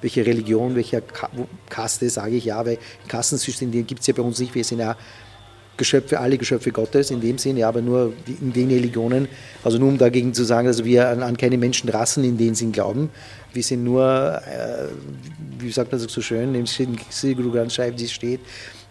welche 0.00 0.24
Religion, 0.24 0.76
welcher 0.76 1.02
Kaste, 1.68 2.08
sage 2.08 2.36
ich 2.36 2.44
ja, 2.44 2.64
weil 2.64 2.78
Kassensystem 3.08 3.72
gibt 3.72 4.00
es 4.00 4.06
ja 4.06 4.14
bei 4.14 4.22
uns 4.22 4.38
nicht. 4.38 4.54
Wir 4.54 4.62
sind 4.62 4.78
ja 4.78 4.96
Geschöpfe, 5.76 6.20
alle 6.20 6.38
Geschöpfe 6.38 6.70
Gottes 6.70 7.10
in 7.10 7.20
dem 7.20 7.38
Sinne, 7.38 7.66
aber 7.66 7.82
nur 7.82 8.12
in 8.28 8.52
den 8.52 8.68
Religionen. 8.68 9.26
Also 9.64 9.78
nur 9.78 9.88
um 9.88 9.98
dagegen 9.98 10.32
zu 10.32 10.44
sagen, 10.44 10.68
dass 10.68 10.84
wir 10.84 11.08
an, 11.08 11.24
an 11.24 11.36
keine 11.36 11.58
Menschenrassen 11.58 12.22
in 12.22 12.38
dem 12.38 12.54
Sinn 12.54 12.70
glauben. 12.70 13.10
Wir 13.52 13.64
sind 13.64 13.82
nur, 13.82 14.40
äh, 14.46 14.86
wie 15.58 15.72
sagt 15.72 15.90
man 15.90 16.00
das 16.00 16.12
so 16.12 16.20
schön, 16.20 16.54
im 16.54 16.66
Sri 16.66 17.34
Guru 17.34 17.50
Granth 17.50 17.72
Sahib, 17.72 17.98
steht, 18.08 18.40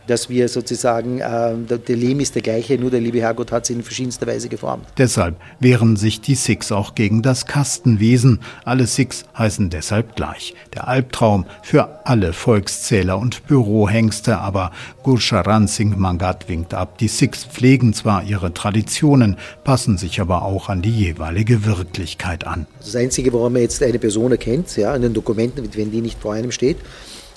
dass 0.09 0.29
wir 0.29 0.47
sozusagen, 0.49 1.19
äh, 1.19 1.77
der 1.87 1.95
Lehm 1.95 2.19
ist 2.19 2.35
der 2.35 2.41
gleiche, 2.41 2.77
nur 2.77 2.89
der 2.89 2.99
liebe 2.99 3.19
Herrgott 3.19 3.51
hat 3.51 3.65
sie 3.65 3.73
in 3.73 3.83
verschiedenster 3.83 4.25
Weise 4.25 4.49
geformt. 4.49 4.85
Deshalb 4.97 5.35
wehren 5.59 5.95
sich 5.97 6.21
die 6.21 6.35
Sikhs 6.35 6.71
auch 6.71 6.95
gegen 6.95 7.21
das 7.21 7.45
Kastenwesen. 7.45 8.39
Alle 8.65 8.87
Sikhs 8.87 9.25
heißen 9.37 9.69
deshalb 9.69 10.15
gleich. 10.15 10.55
Der 10.73 10.87
Albtraum 10.87 11.45
für 11.61 12.07
alle 12.07 12.33
Volkszähler 12.33 13.19
und 13.19 13.45
Bürohengste, 13.47 14.39
aber 14.39 14.71
Gursharan 15.03 15.67
Singh 15.67 15.95
Mangat 15.97 16.49
winkt 16.49 16.73
ab. 16.73 16.97
Die 16.97 17.07
Sikhs 17.07 17.45
pflegen 17.45 17.93
zwar 17.93 18.23
ihre 18.23 18.53
Traditionen, 18.53 19.37
passen 19.63 19.97
sich 19.97 20.19
aber 20.21 20.43
auch 20.43 20.69
an 20.69 20.81
die 20.81 20.89
jeweilige 20.89 21.65
Wirklichkeit 21.65 22.47
an. 22.47 22.65
Das 22.79 22.95
Einzige, 22.95 23.31
woran 23.33 23.53
man 23.53 23.61
jetzt 23.61 23.83
eine 23.83 23.99
Person 23.99 24.31
erkennt, 24.31 24.75
ja, 24.75 24.95
in 24.95 25.01
den 25.01 25.13
Dokumenten, 25.13 25.69
wenn 25.73 25.91
die 25.91 26.01
nicht 26.01 26.19
vor 26.19 26.33
einem 26.33 26.51
steht, 26.51 26.77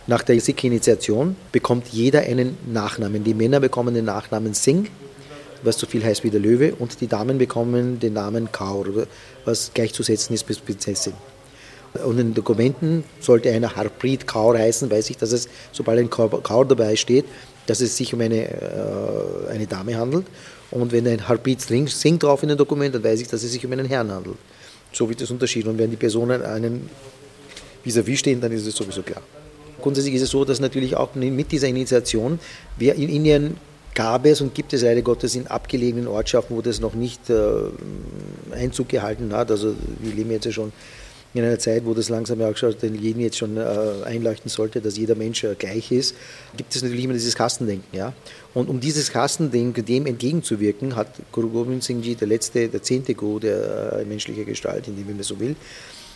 nach 0.07 0.23
der 0.23 0.41
Sikh-Initiation 0.41 1.37
bekommt 1.53 1.89
jeder 1.89 2.21
einen 2.21 2.57
Nachnamen. 2.67 3.23
Die 3.23 3.35
Männer 3.35 3.61
bekommen 3.61 3.95
den 3.95 4.05
Nachnamen 4.05 4.53
Singh, 4.55 4.91
was 5.63 5.79
so 5.79 5.87
viel 5.87 6.05
heißt 6.05 6.25
wie 6.25 6.31
der 6.31 6.41
Löwe, 6.41 6.75
und 6.75 7.01
die 7.01 7.07
Damen 7.07 7.39
bekommen 7.39 8.01
den 8.01 8.15
Namen 8.15 8.51
Kaur, 8.51 9.07
was 9.45 9.71
gleichzusetzen 9.73 10.35
ist 10.35 10.45
bis 10.45 10.59
Prinzessin. 10.59 11.13
Und 12.05 12.19
in 12.19 12.35
Dokumenten 12.35 13.05
sollte 13.21 13.51
einer 13.51 13.77
Harpreet 13.77 14.27
Kaur 14.27 14.59
heißen, 14.59 14.91
weiß 14.91 15.11
ich, 15.11 15.19
dass 15.19 15.31
es, 15.31 15.49
sobald 15.73 15.99
ein 16.01 16.11
Kaur 16.11 16.65
dabei 16.65 16.97
steht, 16.97 17.27
dass 17.67 17.81
es 17.81 17.97
sich 17.97 18.13
um 18.13 18.21
eine, 18.21 18.49
äh, 18.51 19.51
eine 19.51 19.67
Dame 19.67 19.97
handelt. 19.97 20.27
Und 20.71 20.91
wenn 20.91 21.07
ein 21.07 21.29
Harpreet 21.29 21.61
Singh 21.61 22.19
drauf 22.19 22.43
in 22.43 22.49
den 22.49 22.59
Dokumenten, 22.59 23.01
dann 23.01 23.13
weiß 23.13 23.21
ich, 23.21 23.29
dass 23.29 23.43
es 23.43 23.53
sich 23.53 23.65
um 23.65 23.73
einen 23.73 23.87
Herrn 23.87 24.11
handelt. 24.11 24.39
So 24.93 25.09
wird 25.09 25.21
das 25.21 25.31
unterschieden. 25.31 25.69
Und 25.69 25.79
wenn 25.79 25.91
die 25.91 25.97
Personen 25.97 26.43
einen 26.43 26.89
vis-à-vis 27.85 28.15
-vis 28.15 28.17
stehen, 28.17 28.41
dann 28.41 28.53
ist 28.53 28.67
es 28.67 28.75
sowieso 28.75 29.03
klar. 29.03 29.23
Grundsätzlich 29.83 30.15
ist 30.15 30.23
es 30.23 30.31
so, 30.31 30.45
dass 30.45 30.61
natürlich 30.61 30.97
auch 30.97 31.15
mit 31.15 31.53
dieser 31.53 31.69
Initiation, 31.69 32.39
wer 32.79 32.95
in 32.95 33.09
Indien 33.09 33.57
gab 33.95 34.25
es 34.25 34.41
und 34.41 34.55
gibt 34.55 34.73
es 34.73 34.83
leider 34.83 35.03
Gottes 35.03 35.35
in 35.35 35.47
abgelegenen 35.47 36.07
Ortschaften, 36.07 36.57
wo 36.57 36.63
das 36.63 36.81
noch 36.81 36.95
nicht 36.95 37.29
äh, 37.29 37.43
Einzug 38.53 38.89
gehalten 38.89 39.35
hat. 39.35 39.51
Also 39.51 39.75
wir 40.01 40.15
leben 40.15 40.31
jetzt 40.31 40.47
ja 40.47 40.53
schon 40.53 40.73
in 41.35 41.45
einer 41.45 41.59
Zeit, 41.59 41.85
wo 41.87 41.95
das 41.95 42.09
langsam 42.09 42.41
ja 42.41 42.51
auch 42.51 42.57
schon 42.57 42.75
den 42.81 42.95
jeden 42.95 43.21
jetzt 43.21 43.39
schon 43.39 43.57
äh, 43.57 43.63
einleuchten 44.05 44.51
sollte, 44.51 44.81
dass 44.81 44.99
jeder 44.99 45.15
Mensch 45.15 45.45
äh, 45.45 45.55
gleich 45.59 45.91
ist, 45.91 46.15
gibt 46.57 46.75
es 46.75 46.83
natürlich 46.83 47.05
immer 47.05 47.15
dieses 47.15 47.35
Kastendenken. 47.35 47.97
Ja? 47.97 48.13
Und 48.53 48.69
um 48.69 48.81
dieses 48.81 49.11
Kastendenken 49.11 49.85
dem 49.85 50.07
entgegenzuwirken, 50.07 50.95
hat 50.95 51.09
Guru 51.33 51.49
Gobind 51.49 51.83
Singh 51.83 52.07
Ji, 52.07 52.15
der 52.17 52.29
letzte, 52.29 52.69
der 52.69 52.83
zehnte 52.83 53.15
Guru 53.15 53.39
der 53.39 54.01
äh, 54.01 54.05
menschlichen 54.05 54.45
Gestalt, 54.45 54.89
in 54.89 54.97
dem 54.97 55.07
man 55.07 55.23
so 55.23 55.41
will, 55.41 55.57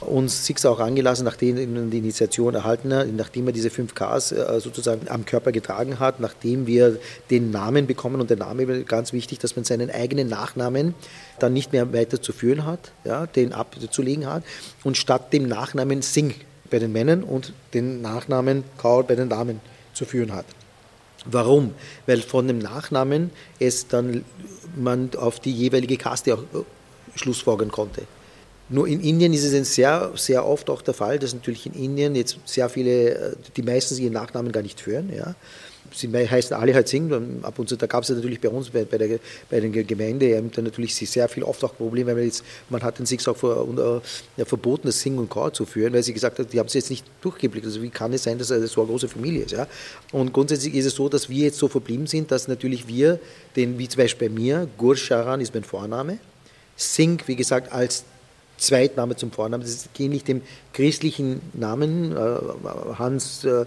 uns 0.00 0.44
Six 0.44 0.66
auch 0.66 0.78
angelassen, 0.78 1.24
nachdem 1.24 1.90
die 1.90 1.98
Initiation 1.98 2.54
erhalten 2.54 2.92
hat, 2.92 3.08
nachdem 3.12 3.46
er 3.46 3.52
diese 3.52 3.68
5Ks 3.68 4.32
äh, 4.32 4.60
sozusagen 4.60 5.08
am 5.08 5.24
Körper 5.24 5.52
getragen 5.52 5.98
hat, 5.98 6.20
nachdem 6.20 6.66
wir 6.66 6.98
den 7.30 7.50
Namen 7.50 7.86
bekommen 7.86 8.20
und 8.20 8.28
der 8.30 8.36
Name 8.36 8.84
ganz 8.84 9.12
wichtig, 9.12 9.38
dass 9.38 9.56
man 9.56 9.64
seinen 9.64 9.90
eigenen 9.90 10.28
Nachnamen 10.28 10.94
dann 11.38 11.52
nicht 11.52 11.72
mehr 11.72 11.92
weiter 11.92 12.20
zu 12.20 12.32
führen 12.32 12.66
hat, 12.66 12.92
ja, 13.04 13.26
den 13.26 13.52
abzulegen 13.52 14.26
hat 14.26 14.42
und 14.84 14.96
statt 14.96 15.32
dem 15.32 15.48
Nachnamen 15.48 16.02
Singh 16.02 16.34
bei 16.70 16.78
den 16.78 16.92
Männern 16.92 17.22
und 17.22 17.52
den 17.74 18.02
Nachnamen 18.02 18.64
Kaur 18.78 19.04
bei 19.04 19.14
den 19.14 19.28
Damen 19.28 19.60
zu 19.94 20.04
führen 20.04 20.32
hat. 20.34 20.46
Warum? 21.24 21.74
Weil 22.06 22.20
von 22.20 22.46
dem 22.46 22.58
Nachnamen 22.58 23.30
es 23.58 23.88
dann 23.88 24.24
man 24.76 25.10
auf 25.16 25.40
die 25.40 25.52
jeweilige 25.52 25.96
Kaste 25.96 26.34
auch 26.34 26.42
äh, 26.42 26.64
schlussfolgern 27.14 27.70
konnte. 27.70 28.02
Nur 28.68 28.88
in 28.88 29.00
Indien 29.00 29.32
ist 29.32 29.44
es 29.44 29.74
sehr, 29.74 30.12
sehr 30.16 30.44
oft 30.44 30.68
auch 30.70 30.82
der 30.82 30.94
Fall, 30.94 31.18
dass 31.18 31.34
natürlich 31.34 31.66
in 31.66 31.74
Indien 31.74 32.14
jetzt 32.14 32.38
sehr 32.44 32.68
viele, 32.68 33.14
äh, 33.14 33.36
die 33.56 33.62
meisten 33.62 33.96
ihren 33.96 34.12
Nachnamen 34.12 34.52
gar 34.52 34.62
nicht 34.62 34.80
führen. 34.80 35.12
Ja 35.14 35.34
sie 35.92 36.08
heißen 36.12 36.56
alle 36.56 36.74
halt 36.74 36.88
Singh. 36.88 37.14
Ab 37.42 37.58
und 37.58 37.68
zu, 37.68 37.76
da 37.76 37.86
gab 37.86 38.02
es 38.02 38.08
ja 38.08 38.14
natürlich 38.14 38.40
bei 38.40 38.48
uns, 38.48 38.70
bei, 38.70 38.84
bei, 38.84 38.98
der, 38.98 39.18
bei 39.50 39.60
den 39.60 39.72
Gemeindeämtern 39.86 40.64
natürlich 40.64 40.94
sehr 40.94 41.28
viel 41.28 41.42
oft 41.42 41.62
auch 41.64 41.76
Probleme, 41.76 42.08
weil 42.08 42.16
man 42.16 42.24
jetzt, 42.24 42.44
man 42.68 42.82
hat 42.82 42.98
den 42.98 43.06
Singh 43.06 43.30
auch 43.30 43.36
vor, 43.36 44.02
äh, 44.36 44.44
verboten, 44.44 44.88
das 44.88 45.00
Sing 45.00 45.18
und 45.18 45.28
Chor 45.28 45.52
zu 45.52 45.66
führen, 45.66 45.92
weil 45.92 46.02
sie 46.02 46.12
gesagt 46.12 46.38
hat, 46.38 46.52
die 46.52 46.58
haben 46.58 46.66
es 46.66 46.74
jetzt 46.74 46.90
nicht 46.90 47.04
durchgeblickt. 47.20 47.66
Also 47.66 47.82
wie 47.82 47.90
kann 47.90 48.12
es 48.12 48.24
sein, 48.24 48.38
dass 48.38 48.50
es 48.50 48.72
so 48.72 48.82
eine 48.82 48.90
große 48.90 49.08
Familie 49.08 49.44
ist? 49.44 49.52
Ja? 49.52 49.66
Und 50.12 50.32
grundsätzlich 50.32 50.74
ist 50.74 50.86
es 50.86 50.94
so, 50.94 51.08
dass 51.08 51.28
wir 51.28 51.44
jetzt 51.44 51.58
so 51.58 51.68
verblieben 51.68 52.06
sind, 52.06 52.30
dass 52.30 52.48
natürlich 52.48 52.88
wir, 52.88 53.18
den, 53.54 53.78
wie 53.78 53.88
zum 53.88 54.02
Beispiel 54.02 54.28
bei 54.28 54.34
mir, 54.34 54.68
Gursharan 54.76 55.40
ist 55.40 55.54
mein 55.54 55.64
Vorname, 55.64 56.18
Singh, 56.76 57.24
wie 57.26 57.36
gesagt, 57.36 57.72
als 57.72 58.04
Zweitname 58.58 59.16
zum 59.16 59.30
Vornamen. 59.30 59.62
Das 59.62 59.70
ist 59.70 59.88
ähnlich 59.98 60.24
dem 60.24 60.42
christlichen 60.72 61.40
Namen, 61.52 62.12
äh, 62.12 62.38
Hans, 62.98 63.44
äh, 63.44 63.66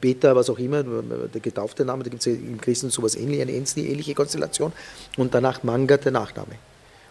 Peter, 0.00 0.36
was 0.36 0.50
auch 0.50 0.58
immer, 0.58 0.82
der 0.82 1.40
getaufte 1.40 1.84
Name. 1.84 2.04
Da 2.04 2.10
gibt 2.10 2.20
es 2.20 2.26
ja 2.26 2.32
im 2.32 2.60
Christen 2.60 2.90
sowas 2.90 3.14
ähnlich, 3.14 3.40
eine 3.40 3.52
ähnliche 3.52 4.14
Konstellation. 4.14 4.72
Und 5.16 5.34
danach 5.34 5.62
Manga 5.62 5.96
der 5.96 6.12
Nachname. 6.12 6.56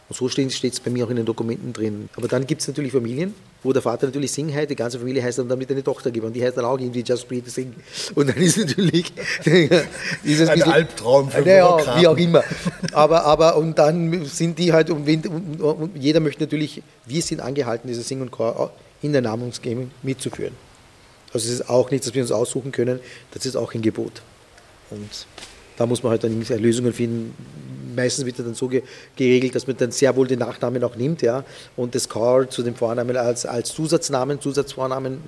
Und 0.07 0.15
so 0.15 0.27
steht 0.27 0.63
es 0.63 0.79
bei 0.79 0.89
mir 0.89 1.05
auch 1.05 1.09
in 1.09 1.17
den 1.17 1.25
Dokumenten 1.25 1.73
drin. 1.73 2.09
Aber 2.15 2.27
dann 2.27 2.47
gibt 2.47 2.61
es 2.61 2.67
natürlich 2.67 2.91
Familien, 2.91 3.35
wo 3.63 3.73
der 3.73 3.81
Vater 3.81 4.05
natürlich 4.05 4.31
Singh 4.31 4.53
heißt, 4.53 4.69
die 4.69 4.75
ganze 4.75 4.99
Familie 4.99 5.21
heißt 5.21 5.39
dann 5.39 5.49
damit 5.49 5.69
eine 5.69 5.83
Tochter 5.83 6.11
geboren. 6.11 6.31
Die 6.33 6.43
heißt 6.43 6.57
dann 6.57 6.65
auch 6.65 6.79
irgendwie 6.79 7.01
Just 7.01 7.27
Breathe 7.27 7.49
Singh. 7.49 7.73
Und 8.15 8.29
dann 8.29 8.37
ist 8.37 8.57
natürlich 8.57 9.11
dieses 10.23 10.49
ein 10.49 10.63
Albtraum 10.63 11.29
für 11.29 11.45
ja, 11.47 11.99
wie 11.99 12.07
auch 12.07 12.17
immer. 12.17 12.43
Aber, 12.93 13.25
aber 13.25 13.57
und 13.57 13.77
dann 13.77 14.25
sind 14.25 14.59
die 14.59 14.71
halt, 14.71 14.89
und, 14.89 15.07
und, 15.07 15.61
und 15.61 15.95
jeder 15.97 16.19
möchte 16.19 16.43
natürlich, 16.43 16.81
wir 17.05 17.21
sind 17.21 17.41
angehalten, 17.41 17.87
diese 17.87 18.03
Sing 18.03 18.21
und 18.21 18.31
Chor 18.31 18.71
in 19.01 19.11
der 19.11 19.21
Namensgebung 19.21 19.91
mitzuführen. 20.03 20.55
Also 21.33 21.47
es 21.47 21.55
ist 21.59 21.69
auch 21.69 21.91
nichts, 21.91 22.07
das 22.07 22.15
wir 22.15 22.21
uns 22.21 22.31
aussuchen 22.31 22.71
können, 22.71 22.99
das 23.31 23.45
ist 23.45 23.55
auch 23.55 23.73
ein 23.73 23.81
Gebot. 23.81 24.21
Und 24.89 25.27
da 25.79 25.85
muss 25.85 26.03
man 26.03 26.11
halt 26.11 26.23
dann 26.25 26.45
Lösungen 26.61 26.91
finden. 26.91 27.33
Meistens 27.95 28.25
wird 28.25 28.37
dann 28.37 28.53
so 28.53 28.69
geregelt, 29.15 29.55
dass 29.55 29.65
man 29.65 29.77
dann 29.77 29.91
sehr 29.91 30.15
wohl 30.15 30.27
den 30.27 30.39
Nachnamen 30.39 30.83
auch 30.83 30.95
nimmt, 30.95 31.21
ja, 31.21 31.43
und 31.75 31.95
das 31.95 32.07
Car 32.07 32.49
zu 32.49 32.63
dem 32.63 32.75
Vornamen 32.75 33.15
als, 33.15 33.45
als 33.45 33.73
Zusatznamen, 33.73 34.41
Zusatzvornamen 34.41 35.19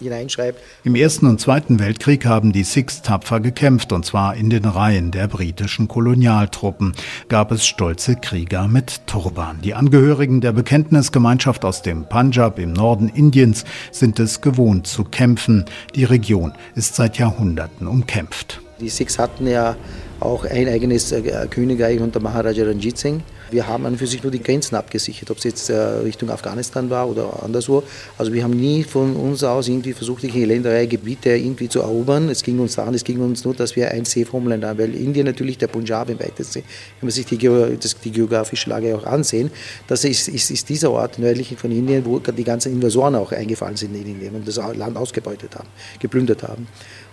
hineinschreibt. 0.00 0.58
Im 0.82 0.94
Ersten 0.94 1.26
und 1.26 1.40
Zweiten 1.40 1.78
Weltkrieg 1.78 2.24
haben 2.24 2.52
die 2.52 2.64
Sikhs 2.64 3.02
tapfer 3.02 3.40
gekämpft, 3.40 3.92
und 3.92 4.04
zwar 4.06 4.34
in 4.34 4.48
den 4.48 4.64
Reihen 4.64 5.10
der 5.10 5.28
britischen 5.28 5.88
Kolonialtruppen. 5.88 6.94
Gab 7.28 7.52
es 7.52 7.66
stolze 7.66 8.16
Krieger 8.16 8.66
mit 8.66 9.06
Turban. 9.06 9.60
Die 9.60 9.74
Angehörigen 9.74 10.40
der 10.40 10.52
Bekenntnisgemeinschaft 10.52 11.66
aus 11.66 11.82
dem 11.82 12.08
Punjab 12.08 12.58
im 12.58 12.72
Norden 12.72 13.10
Indiens 13.10 13.64
sind 13.90 14.18
es 14.18 14.40
gewohnt 14.40 14.86
zu 14.86 15.04
kämpfen. 15.04 15.66
Die 15.94 16.04
Region 16.04 16.52
ist 16.74 16.96
seit 16.96 17.18
Jahrhunderten 17.18 17.86
umkämpft. 17.86 18.61
Die 18.82 18.88
Sikhs 18.88 19.18
hatten 19.18 19.46
ja 19.46 19.76
auch 20.18 20.44
ein 20.44 20.68
eigenes 20.68 21.12
äh, 21.12 21.46
Königreich 21.48 22.00
unter 22.00 22.20
Maharaja 22.20 22.64
Ranjit 22.64 22.98
Singh. 22.98 23.22
Wir 23.50 23.66
haben 23.66 23.84
an 23.84 23.98
für 23.98 24.06
sich 24.06 24.22
nur 24.22 24.32
die 24.32 24.42
Grenzen 24.42 24.76
abgesichert, 24.76 25.30
ob 25.30 25.36
es 25.36 25.44
jetzt 25.44 25.68
äh, 25.68 25.76
Richtung 25.76 26.30
Afghanistan 26.30 26.88
war 26.88 27.08
oder 27.08 27.42
anderswo. 27.42 27.82
Also 28.16 28.32
wir 28.32 28.42
haben 28.44 28.56
nie 28.56 28.82
von 28.82 29.14
uns 29.14 29.44
aus 29.44 29.68
irgendwie 29.68 29.92
versucht, 29.92 30.22
die 30.22 30.44
Länderei, 30.44 30.86
Gebiete 30.86 31.30
irgendwie 31.30 31.68
zu 31.68 31.80
erobern. 31.80 32.30
Es 32.30 32.42
ging 32.42 32.58
uns 32.60 32.76
daran, 32.76 32.94
es 32.94 33.04
ging 33.04 33.20
uns 33.20 33.44
nur, 33.44 33.54
dass 33.54 33.76
wir 33.76 33.90
ein 33.90 34.06
Safe 34.06 34.26
Homeland 34.32 34.64
haben, 34.64 34.78
weil 34.78 34.94
Indien 34.94 35.26
natürlich, 35.26 35.58
der 35.58 35.66
Punjab 35.66 36.08
im 36.08 36.18
weitesten, 36.18 36.62
wenn 37.00 37.06
man 37.08 37.10
sich 37.10 37.26
die, 37.26 37.36
das, 37.36 38.00
die 38.00 38.10
geografische 38.10 38.70
Lage 38.70 38.96
auch 38.96 39.04
ansehen, 39.04 39.50
das 39.86 40.04
ist, 40.04 40.28
ist, 40.28 40.50
ist 40.50 40.68
dieser 40.70 40.90
Ort 40.90 41.18
nördlich 41.18 41.54
von 41.58 41.70
Indien, 41.70 42.06
wo 42.06 42.20
die 42.20 42.44
ganzen 42.44 42.72
Invasoren 42.72 43.16
auch 43.16 43.32
eingefallen 43.32 43.76
sind 43.76 43.94
in 43.94 44.06
Indien 44.06 44.34
und 44.34 44.48
das 44.48 44.56
Land 44.56 44.96
ausgebeutet 44.96 45.54
haben, 45.56 45.68
geplündert 46.00 46.42
haben. 46.42 46.66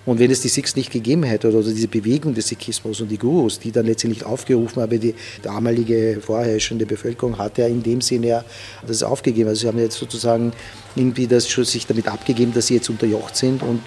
Und 0.10 0.17
wenn 0.17 0.32
es 0.32 0.41
die 0.41 0.48
Sikhs 0.48 0.76
nicht 0.76 0.91
gegeben 0.91 1.22
hätte 1.22 1.50
oder 1.50 1.62
diese 1.62 1.88
Bewegung 1.88 2.34
des 2.34 2.48
Sikhismus 2.48 3.00
und 3.00 3.10
die 3.10 3.19
Gurus, 3.19 3.60
die 3.60 3.72
dann 3.72 3.86
letztendlich 3.86 4.26
aufgerufen 4.26 4.82
haben, 4.82 5.00
die 5.00 5.13
damalige 5.43 6.17
vorherrschende 6.19 6.88
Bevölkerung 6.88 7.38
hat 7.38 7.60
ja 7.60 7.67
in 7.67 7.84
dem 7.84 8.02
Sinne 8.02 8.28
ja 8.28 8.45
das 8.88 9.04
aufgegeben. 9.04 9.50
Also 9.50 9.62
sie 9.62 9.67
haben 9.67 9.78
jetzt 9.78 10.00
sozusagen 10.00 10.52
irgendwie 10.95 11.28
das 11.28 11.48
schon 11.48 11.63
sich 11.63 11.86
damit 11.86 12.08
abgegeben, 12.08 12.56
dass 12.56 12.65
sie 12.65 12.74
jetzt 12.74 12.89
unterjocht 12.89 13.36
sind 13.36 13.62
und 13.62 13.82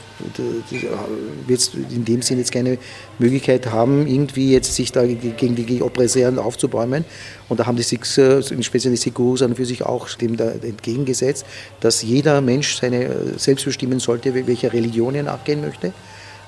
jetzt 1.49 1.75
in 1.75 2.05
dem 2.05 2.23
Sinne 2.23 2.43
jetzt 2.43 2.53
keine 2.53 2.79
Möglichkeit 3.19 3.73
haben, 3.73 4.07
irgendwie 4.07 4.53
jetzt 4.53 4.77
sich 4.77 4.93
da 4.93 5.05
gegen 5.05 5.57
die 5.57 5.83
Oppressoren 5.83 6.39
aufzubäumen. 6.39 7.05
Und 7.49 7.59
da 7.59 7.67
haben 7.67 7.77
die 7.77 7.83
Sikhs, 7.83 8.17
äh, 8.19 8.41
speziell 8.63 8.93
die 8.93 8.97
Sikhs, 8.97 9.43
an 9.43 9.57
für 9.57 9.67
sich 9.67 9.83
auch 9.83 10.09
dem 10.11 10.37
da 10.37 10.53
entgegengesetzt, 10.53 11.45
dass 11.81 12.01
jeder 12.03 12.41
Mensch 12.41 12.77
seine 12.77 13.07
äh, 13.07 13.09
selbst 13.39 13.65
bestimmen 13.65 13.99
sollte, 13.99 14.47
welcher 14.47 14.73
Religion 14.73 15.17
er 15.17 15.25
nachgehen 15.25 15.63
möchte. 15.63 15.93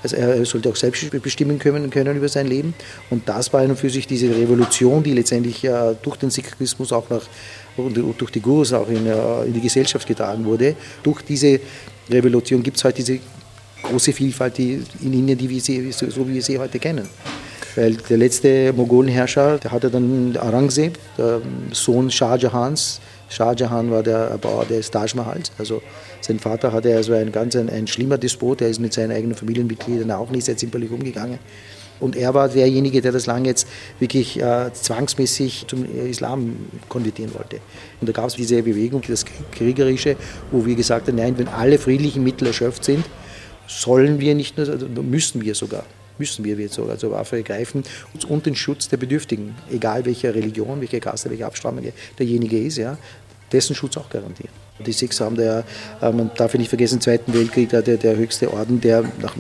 Also 0.05 0.17
er 0.17 0.45
sollte 0.45 0.69
auch 0.69 0.77
selbst 0.77 1.11
bestimmen 1.23 1.59
können, 1.59 1.89
können 1.89 2.17
über 2.17 2.29
sein 2.29 2.47
Leben. 2.47 2.75
Und 3.09 3.27
das 3.27 3.53
war 3.55 3.67
für 3.75 3.89
sich 3.89 4.07
diese 4.07 4.29
Revolution, 4.29 5.03
die 5.03 5.15
letztendlich 5.15 5.67
durch 6.03 6.17
den 6.19 6.29
Sikhismus 6.29 6.93
auch 6.93 7.09
nach, 7.09 7.23
durch 8.19 8.31
die 8.31 8.41
Gurus 8.41 8.75
auch 8.75 8.89
in, 8.89 9.07
äh, 9.07 9.45
in 9.47 9.53
die 9.55 9.63
Gesellschaft 9.63 10.07
getragen 10.07 10.45
wurde. 10.45 10.77
Durch 11.03 11.23
diese 11.23 11.59
Revolution 12.11 12.63
gibt 12.63 12.77
es 12.77 12.85
heute 12.85 13.03
diese 13.03 13.19
große 13.83 14.13
Vielfalt 14.13 14.59
in 14.59 14.85
Indien, 15.03 15.39
die 15.39 15.49
wir 15.49 15.61
sie, 15.61 15.91
so 15.91 16.29
wie 16.29 16.35
wir 16.35 16.43
sie 16.43 16.59
heute 16.59 16.79
kennen. 16.79 17.09
Weil 17.75 17.95
der 17.95 18.19
letzte 18.19 18.73
Mongolenherrscher, 18.75 19.59
der 19.59 19.73
hatte 19.73 19.91
dann 19.91 20.37
Aurangzeb, 20.37 20.99
der 21.19 21.41
Sohn 21.73 22.11
Shah 22.11 22.37
Jahans. 22.37 23.01
Shah 23.29 23.55
Jahan 23.55 23.91
war 23.91 24.03
der 24.03 24.39
Bauer 24.39 24.67
des 24.67 24.91
Taj 24.91 25.15
Mahals. 25.15 25.51
Also 25.59 25.83
sein 26.25 26.39
Vater 26.39 26.73
hatte 26.73 26.97
also 26.97 27.13
ein 27.13 27.33
ganz 27.33 27.55
ein, 27.55 27.69
ein 27.69 27.87
schlimmer 27.87 28.17
Despot, 28.17 28.61
der 28.61 28.71
ist 28.71 28.81
mit 28.81 28.95
seinen 28.95 29.13
eigenen 29.13 29.37
Familienmitgliedern 29.37 30.11
auch 30.11 30.31
nicht 30.31 30.45
sehr 30.47 30.57
zimperlich 30.57 30.91
umgegangen. 30.91 31.39
Und 32.01 32.17
er 32.17 32.33
war 32.33 32.49
derjenige, 32.49 33.03
der 33.03 33.13
das 33.13 33.27
lange 33.27 33.49
jetzt 33.49 33.69
wirklich 34.01 34.41
äh, 34.41 34.73
zwangsmäßig 34.73 35.67
zum 35.69 35.85
Islam 35.85 36.57
konvertieren 36.89 37.35
wollte. 37.35 37.61
Und 38.01 38.09
da 38.09 38.13
gab 38.13 38.29
es 38.29 38.37
diese 38.37 38.63
Bewegung, 38.63 39.03
das 39.07 39.27
Kriegerische, 39.53 40.17
wo 40.51 40.65
wir 40.65 40.75
gesagt 40.75 41.09
haben, 41.09 41.17
nein, 41.17 41.37
wenn 41.37 41.49
alle 41.49 41.79
friedlichen 41.79 42.25
Mittel 42.25 42.47
erschöpft 42.47 42.85
sind, 42.85 43.05
sollen 43.67 44.19
wir 44.19 44.35
nicht 44.35 44.57
nur, 44.57 44.67
also 44.67 44.87
müssen 44.87 45.43
wir 45.43 45.55
sogar, 45.55 45.85
müssen 46.17 46.43
wir 46.43 46.57
jetzt 46.57 46.75
sogar 46.75 46.97
zur 46.97 47.11
Waffe 47.11 47.37
ergreifen 47.37 47.85
und 48.29 48.47
den 48.47 48.57
Schutz 48.57 48.89
der 48.89 48.97
Bedürftigen, 48.97 49.55
egal 49.71 50.07
welcher 50.07 50.35
Religion, 50.35 50.81
welche 50.81 51.01
Kaste, 51.01 51.29
welche 51.29 51.45
Abstammung 51.45 51.85
derjenige 52.19 52.59
ist, 52.59 52.79
ja, 52.79 52.97
dessen 53.55 53.75
Schutz 53.75 53.97
auch 53.97 54.11
garantieren. 54.11 54.53
Die 54.85 54.93
Sikhs 54.93 55.21
haben 55.21 55.37
da, 55.37 55.65
äh, 56.03 56.13
man 56.13 56.31
darf 56.37 56.53
ja 56.53 56.59
nicht 56.59 56.69
vergessen, 56.69 56.97
im 56.97 57.01
Zweiten 57.01 57.33
Weltkrieg, 57.33 57.71
der, 57.71 57.83
der 57.83 58.17
höchste 58.17 58.53
Orden, 58.53 58.81
der 58.81 59.05
nach 59.23 59.35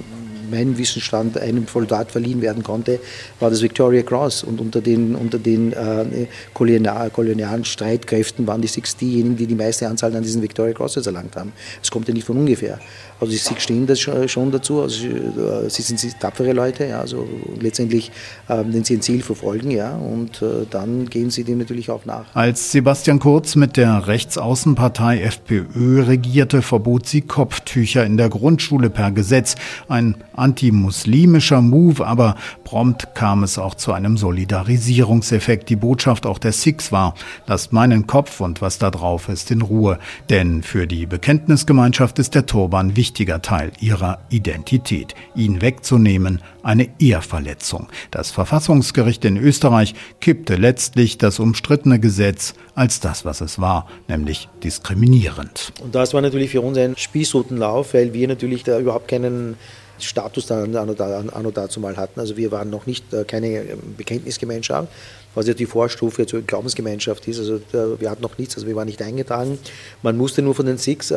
meinem 0.50 0.78
Wissensstand 0.78 1.38
einem 1.38 1.66
Soldat 1.66 2.10
verliehen 2.12 2.40
werden 2.40 2.62
konnte, 2.62 3.00
war 3.40 3.50
das 3.50 3.62
Victoria 3.62 4.02
Cross. 4.02 4.44
Und 4.44 4.60
unter 4.60 4.80
den, 4.80 5.14
unter 5.14 5.38
den 5.38 5.72
äh, 5.72 6.26
kolonial, 6.52 7.10
kolonialen 7.10 7.64
Streitkräften 7.64 8.46
waren 8.46 8.62
die 8.62 8.68
Sikhs 8.68 8.96
diejenigen, 8.96 9.36
die 9.36 9.46
die 9.46 9.54
meiste 9.54 9.88
Anzahl 9.88 10.14
an 10.14 10.22
diesen 10.22 10.42
Victoria 10.42 10.72
Crosses 10.72 11.06
erlangt 11.06 11.36
haben. 11.36 11.52
Das 11.80 11.90
kommt 11.90 12.08
ja 12.08 12.14
nicht 12.14 12.26
von 12.26 12.36
ungefähr. 12.36 12.78
Also 13.20 13.32
Sikhs 13.32 13.62
stehen 13.62 13.86
das 13.86 14.00
schon 14.00 14.50
dazu. 14.50 14.82
Also 14.82 15.06
äh, 15.06 15.68
sie 15.68 15.82
sind 15.82 16.20
tapfere 16.20 16.52
Leute, 16.52 16.86
ja, 16.86 17.00
also 17.00 17.26
letztendlich, 17.60 18.10
äh, 18.48 18.62
wenn 18.66 18.84
sie 18.84 18.96
ein 18.96 19.02
Ziel 19.02 19.22
verfolgen, 19.22 19.70
ja, 19.70 19.96
und 19.96 20.42
äh, 20.42 20.66
dann 20.68 21.08
gehen 21.08 21.30
sie 21.30 21.44
dem 21.44 21.58
natürlich 21.58 21.90
auch 21.90 22.04
nach. 22.04 22.34
Als 22.34 22.72
Sebastian 22.72 23.18
Kurz 23.18 23.56
mit 23.56 23.76
der 23.76 24.06
Rechtsaußenpartei 24.06 25.22
FPÖ 25.22 26.02
regierte, 26.02 26.62
verbot 26.62 27.06
sie 27.06 27.22
Kopftücher 27.22 28.04
in 28.04 28.16
der 28.16 28.28
Grundschule 28.28 28.90
per 28.90 29.12
Gesetz. 29.12 29.54
Ein 29.88 30.16
antimuslimischer 30.34 31.62
Move, 31.62 32.06
aber 32.06 32.36
prompt 32.64 33.14
kam 33.14 33.42
es 33.42 33.58
auch 33.58 33.74
zu 33.74 33.92
einem 33.92 34.16
Solidarisierungseffekt. 34.16 35.68
Die 35.70 35.76
Botschaft 35.76 36.26
auch 36.26 36.38
der 36.38 36.52
Sikhs 36.52 36.92
war, 36.92 37.14
lasst 37.46 37.72
meinen 37.72 38.06
Kopf 38.06 38.40
und 38.40 38.60
was 38.60 38.78
da 38.78 38.90
drauf 38.90 39.28
ist 39.28 39.50
in 39.50 39.62
Ruhe. 39.62 39.98
Denn 40.30 40.62
für 40.62 40.86
die 40.86 41.06
Bekenntnisgemeinschaft 41.06 42.18
ist 42.18 42.34
der 42.34 42.46
Turban 42.46 42.96
wichtiger 43.04 43.42
Teil 43.42 43.70
ihrer 43.80 44.20
Identität. 44.30 45.14
Ihn 45.36 45.60
wegzunehmen, 45.60 46.40
eine 46.62 46.88
Ehrverletzung. 46.98 47.88
Das 48.10 48.30
Verfassungsgericht 48.30 49.26
in 49.26 49.36
Österreich 49.36 49.94
kippte 50.22 50.56
letztlich 50.56 51.18
das 51.18 51.38
umstrittene 51.38 52.00
Gesetz 52.00 52.54
als 52.74 53.00
das, 53.00 53.26
was 53.26 53.42
es 53.42 53.60
war, 53.60 53.86
nämlich 54.08 54.48
diskriminierend. 54.62 55.74
Und 55.82 55.94
das 55.94 56.14
war 56.14 56.22
natürlich 56.22 56.52
für 56.52 56.62
uns 56.62 56.78
ein 56.78 56.96
Spießrutenlauf, 56.96 57.92
weil 57.92 58.14
wir 58.14 58.26
natürlich 58.26 58.64
da 58.64 58.78
überhaupt 58.78 59.08
keinen 59.08 59.56
Status 59.98 60.46
dann 60.46 60.74
anno 60.74 61.50
dazu 61.50 61.80
mal 61.80 61.98
hatten. 61.98 62.20
Also 62.20 62.38
wir 62.38 62.50
waren 62.52 62.70
noch 62.70 62.86
nicht 62.86 63.12
äh, 63.12 63.24
keine 63.24 63.48
ähm, 63.48 63.96
Bekenntnisgemeinschaft, 63.98 64.88
was 65.34 65.46
ja 65.46 65.52
die 65.52 65.66
Vorstufe 65.66 66.24
zur 66.24 66.40
Glaubensgemeinschaft 66.40 67.28
ist. 67.28 67.38
Also 67.38 67.60
wir 67.98 68.10
hatten 68.10 68.22
noch 68.22 68.38
nichts, 68.38 68.54
also 68.54 68.66
wir 68.66 68.76
waren 68.76 68.86
nicht 68.86 69.02
eingetragen. 69.02 69.58
Man 70.02 70.16
musste 70.16 70.40
nur 70.40 70.54
von 70.54 70.64
den 70.64 70.78
Sikhs. 70.78 71.12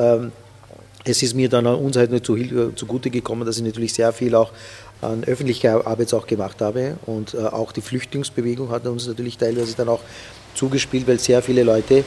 Es 1.10 1.24
ist 1.24 1.36
mir 1.36 1.48
dann 1.48 1.66
uns 1.66 1.96
halt 1.96 2.12
nicht 2.12 2.28
äh, 2.30 2.76
zugute 2.76 3.10
gekommen, 3.10 3.46
dass 3.46 3.58
ich 3.58 3.64
natürlich 3.64 3.94
sehr 3.94 4.12
viel 4.12 4.36
auch 4.36 4.52
an 5.02 5.24
öffentlicher 5.24 5.88
Arbeit 5.88 6.14
auch 6.14 6.28
gemacht 6.28 6.60
habe 6.62 6.98
und 7.06 7.34
äh, 7.34 7.38
auch 7.38 7.72
die 7.72 7.82
Flüchtlingsbewegung 7.82 8.70
hat 8.70 8.86
uns 8.88 9.08
natürlich 9.08 9.38
teilweise 9.38 9.74
dann 9.76 9.90
auch 9.90 10.02
zugespielt, 10.54 11.08
weil 11.08 11.20
sehr 11.20 11.42
viele 11.42 11.64
Leute 11.64 12.04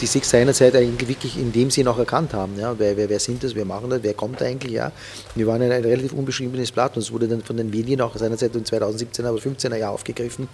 die 0.00 0.06
sich 0.06 0.24
seinerzeit 0.24 0.76
eigentlich 0.76 1.08
wirklich 1.08 1.36
in 1.36 1.52
dem 1.52 1.70
Sinn 1.70 1.88
auch 1.88 1.98
erkannt 1.98 2.32
haben. 2.32 2.58
Ja, 2.58 2.78
wer, 2.78 2.96
wer, 2.96 3.08
wer 3.08 3.18
sind 3.18 3.42
das, 3.42 3.54
wer 3.54 3.64
machen 3.64 3.90
das, 3.90 4.02
wer 4.02 4.14
kommt 4.14 4.40
da 4.40 4.44
eigentlich? 4.44 4.72
Ja? 4.72 4.92
Wir 5.34 5.46
waren 5.46 5.62
ein, 5.62 5.72
ein 5.72 5.84
relativ 5.84 6.12
unbeschriebenes 6.12 6.72
Blatt 6.72 6.96
und 6.96 7.02
es 7.02 7.12
wurde 7.12 7.26
dann 7.26 7.42
von 7.42 7.56
den 7.56 7.70
Medien 7.70 8.00
auch 8.00 8.16
seinerzeit 8.16 8.54
in 8.54 8.64
2017, 8.64 9.24
aber 9.24 9.38
15er 9.38 9.76
Jahr 9.76 9.92
aufgegriffen 9.92 10.48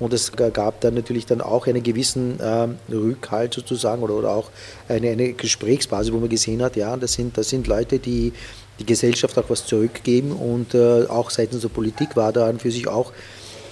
und 0.00 0.12
es 0.12 0.32
gab 0.32 0.80
dann 0.80 0.94
natürlich 0.94 1.26
dann 1.26 1.40
auch 1.40 1.66
einen 1.66 1.82
gewissen 1.82 2.38
ähm, 2.42 2.78
Rückhalt 2.90 3.54
sozusagen 3.54 4.02
oder, 4.02 4.14
oder 4.14 4.30
auch 4.34 4.50
eine, 4.88 5.10
eine 5.10 5.32
Gesprächsbasis, 5.34 6.12
wo 6.12 6.18
man 6.18 6.28
gesehen 6.28 6.62
hat, 6.62 6.74
ja, 6.76 6.96
das 6.96 7.12
sind, 7.12 7.38
das 7.38 7.50
sind 7.50 7.66
Leute, 7.66 7.98
die 7.98 8.32
die 8.80 8.86
Gesellschaft 8.86 9.38
auch 9.38 9.48
was 9.48 9.66
zurückgeben 9.66 10.32
und 10.32 10.74
äh, 10.74 11.04
auch 11.06 11.30
seitens 11.30 11.60
der 11.60 11.68
Politik 11.68 12.16
war 12.16 12.32
da 12.32 12.48
an 12.48 12.58
für 12.58 12.70
sich 12.70 12.88
auch 12.88 13.12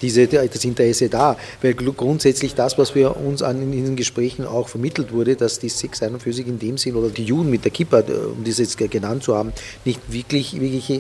diese, 0.03 0.27
das 0.27 0.65
Interesse 0.65 1.09
da. 1.09 1.37
Weil 1.63 1.75
grundsätzlich 1.75 2.55
das, 2.55 2.79
was 2.79 2.95
wir 2.95 3.17
uns 3.17 3.43
an, 3.43 3.61
in 3.63 3.73
diesen 3.73 3.97
Gesprächen 3.97 4.47
auch 4.47 4.69
vermittelt 4.69 5.13
wurde, 5.13 5.37
dass 5.37 5.59
die 5.59 5.69
Sikhs 5.69 6.03
an 6.03 6.15
und 6.15 6.23
für 6.23 6.33
sich 6.33 6.47
in 6.47 6.59
dem 6.59 6.79
Sinn 6.79 6.95
oder 6.95 7.09
die 7.09 7.25
Juden 7.25 7.51
mit 7.51 7.65
der 7.65 7.73
Kippa, 7.73 8.01
um 8.01 8.45
das 8.45 8.59
jetzt 8.59 8.79
genannt 8.79 9.25
zu 9.25 9.35
haben, 9.35 9.53
nicht 9.85 10.01
wirklich, 10.09 10.61
wirklich 10.61 10.93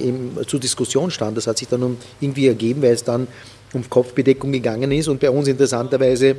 zur 0.46 0.60
Diskussion 0.60 1.10
stand. 1.10 1.36
Das 1.36 1.46
hat 1.46 1.58
sich 1.58 1.68
dann 1.68 1.96
irgendwie 2.20 2.48
ergeben, 2.48 2.82
weil 2.82 2.92
es 2.92 3.04
dann 3.04 3.28
um 3.72 3.88
Kopfbedeckung 3.88 4.52
gegangen 4.52 4.90
ist 4.92 5.08
und 5.08 5.20
bei 5.20 5.30
uns 5.30 5.48
interessanterweise 5.48 6.36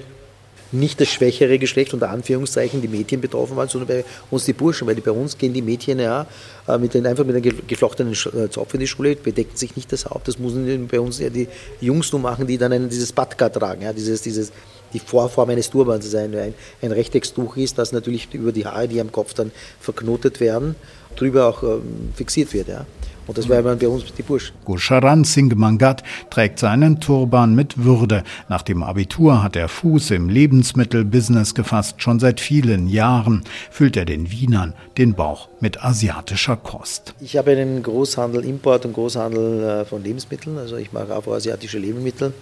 nicht 0.72 1.02
das 1.02 1.08
schwächere 1.08 1.58
Geschlecht, 1.58 1.94
unter 1.94 2.10
Anführungszeichen, 2.10 2.82
die 2.82 2.88
Mädchen 2.88 3.22
betroffen 3.22 3.58
waren, 3.58 3.68
sondern 3.68 3.88
bei 3.88 4.06
uns 4.30 4.46
die 4.46 4.54
Burschen, 4.54 4.88
weil 4.88 4.96
bei 4.96 5.12
uns 5.12 5.38
gehen 5.38 5.54
die 5.54 5.62
Mädchen 5.62 6.00
ja 6.00 6.28
äh, 6.68 6.78
mit 6.78 6.94
den, 6.94 7.08
einfach 7.08 7.26
mit 7.26 7.36
einem 7.36 7.68
geflochtenen 7.68 8.14
äh, 8.14 8.50
Zopf 8.50 8.74
in 8.74 8.80
die 8.80 8.88
Schule, 8.88 9.16
bedecken 9.16 9.56
sich 9.56 9.76
nicht 9.76 9.92
das 9.92 10.06
Haupt. 10.06 10.28
Das 10.28 10.38
müssen 10.38 10.88
bei 10.88 11.00
uns 11.00 11.20
ja 11.20 11.30
die 11.30 11.48
Jungs 11.82 12.12
nur 12.12 12.22
machen, 12.22 12.46
die 12.46 12.58
dann 12.58 12.72
ein, 12.72 12.90
dieses 12.90 13.12
Batka 13.12 13.50
tragen, 13.50 13.82
ja, 13.82 13.94
dieses, 13.94 14.22
dieses, 14.22 14.52
die 14.94 15.00
Vorform 15.00 15.50
eines 15.50 15.70
Turbans 15.70 16.14
ein, 16.14 16.36
ein, 16.36 16.54
ein 16.82 16.92
Rechteckstuch 16.92 17.58
ist, 17.58 17.78
das 17.78 17.92
natürlich 17.92 18.28
über 18.34 18.52
die 18.52 18.66
Haare, 18.66 18.88
die 18.88 19.02
am 19.02 19.12
Kopf 19.12 19.34
dann 19.34 19.52
verknotet 19.80 20.40
werden, 20.40 20.76
drüber 21.16 21.48
auch 21.48 21.64
ähm, 21.64 22.12
fixiert 22.16 22.54
wird. 22.54 22.68
Ja. 22.68 22.86
Und 23.30 23.38
das 23.38 23.48
wäre 23.48 23.76
bei 23.76 23.88
uns 23.88 24.06
die 24.12 24.24
Burschen. 24.24 24.56
Gusharan 24.66 25.24
Singh 25.24 25.54
Mangat 25.56 26.02
trägt 26.32 26.58
seinen 26.58 27.00
Turban 27.00 27.54
mit 27.54 27.84
Würde. 27.84 28.24
Nach 28.48 28.64
dem 28.64 28.82
Abitur 28.82 29.44
hat 29.44 29.56
er 29.56 29.68
Fuß 29.68 30.10
im 30.10 30.30
Lebensmittelbusiness 30.30 31.54
gefasst. 31.54 32.02
Schon 32.02 32.20
seit 32.20 32.40
vielen 32.40 32.88
Jahren 32.88 33.44
füllt 33.70 33.98
er 33.98 34.06
den 34.06 34.32
Wienern 34.32 34.74
den 34.98 35.14
Bauch 35.14 35.48
mit 35.60 35.84
asiatischer 35.84 36.58
Kost. 36.58 37.14
Ich 37.20 37.38
habe 37.38 37.52
einen 37.52 37.84
Großhandel, 37.84 38.44
Import 38.44 38.88
und 38.88 38.94
Großhandel 38.94 39.64
äh, 39.64 39.86
von 39.86 40.04
Lebensmitteln. 40.04 40.58
Also 40.58 40.78
ich 40.78 40.92
mache 40.92 41.16
auch 41.16 41.28
asiatische 41.28 41.78
Lebensmittel. 41.78 42.34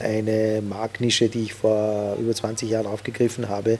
Eine 0.00 0.60
Marktnische, 0.68 1.28
die 1.28 1.42
ich 1.42 1.54
vor 1.54 2.16
über 2.20 2.34
20 2.34 2.68
Jahren 2.68 2.86
aufgegriffen 2.86 3.48
habe 3.48 3.78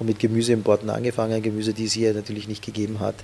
und 0.00 0.08
mit 0.08 0.18
Gemüseimporten 0.18 0.90
angefangen. 0.90 1.40
Gemüse, 1.42 1.74
die 1.74 1.84
es 1.84 1.92
hier 1.92 2.12
natürlich 2.12 2.48
nicht 2.48 2.66
gegeben 2.66 2.98
hat. 2.98 3.14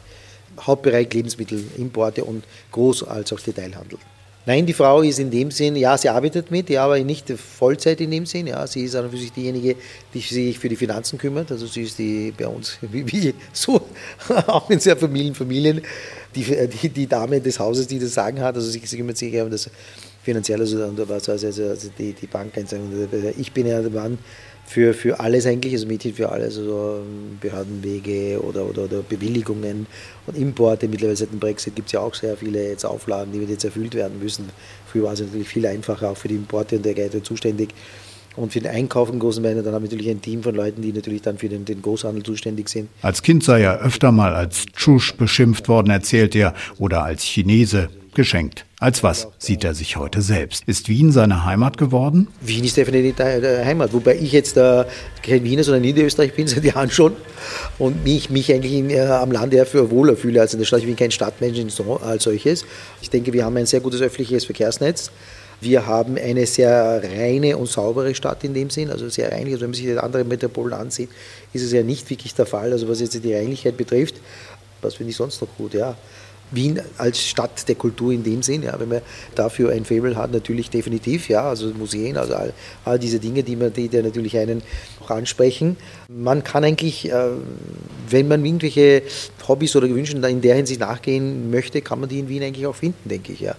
Hauptbereich 0.60 1.12
Lebensmittelimporte 1.12 2.24
und 2.24 2.44
Groß- 2.72 3.04
als 3.04 3.32
auch 3.32 3.40
Detailhandel. 3.40 3.98
Nein, 4.48 4.64
die 4.64 4.72
Frau 4.72 5.02
ist 5.02 5.18
in 5.18 5.30
dem 5.30 5.50
Sinn, 5.50 5.76
ja, 5.76 5.98
sie 5.98 6.08
arbeitet 6.08 6.50
mit, 6.50 6.70
ja, 6.70 6.82
aber 6.86 6.98
nicht 7.00 7.30
Vollzeit 7.38 8.00
in 8.00 8.10
dem 8.10 8.24
Sinn. 8.24 8.46
Ja, 8.46 8.66
sie 8.66 8.84
ist 8.84 8.94
an 8.94 9.10
für 9.10 9.18
sich 9.18 9.30
diejenige, 9.30 9.76
die 10.14 10.20
sich 10.20 10.58
für 10.58 10.70
die 10.70 10.76
Finanzen 10.76 11.18
kümmert. 11.18 11.52
Also 11.52 11.66
sie 11.66 11.82
ist 11.82 11.98
die 11.98 12.32
bei 12.34 12.46
uns, 12.46 12.78
wie, 12.80 13.06
wie 13.12 13.34
so, 13.52 13.78
auch 14.46 14.70
in 14.70 14.80
sehr 14.80 14.96
Familien, 14.96 15.34
Familien, 15.34 15.82
die, 16.34 16.44
die, 16.44 16.88
die, 16.88 17.06
Dame 17.06 17.42
des 17.42 17.58
Hauses, 17.58 17.88
die 17.88 17.98
das 17.98 18.14
Sagen 18.14 18.40
hat. 18.40 18.54
Also 18.54 18.70
sie, 18.70 18.80
sie 18.82 18.96
kümmert 18.96 19.18
sich 19.18 19.38
um 19.38 19.50
das 19.50 19.68
Finanzielle, 20.28 20.62
also, 20.62 21.32
also, 21.32 21.32
also 21.32 21.88
die, 21.98 22.12
die 22.12 22.26
Bank. 22.26 22.52
Ich 23.38 23.52
bin 23.52 23.66
ja 23.66 23.80
der 23.80 23.90
Mann, 23.90 24.18
für, 24.66 24.92
für 24.92 25.18
alles 25.18 25.46
eigentlich, 25.46 25.72
also 25.72 25.86
Mädchen 25.86 26.12
für 26.12 26.30
alles, 26.30 26.58
also 26.58 27.00
ähm, 27.00 27.38
Behördenwege 27.40 28.38
oder, 28.42 28.66
oder, 28.66 28.84
oder 28.84 29.00
Bewilligungen 29.00 29.86
und 30.26 30.36
Importe. 30.36 30.86
Mittlerweile 30.88 31.16
seit 31.16 31.32
dem 31.32 31.38
Brexit 31.38 31.74
gibt 31.74 31.88
es 31.88 31.92
ja 31.92 32.00
auch 32.00 32.14
sehr 32.14 32.36
viele 32.36 32.68
jetzt 32.68 32.84
Auflagen, 32.84 33.32
die 33.32 33.38
jetzt 33.38 33.64
erfüllt 33.64 33.94
werden 33.94 34.18
müssen. 34.22 34.50
Früher 34.86 35.04
war 35.04 35.14
es 35.14 35.20
natürlich 35.20 35.48
viel 35.48 35.64
einfacher, 35.64 36.10
auch 36.10 36.16
für 36.18 36.28
die 36.28 36.34
Importe 36.34 36.76
und 36.76 36.84
dergleichen 36.84 37.24
zuständig. 37.24 37.70
Und 38.36 38.52
für 38.52 38.60
den 38.60 38.70
Einkauf 38.70 39.10
in 39.10 39.18
großen 39.18 39.42
Weinen 39.42 39.64
dann 39.64 39.72
haben 39.72 39.82
wir 39.84 39.90
natürlich 39.90 40.10
ein 40.10 40.20
Team 40.20 40.42
von 40.42 40.54
Leuten, 40.54 40.82
die 40.82 40.92
natürlich 40.92 41.22
dann 41.22 41.38
für 41.38 41.48
den, 41.48 41.64
den 41.64 41.80
Großhandel 41.80 42.22
zuständig 42.22 42.68
sind. 42.68 42.90
Als 43.00 43.22
Kind 43.22 43.42
sei 43.44 43.62
er 43.62 43.80
öfter 43.80 44.12
mal 44.12 44.34
als 44.34 44.66
Tschusch 44.66 45.14
beschimpft 45.16 45.68
worden, 45.68 45.90
erzählt 45.90 46.36
er, 46.36 46.52
oder 46.78 47.04
als 47.04 47.22
Chinese 47.22 47.88
geschenkt. 48.18 48.64
Als 48.80 49.04
was 49.04 49.28
sieht 49.38 49.62
er 49.62 49.74
sich 49.74 49.96
heute 49.96 50.22
selbst? 50.22 50.64
Ist 50.66 50.88
Wien 50.88 51.12
seine 51.12 51.44
Heimat 51.44 51.78
geworden? 51.78 52.26
Wien 52.40 52.64
ist 52.64 52.76
definitiv 52.76 53.24
Heimat, 53.24 53.92
wobei 53.92 54.16
ich 54.16 54.32
jetzt 54.32 54.56
äh, 54.56 54.84
kein 55.22 55.44
Wiener, 55.44 55.62
sondern 55.62 55.82
Niederösterreich 55.82 56.34
bin 56.34 56.48
seit 56.48 56.64
Jahren 56.64 56.90
schon 56.90 57.14
und 57.78 58.02
mich, 58.02 58.28
mich 58.28 58.52
eigentlich 58.52 58.72
in, 58.72 58.90
äh, 58.90 59.02
am 59.02 59.30
Land 59.30 59.54
eher 59.54 59.66
für 59.66 59.92
wohler 59.92 60.16
fühle 60.16 60.40
als 60.40 60.52
in 60.52 60.58
der 60.58 60.66
Stadt. 60.66 60.80
Ich 60.80 60.86
bin 60.86 60.96
kein 60.96 61.12
Stadtmensch 61.12 61.58
als 62.02 62.24
solches. 62.24 62.64
Ich 63.00 63.08
denke, 63.08 63.32
wir 63.32 63.44
haben 63.44 63.56
ein 63.56 63.66
sehr 63.66 63.80
gutes 63.80 64.02
öffentliches 64.02 64.44
Verkehrsnetz. 64.44 65.12
Wir 65.60 65.86
haben 65.86 66.18
eine 66.18 66.44
sehr 66.46 67.00
reine 67.02 67.56
und 67.56 67.68
saubere 67.68 68.16
Stadt 68.16 68.42
in 68.42 68.52
dem 68.52 68.68
Sinn, 68.68 68.90
also 68.90 69.08
sehr 69.08 69.30
reinlich. 69.30 69.54
Also 69.54 69.62
wenn 69.62 69.70
man 69.70 69.74
sich 69.74 69.86
die 69.86 69.96
anderen 69.96 70.26
Metropolen 70.26 70.72
ansieht, 70.72 71.08
ist 71.52 71.62
es 71.62 71.70
ja 71.70 71.84
nicht 71.84 72.10
wirklich 72.10 72.34
der 72.34 72.46
Fall. 72.46 72.72
Also 72.72 72.88
was 72.88 73.00
jetzt 73.00 73.22
die 73.22 73.34
Reinlichkeit 73.34 73.76
betrifft, 73.76 74.16
was 74.82 74.96
finde 74.96 75.10
ich 75.10 75.16
sonst 75.16 75.40
noch 75.40 75.48
gut, 75.56 75.74
ja. 75.74 75.96
Wien 76.50 76.80
als 76.96 77.22
Stadt 77.22 77.68
der 77.68 77.74
Kultur 77.74 78.12
in 78.12 78.24
dem 78.24 78.42
Sinn, 78.42 78.62
ja, 78.62 78.78
wenn 78.80 78.88
man 78.88 79.02
dafür 79.34 79.70
ein 79.72 79.84
Faible 79.84 80.16
hat, 80.16 80.32
natürlich 80.32 80.70
definitiv, 80.70 81.28
ja, 81.28 81.48
also 81.48 81.68
Museen, 81.68 82.16
also 82.16 82.34
all, 82.34 82.52
all 82.84 82.98
diese 82.98 83.18
Dinge, 83.18 83.42
die 83.42 83.56
man, 83.56 83.72
die, 83.72 83.88
die 83.88 84.02
natürlich 84.02 84.36
einen 84.36 84.62
auch 85.00 85.10
ansprechen. 85.10 85.76
Man 86.08 86.44
kann 86.44 86.64
eigentlich, 86.64 87.10
äh, 87.10 87.28
wenn 88.08 88.28
man 88.28 88.44
irgendwelche 88.44 89.02
Hobbys 89.46 89.76
oder 89.76 89.88
Wünsche 89.88 90.16
in 90.16 90.40
der 90.40 90.54
Hinsicht 90.54 90.80
nachgehen 90.80 91.50
möchte, 91.50 91.82
kann 91.82 92.00
man 92.00 92.08
die 92.08 92.20
in 92.20 92.28
Wien 92.28 92.42
eigentlich 92.42 92.66
auch 92.66 92.76
finden, 92.76 93.08
denke 93.08 93.32
ich, 93.32 93.40
ja. 93.40 93.54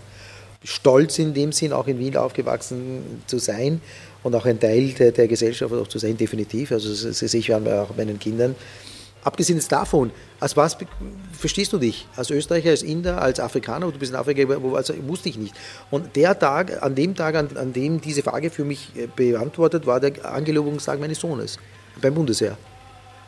Stolz 0.64 1.20
in 1.20 1.34
dem 1.34 1.54
Sinn, 1.54 1.72
auch 1.72 1.88
in 1.88 2.00
Wien 2.00 2.18
aufgewachsen 2.18 3.22
zu 3.28 3.40
sein 3.40 3.80
und 4.24 4.36
auch 4.36 4.46
ein 4.46 4.60
Teil 4.60 4.90
der, 4.90 5.14
der 5.14 5.28
Gesellschaft 5.28 5.74
auch 5.74 5.88
zu 5.88 6.00
sein, 6.00 6.18
definitiv. 6.18 6.74
Also 6.74 6.90
das, 6.90 7.20
das 7.20 7.32
sehe 7.32 7.40
ich 7.40 7.54
auch 7.54 7.62
bei 7.62 7.86
meinen 7.96 8.20
Kindern. 8.20 8.56
Abgesehen 9.24 9.62
davon, 9.68 10.12
als 10.40 10.56
was 10.56 10.78
verstehst 11.38 11.74
du 11.74 11.78
dich? 11.78 12.08
Als 12.16 12.30
Österreicher, 12.30 12.70
als 12.70 12.84
Inder, 12.84 13.22
als 13.22 13.40
Afrikaner, 13.40 13.92
du 13.92 14.00
bist 14.00 14.14
in 14.14 14.18
Afrika, 14.18 14.48
also 14.74 14.94
wusste 15.08 15.30
ich 15.30 15.38
nicht. 15.38 15.54
Und 15.92 16.16
der 16.16 16.40
Tag, 16.40 16.82
an 16.82 16.96
dem 16.96 17.16
Tag, 17.16 17.36
an, 17.36 17.50
an 17.58 17.74
dem 17.74 18.00
diese 18.00 18.24
Frage 18.24 18.50
für 18.50 18.64
mich 18.64 18.92
äh, 18.96 19.08
beantwortet 19.14 19.86
war, 19.86 20.00
der 20.00 20.32
Angelobungstag 20.32 21.00
meines 21.00 21.20
Sohnes 21.20 21.58
beim 22.02 22.14
Bundesheer, 22.14 22.58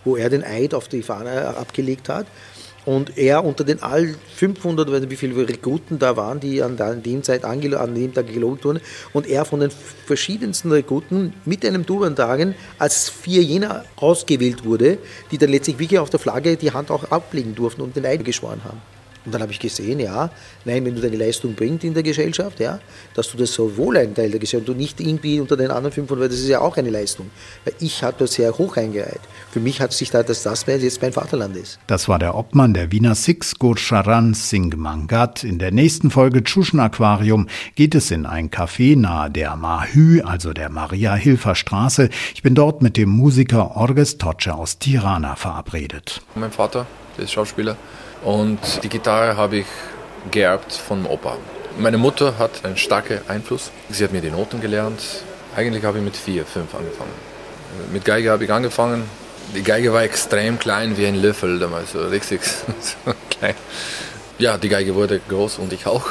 wo 0.05 0.15
er 0.15 0.29
den 0.29 0.45
Eid 0.45 0.73
auf 0.73 0.87
die 0.87 1.01
Fahne 1.01 1.57
abgelegt 1.57 2.07
hat 2.07 2.25
und 2.85 3.17
er 3.17 3.43
unter 3.43 3.63
den 3.63 3.81
all 3.81 4.15
500, 4.35 4.89
oder 4.89 5.09
wie 5.09 5.15
viele 5.15 5.47
Rekruten 5.47 5.99
da 5.99 6.17
waren, 6.17 6.39
die 6.39 6.61
an, 6.61 6.77
dem, 7.03 7.23
Zeit 7.23 7.43
an 7.45 7.61
dem 7.61 8.13
Tag 8.13 8.27
gelobt 8.27 8.65
wurden, 8.65 8.81
und 9.13 9.27
er 9.27 9.45
von 9.45 9.59
den 9.59 9.71
verschiedensten 10.05 10.71
Rekruten 10.71 11.33
mit 11.45 11.65
einem 11.65 11.85
Turban 11.85 12.15
tragen, 12.15 12.55
als 12.79 13.09
vier 13.09 13.43
jener 13.43 13.85
ausgewählt 13.95 14.65
wurde, 14.65 14.97
die 15.31 15.37
dann 15.37 15.49
letztlich 15.49 15.79
wirklich 15.79 15.99
auf 15.99 16.09
der 16.09 16.19
Flagge 16.19 16.57
die 16.57 16.71
Hand 16.71 16.91
auch 16.91 17.11
ablegen 17.11 17.55
durften 17.55 17.81
und 17.81 17.95
den 17.95 18.05
Eid 18.05 18.25
geschworen 18.25 18.61
haben. 18.63 18.81
Und 19.25 19.33
dann 19.33 19.41
habe 19.41 19.51
ich 19.51 19.59
gesehen, 19.59 19.99
ja, 19.99 20.31
nein, 20.65 20.83
wenn 20.83 20.95
du 20.95 21.01
deine 21.01 21.15
Leistung 21.15 21.53
bringst 21.53 21.83
in 21.83 21.93
der 21.93 22.01
Gesellschaft, 22.01 22.59
ja, 22.59 22.79
dass 23.13 23.31
du 23.31 23.37
das 23.37 23.53
sowohl 23.53 23.97
ein 23.97 24.15
Teil 24.15 24.31
der 24.31 24.39
Gesellschaft 24.39 24.69
und 24.69 24.77
nicht 24.77 24.99
irgendwie 24.99 25.39
unter 25.39 25.55
den 25.55 25.69
anderen 25.69 25.93
500, 25.93 26.31
das 26.31 26.39
ist 26.39 26.47
ja 26.47 26.59
auch 26.59 26.75
eine 26.77 26.89
Leistung. 26.89 27.29
Weil 27.63 27.75
ich 27.79 28.03
habe 28.03 28.15
das 28.17 28.33
sehr 28.33 28.57
hoch 28.57 28.77
eingereiht. 28.77 29.19
Für 29.51 29.59
mich 29.59 29.79
hat 29.79 29.93
sich 29.93 30.09
da, 30.09 30.23
dass 30.23 30.43
das 30.43 30.65
jetzt 30.65 31.01
mein 31.01 31.13
Vaterland 31.13 31.55
ist. 31.55 31.79
Das 31.87 32.07
war 32.07 32.17
der 32.17 32.35
Obmann 32.35 32.73
der 32.73 32.91
Wiener 32.91 33.13
Six, 33.13 33.59
Gurcharan 33.59 34.33
Singh 34.33 34.75
Mangat. 34.75 35.43
In 35.43 35.59
der 35.59 35.71
nächsten 35.71 36.09
Folge 36.09 36.43
Tschuschen 36.43 36.79
Aquarium 36.79 37.47
geht 37.75 37.93
es 37.93 38.09
in 38.09 38.25
ein 38.25 38.49
Café 38.49 38.97
nahe 38.97 39.29
der 39.29 39.55
Mahü, 39.55 40.21
also 40.21 40.53
der 40.53 40.69
Maria-Hilfer-Straße. 40.69 42.09
Ich 42.33 42.41
bin 42.41 42.55
dort 42.55 42.81
mit 42.81 42.97
dem 42.97 43.09
Musiker 43.09 43.75
Orges 43.75 44.17
Toce 44.17 44.47
aus 44.47 44.79
Tirana 44.79 45.35
verabredet. 45.35 46.21
Mein 46.35 46.51
Vater, 46.51 46.87
der 47.17 47.25
ist 47.25 47.33
Schauspieler 47.33 47.77
und 48.23 48.59
die 48.83 48.89
Gitarre 48.89 49.37
habe 49.37 49.57
ich 49.57 49.65
geerbt 50.29 50.73
vom 50.73 51.05
Opa. 51.05 51.37
Meine 51.77 51.97
Mutter 51.97 52.37
hat 52.37 52.63
einen 52.63 52.77
starken 52.77 53.19
Einfluss. 53.27 53.71
Sie 53.89 54.03
hat 54.03 54.11
mir 54.11 54.21
die 54.21 54.29
Noten 54.29 54.61
gelernt. 54.61 55.01
Eigentlich 55.55 55.83
habe 55.83 55.97
ich 55.97 56.03
mit 56.03 56.15
vier, 56.15 56.45
fünf 56.45 56.75
angefangen. 56.75 57.11
Mit 57.91 58.05
Geige 58.05 58.31
habe 58.31 58.43
ich 58.43 58.51
angefangen. 58.51 59.09
Die 59.55 59.63
Geige 59.63 59.91
war 59.93 60.03
extrem 60.03 60.59
klein, 60.59 60.97
wie 60.97 61.05
ein 61.05 61.15
Löffel 61.15 61.59
damals, 61.59 61.93
so 61.93 61.99
richtig 61.99 62.41
so 62.79 63.13
klein. 63.29 63.55
Ja, 64.37 64.57
die 64.57 64.69
Geige 64.69 64.95
wurde 64.95 65.19
groß 65.27 65.59
und 65.59 65.73
ich 65.73 65.87
auch. 65.87 66.05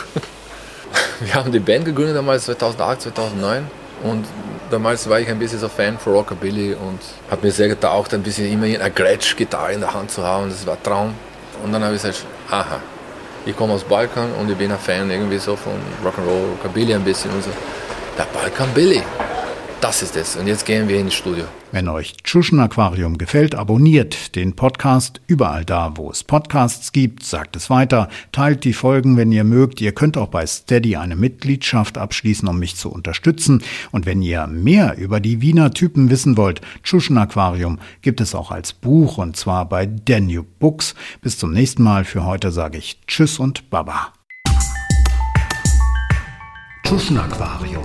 Wir 1.21 1.35
haben 1.35 1.53
die 1.53 1.61
Band 1.61 1.85
gegründet 1.85 2.17
damals 2.17 2.47
2008, 2.47 3.03
2009 3.03 3.71
und 4.03 4.27
damals 4.71 5.09
war 5.09 5.21
ich 5.21 5.29
ein 5.29 5.39
bisschen 5.39 5.59
so 5.59 5.69
Fan 5.69 5.99
von 5.99 6.15
Rockabilly 6.15 6.75
und 6.75 7.01
habe 7.31 7.47
mir 7.47 7.53
sehr 7.53 7.69
getaucht, 7.69 8.15
ein 8.15 8.23
bisschen 8.23 8.51
immer 8.51 8.65
eine 8.65 8.91
Gretsch-Gitarre 8.91 9.73
in 9.73 9.81
der 9.81 9.93
Hand 9.93 10.11
zu 10.11 10.25
haben. 10.25 10.49
Das 10.49 10.67
war 10.67 10.75
ein 10.75 10.83
Traum. 10.83 11.15
Und 11.63 11.73
dann 11.73 11.83
habe 11.85 11.95
ich 11.95 12.03
gesagt, 12.03 12.25
aha, 12.51 12.81
ich 13.47 13.57
komme 13.57 13.75
aus 13.75 13.85
Balkan 13.85 14.33
und 14.39 14.51
ich 14.51 14.57
bin 14.57 14.71
ein 14.71 14.79
Fan 14.79 15.11
irgendwie 15.11 15.39
so 15.39 15.57
von 15.57 15.73
Rock'n'Roll, 16.05 16.53
Rockabilly 16.59 16.95
ein 16.95 17.05
bisschen 17.05 17.31
und 17.31 17.45
so. 17.45 17.51
Der 18.19 18.25
Balkan 18.25 18.69
Billy. 18.75 19.03
Das 19.81 20.03
ist 20.03 20.17
es. 20.17 20.37
Und 20.37 20.47
jetzt 20.47 20.67
gehen 20.67 20.89
wir 20.89 20.99
ins 20.99 21.15
Studio. 21.15 21.45
Wenn 21.73 21.89
euch 21.89 22.17
Tschuschen 22.25 22.61
Aquarium 22.61 23.19
gefällt, 23.19 23.55
abonniert 23.55 24.35
den 24.35 24.55
Podcast 24.57 25.21
überall 25.27 25.65
da, 25.65 25.97
wo 25.97 26.11
es 26.11 26.25
Podcasts 26.25 26.93
gibt. 26.93 27.25
Sagt 27.25 27.57
es 27.57 27.71
weiter, 27.71 28.09
teilt 28.33 28.65
die 28.65 28.73
Folgen, 28.73 29.17
wenn 29.17 29.33
ihr 29.33 29.45
mögt. 29.45 29.81
Ihr 29.81 29.93
könnt 29.93 30.17
auch 30.17 30.29
bei 30.29 30.47
Steady 30.47 30.97
eine 30.97 31.17
Mitgliedschaft 31.17 31.99
abschließen, 31.99 32.49
um 32.49 32.59
mich 32.59 32.77
zu 32.77 32.91
unterstützen. 32.91 33.63
Und 33.93 34.07
wenn 34.07 34.23
ihr 34.23 34.47
mehr 34.47 34.97
über 34.99 35.21
die 35.21 35.41
Wiener 35.41 35.73
Typen 35.73 36.11
wissen 36.11 36.37
wollt, 36.37 36.61
Tschuschen 36.83 37.19
Aquarium 37.19 37.79
gibt 38.03 38.21
es 38.21 38.35
auch 38.35 38.51
als 38.51 38.73
Buch 38.73 39.19
und 39.19 39.37
zwar 39.37 39.69
bei 39.69 39.87
Danube 39.87 40.49
Books. 40.59 40.95
Bis 41.23 41.39
zum 41.39 41.53
nächsten 41.53 41.83
Mal. 41.83 42.05
Für 42.05 42.25
heute 42.25 42.51
sage 42.51 42.79
ich 42.79 43.01
Tschüss 43.07 43.39
und 43.39 43.71
Baba. 43.71 44.13
Tschuschen 46.85 47.19
Aquarium 47.19 47.85